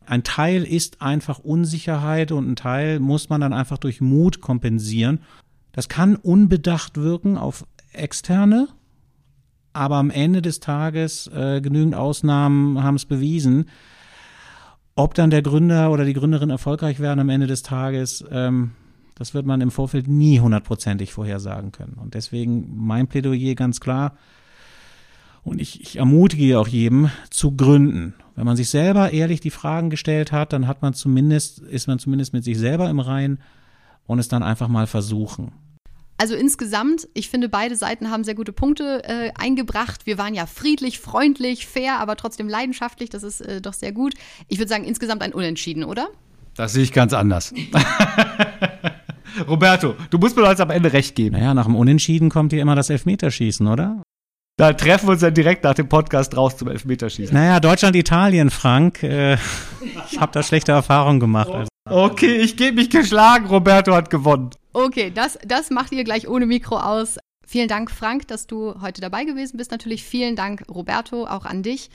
Ein 0.06 0.24
Teil 0.24 0.64
ist 0.64 1.00
einfach 1.00 1.38
Unsicherheit 1.38 2.32
und 2.32 2.50
ein 2.50 2.56
Teil 2.56 2.98
muss 2.98 3.28
man 3.28 3.40
dann 3.40 3.52
einfach 3.52 3.78
durch 3.78 4.00
Mut 4.00 4.40
kompensieren. 4.40 5.20
Das 5.70 5.88
kann 5.88 6.16
unbedacht 6.16 6.96
wirken 6.96 7.38
auf 7.38 7.64
Externe, 7.92 8.66
aber 9.72 9.96
am 9.98 10.10
Ende 10.10 10.42
des 10.42 10.58
Tages 10.58 11.28
äh, 11.28 11.60
genügend 11.60 11.94
Ausnahmen 11.94 12.82
haben 12.82 12.96
es 12.96 13.04
bewiesen, 13.04 13.66
ob 14.96 15.14
dann 15.14 15.30
der 15.30 15.42
Gründer 15.42 15.90
oder 15.90 16.04
die 16.04 16.12
Gründerin 16.12 16.50
erfolgreich 16.50 17.00
werden 17.00 17.20
am 17.20 17.28
Ende 17.28 17.46
des 17.46 17.62
Tages, 17.62 18.24
ähm, 18.30 18.72
das 19.14 19.34
wird 19.34 19.44
man 19.44 19.60
im 19.60 19.70
Vorfeld 19.70 20.08
nie 20.08 20.40
hundertprozentig 20.40 21.12
vorhersagen 21.12 21.72
können. 21.72 21.98
Und 22.00 22.14
deswegen 22.14 22.74
mein 22.74 23.06
Plädoyer 23.06 23.54
ganz 23.54 23.80
klar. 23.80 24.16
Und 25.42 25.60
ich, 25.60 25.80
ich 25.80 25.96
ermutige 25.96 26.58
auch 26.58 26.68
jedem 26.68 27.10
zu 27.30 27.54
gründen. 27.56 28.14
Wenn 28.34 28.46
man 28.46 28.56
sich 28.56 28.70
selber 28.70 29.12
ehrlich 29.12 29.40
die 29.40 29.50
Fragen 29.50 29.90
gestellt 29.90 30.32
hat, 30.32 30.52
dann 30.52 30.66
hat 30.66 30.82
man 30.82 30.94
zumindest, 30.94 31.58
ist 31.58 31.86
man 31.86 31.98
zumindest 31.98 32.32
mit 32.32 32.44
sich 32.44 32.58
selber 32.58 32.88
im 32.88 33.00
Reinen 33.00 33.38
und 34.06 34.18
es 34.18 34.28
dann 34.28 34.42
einfach 34.42 34.68
mal 34.68 34.86
versuchen. 34.86 35.52
Also 36.20 36.34
insgesamt, 36.34 37.08
ich 37.14 37.30
finde, 37.30 37.48
beide 37.48 37.76
Seiten 37.76 38.10
haben 38.10 38.24
sehr 38.24 38.34
gute 38.34 38.52
Punkte 38.52 39.02
äh, 39.04 39.30
eingebracht. 39.40 40.04
Wir 40.04 40.18
waren 40.18 40.34
ja 40.34 40.44
friedlich, 40.44 41.00
freundlich, 41.00 41.66
fair, 41.66 41.98
aber 41.98 42.14
trotzdem 42.14 42.46
leidenschaftlich. 42.46 43.08
Das 43.08 43.22
ist 43.22 43.40
äh, 43.40 43.62
doch 43.62 43.72
sehr 43.72 43.92
gut. 43.92 44.12
Ich 44.46 44.58
würde 44.58 44.68
sagen, 44.68 44.84
insgesamt 44.84 45.22
ein 45.22 45.32
Unentschieden, 45.32 45.82
oder? 45.82 46.08
Das 46.56 46.74
sehe 46.74 46.82
ich 46.82 46.92
ganz 46.92 47.14
anders. 47.14 47.54
Roberto, 49.48 49.94
du 50.10 50.18
musst 50.18 50.36
mir 50.36 50.46
jetzt 50.46 50.60
am 50.60 50.68
Ende 50.68 50.92
recht 50.92 51.14
geben. 51.14 51.36
Naja, 51.36 51.54
nach 51.54 51.64
dem 51.64 51.74
Unentschieden 51.74 52.28
kommt 52.28 52.52
hier 52.52 52.60
immer 52.60 52.76
das 52.76 52.90
Elfmeterschießen, 52.90 53.66
oder? 53.66 54.02
Da 54.58 54.74
treffen 54.74 55.08
wir 55.08 55.12
uns 55.12 55.22
dann 55.22 55.32
direkt 55.32 55.64
nach 55.64 55.72
dem 55.72 55.88
Podcast 55.88 56.36
raus 56.36 56.54
zum 56.58 56.68
Elfmeterschießen. 56.68 57.34
Naja, 57.34 57.60
Deutschland, 57.60 57.96
Italien, 57.96 58.50
Frank. 58.50 59.02
Äh, 59.02 59.38
ich 60.10 60.20
habe 60.20 60.32
da 60.32 60.42
schlechte 60.42 60.72
Erfahrungen 60.72 61.18
gemacht. 61.18 61.48
Also. 61.48 61.70
Okay, 61.88 62.36
ich 62.36 62.58
gebe 62.58 62.74
mich 62.74 62.90
geschlagen. 62.90 63.46
Roberto 63.46 63.94
hat 63.94 64.10
gewonnen. 64.10 64.50
Okay, 64.72 65.10
das, 65.10 65.38
das 65.44 65.70
macht 65.70 65.92
ihr 65.92 66.04
gleich 66.04 66.28
ohne 66.28 66.46
Mikro 66.46 66.76
aus. 66.78 67.18
Vielen 67.44 67.66
Dank, 67.66 67.90
Frank, 67.90 68.28
dass 68.28 68.46
du 68.46 68.80
heute 68.80 69.00
dabei 69.00 69.24
gewesen 69.24 69.56
bist. 69.56 69.72
Natürlich 69.72 70.04
vielen 70.04 70.36
Dank, 70.36 70.62
Roberto, 70.68 71.26
auch 71.26 71.44
an 71.44 71.64
dich. 71.64 71.90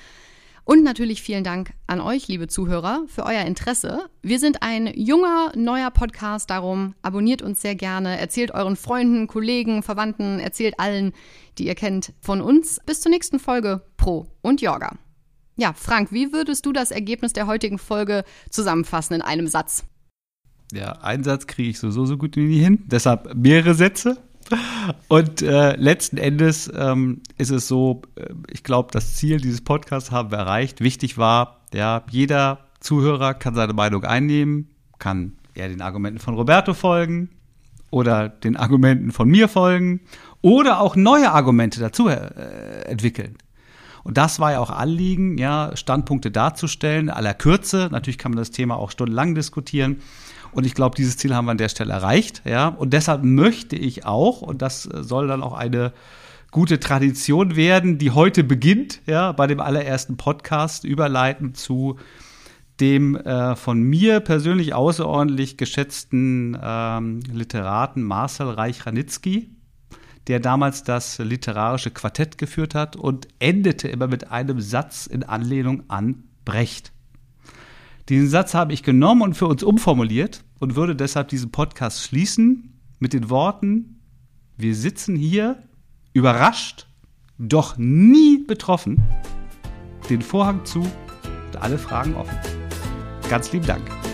Und 0.65 0.83
natürlich 0.83 1.21
vielen 1.21 1.43
Dank 1.43 1.73
an 1.87 2.01
euch, 2.01 2.27
liebe 2.27 2.47
Zuhörer, 2.47 3.05
für 3.07 3.23
euer 3.23 3.45
Interesse. 3.45 4.09
Wir 4.23 4.39
sind 4.39 4.63
ein 4.63 4.87
junger, 4.95 5.53
neuer 5.55 5.91
Podcast, 5.91 6.49
darum 6.49 6.95
abonniert 7.03 7.43
uns 7.43 7.61
sehr 7.61 7.75
gerne, 7.75 8.19
erzählt 8.19 8.51
euren 8.51 8.75
Freunden, 8.75 9.27
Kollegen, 9.27 9.83
Verwandten, 9.83 10.39
erzählt 10.39 10.79
allen, 10.79 11.13
die 11.59 11.67
ihr 11.67 11.75
kennt, 11.75 12.13
von 12.19 12.41
uns. 12.41 12.81
Bis 12.85 12.99
zur 12.99 13.11
nächsten 13.11 13.39
Folge 13.39 13.83
Pro 13.95 14.25
und 14.41 14.59
Yoga. 14.59 14.97
Ja, 15.55 15.71
Frank, 15.71 16.11
wie 16.11 16.33
würdest 16.33 16.65
du 16.65 16.73
das 16.73 16.91
Ergebnis 16.91 17.31
der 17.31 17.47
heutigen 17.47 17.77
Folge 17.77 18.25
zusammenfassen 18.49 19.13
in 19.13 19.21
einem 19.21 19.47
Satz? 19.47 19.85
Ja, 20.73 20.93
einen 21.01 21.23
Satz 21.23 21.47
kriege 21.47 21.69
ich 21.69 21.79
sowieso 21.79 22.05
so 22.05 22.17
gut 22.17 22.35
wie 22.35 22.45
nie 22.45 22.59
hin, 22.59 22.83
deshalb 22.87 23.35
mehrere 23.35 23.75
Sätze. 23.75 24.17
Und 25.07 25.41
äh, 25.41 25.75
letzten 25.75 26.17
Endes 26.17 26.71
ähm, 26.75 27.21
ist 27.37 27.49
es 27.49 27.67
so, 27.67 28.03
äh, 28.15 28.27
ich 28.51 28.63
glaube, 28.63 28.89
das 28.91 29.15
Ziel 29.15 29.37
dieses 29.37 29.61
Podcasts 29.61 30.11
haben 30.11 30.31
wir 30.31 30.37
erreicht. 30.37 30.81
Wichtig 30.81 31.17
war, 31.17 31.61
ja, 31.73 32.03
jeder 32.11 32.59
Zuhörer 32.79 33.33
kann 33.33 33.55
seine 33.55 33.73
Meinung 33.73 34.03
einnehmen, 34.03 34.69
kann 34.99 35.33
eher 35.55 35.69
den 35.69 35.81
Argumenten 35.81 36.19
von 36.19 36.35
Roberto 36.35 36.73
folgen 36.73 37.29
oder 37.89 38.29
den 38.29 38.55
Argumenten 38.55 39.11
von 39.11 39.27
mir 39.27 39.47
folgen 39.47 40.01
oder 40.41 40.79
auch 40.79 40.95
neue 40.95 41.31
Argumente 41.31 41.79
dazu 41.79 42.07
äh, 42.07 42.81
entwickeln. 42.85 43.37
Und 44.05 44.17
das 44.17 44.39
war 44.39 44.51
ja 44.51 44.59
auch 44.59 44.69
Anliegen, 44.69 45.39
ja, 45.39 45.71
Standpunkte 45.73 46.29
darzustellen, 46.29 47.09
aller 47.09 47.33
Kürze. 47.33 47.89
Natürlich 47.91 48.19
kann 48.19 48.31
man 48.31 48.37
das 48.37 48.51
Thema 48.51 48.77
auch 48.77 48.91
stundenlang 48.91 49.33
diskutieren. 49.33 49.97
Und 50.51 50.63
ich 50.63 50.75
glaube, 50.75 50.95
dieses 50.95 51.17
Ziel 51.17 51.33
haben 51.35 51.45
wir 51.45 51.51
an 51.51 51.57
der 51.57 51.69
Stelle 51.69 51.91
erreicht, 51.91 52.43
ja. 52.45 52.67
Und 52.67 52.93
deshalb 52.93 53.23
möchte 53.23 53.75
ich 53.75 54.05
auch, 54.05 54.43
und 54.43 54.61
das 54.61 54.83
soll 54.83 55.27
dann 55.27 55.41
auch 55.41 55.53
eine 55.53 55.91
gute 56.51 56.79
Tradition 56.79 57.55
werden, 57.55 57.97
die 57.97 58.11
heute 58.11 58.43
beginnt, 58.43 59.01
ja, 59.07 59.31
bei 59.31 59.47
dem 59.47 59.59
allerersten 59.59 60.17
Podcast 60.17 60.83
überleiten 60.83 61.55
zu 61.55 61.97
dem 62.79 63.15
äh, 63.15 63.55
von 63.55 63.81
mir 63.81 64.19
persönlich 64.19 64.75
außerordentlich 64.75 65.57
geschätzten 65.57 66.55
ähm, 66.61 67.21
Literaten 67.31 68.03
Marcel 68.03 68.49
Reich-Ranitzky, 68.49 69.49
der 70.27 70.39
damals 70.39 70.83
das 70.83 71.19
literarische 71.19 71.91
Quartett 71.91 72.37
geführt 72.37 72.75
hat 72.75 72.95
und 72.95 73.27
endete 73.39 73.87
immer 73.87 74.07
mit 74.07 74.31
einem 74.31 74.59
Satz 74.59 75.05
in 75.07 75.23
Anlehnung 75.23 75.83
an 75.87 76.23
Brecht. 76.45 76.91
Diesen 78.09 78.29
Satz 78.29 78.53
habe 78.53 78.73
ich 78.73 78.83
genommen 78.83 79.21
und 79.21 79.33
für 79.35 79.47
uns 79.47 79.63
umformuliert 79.63 80.43
und 80.59 80.75
würde 80.75 80.95
deshalb 80.95 81.27
diesen 81.29 81.51
Podcast 81.51 82.03
schließen 82.03 82.73
mit 82.99 83.13
den 83.13 83.29
Worten, 83.29 83.99
wir 84.57 84.75
sitzen 84.75 85.15
hier 85.15 85.63
überrascht, 86.13 86.87
doch 87.37 87.77
nie 87.77 88.43
betroffen, 88.45 89.03
den 90.09 90.21
Vorhang 90.21 90.63
zu 90.65 90.81
und 90.81 91.57
alle 91.61 91.77
Fragen 91.77 92.15
offen. 92.15 92.37
Ganz 93.29 93.51
lieben 93.51 93.65
Dank. 93.65 94.04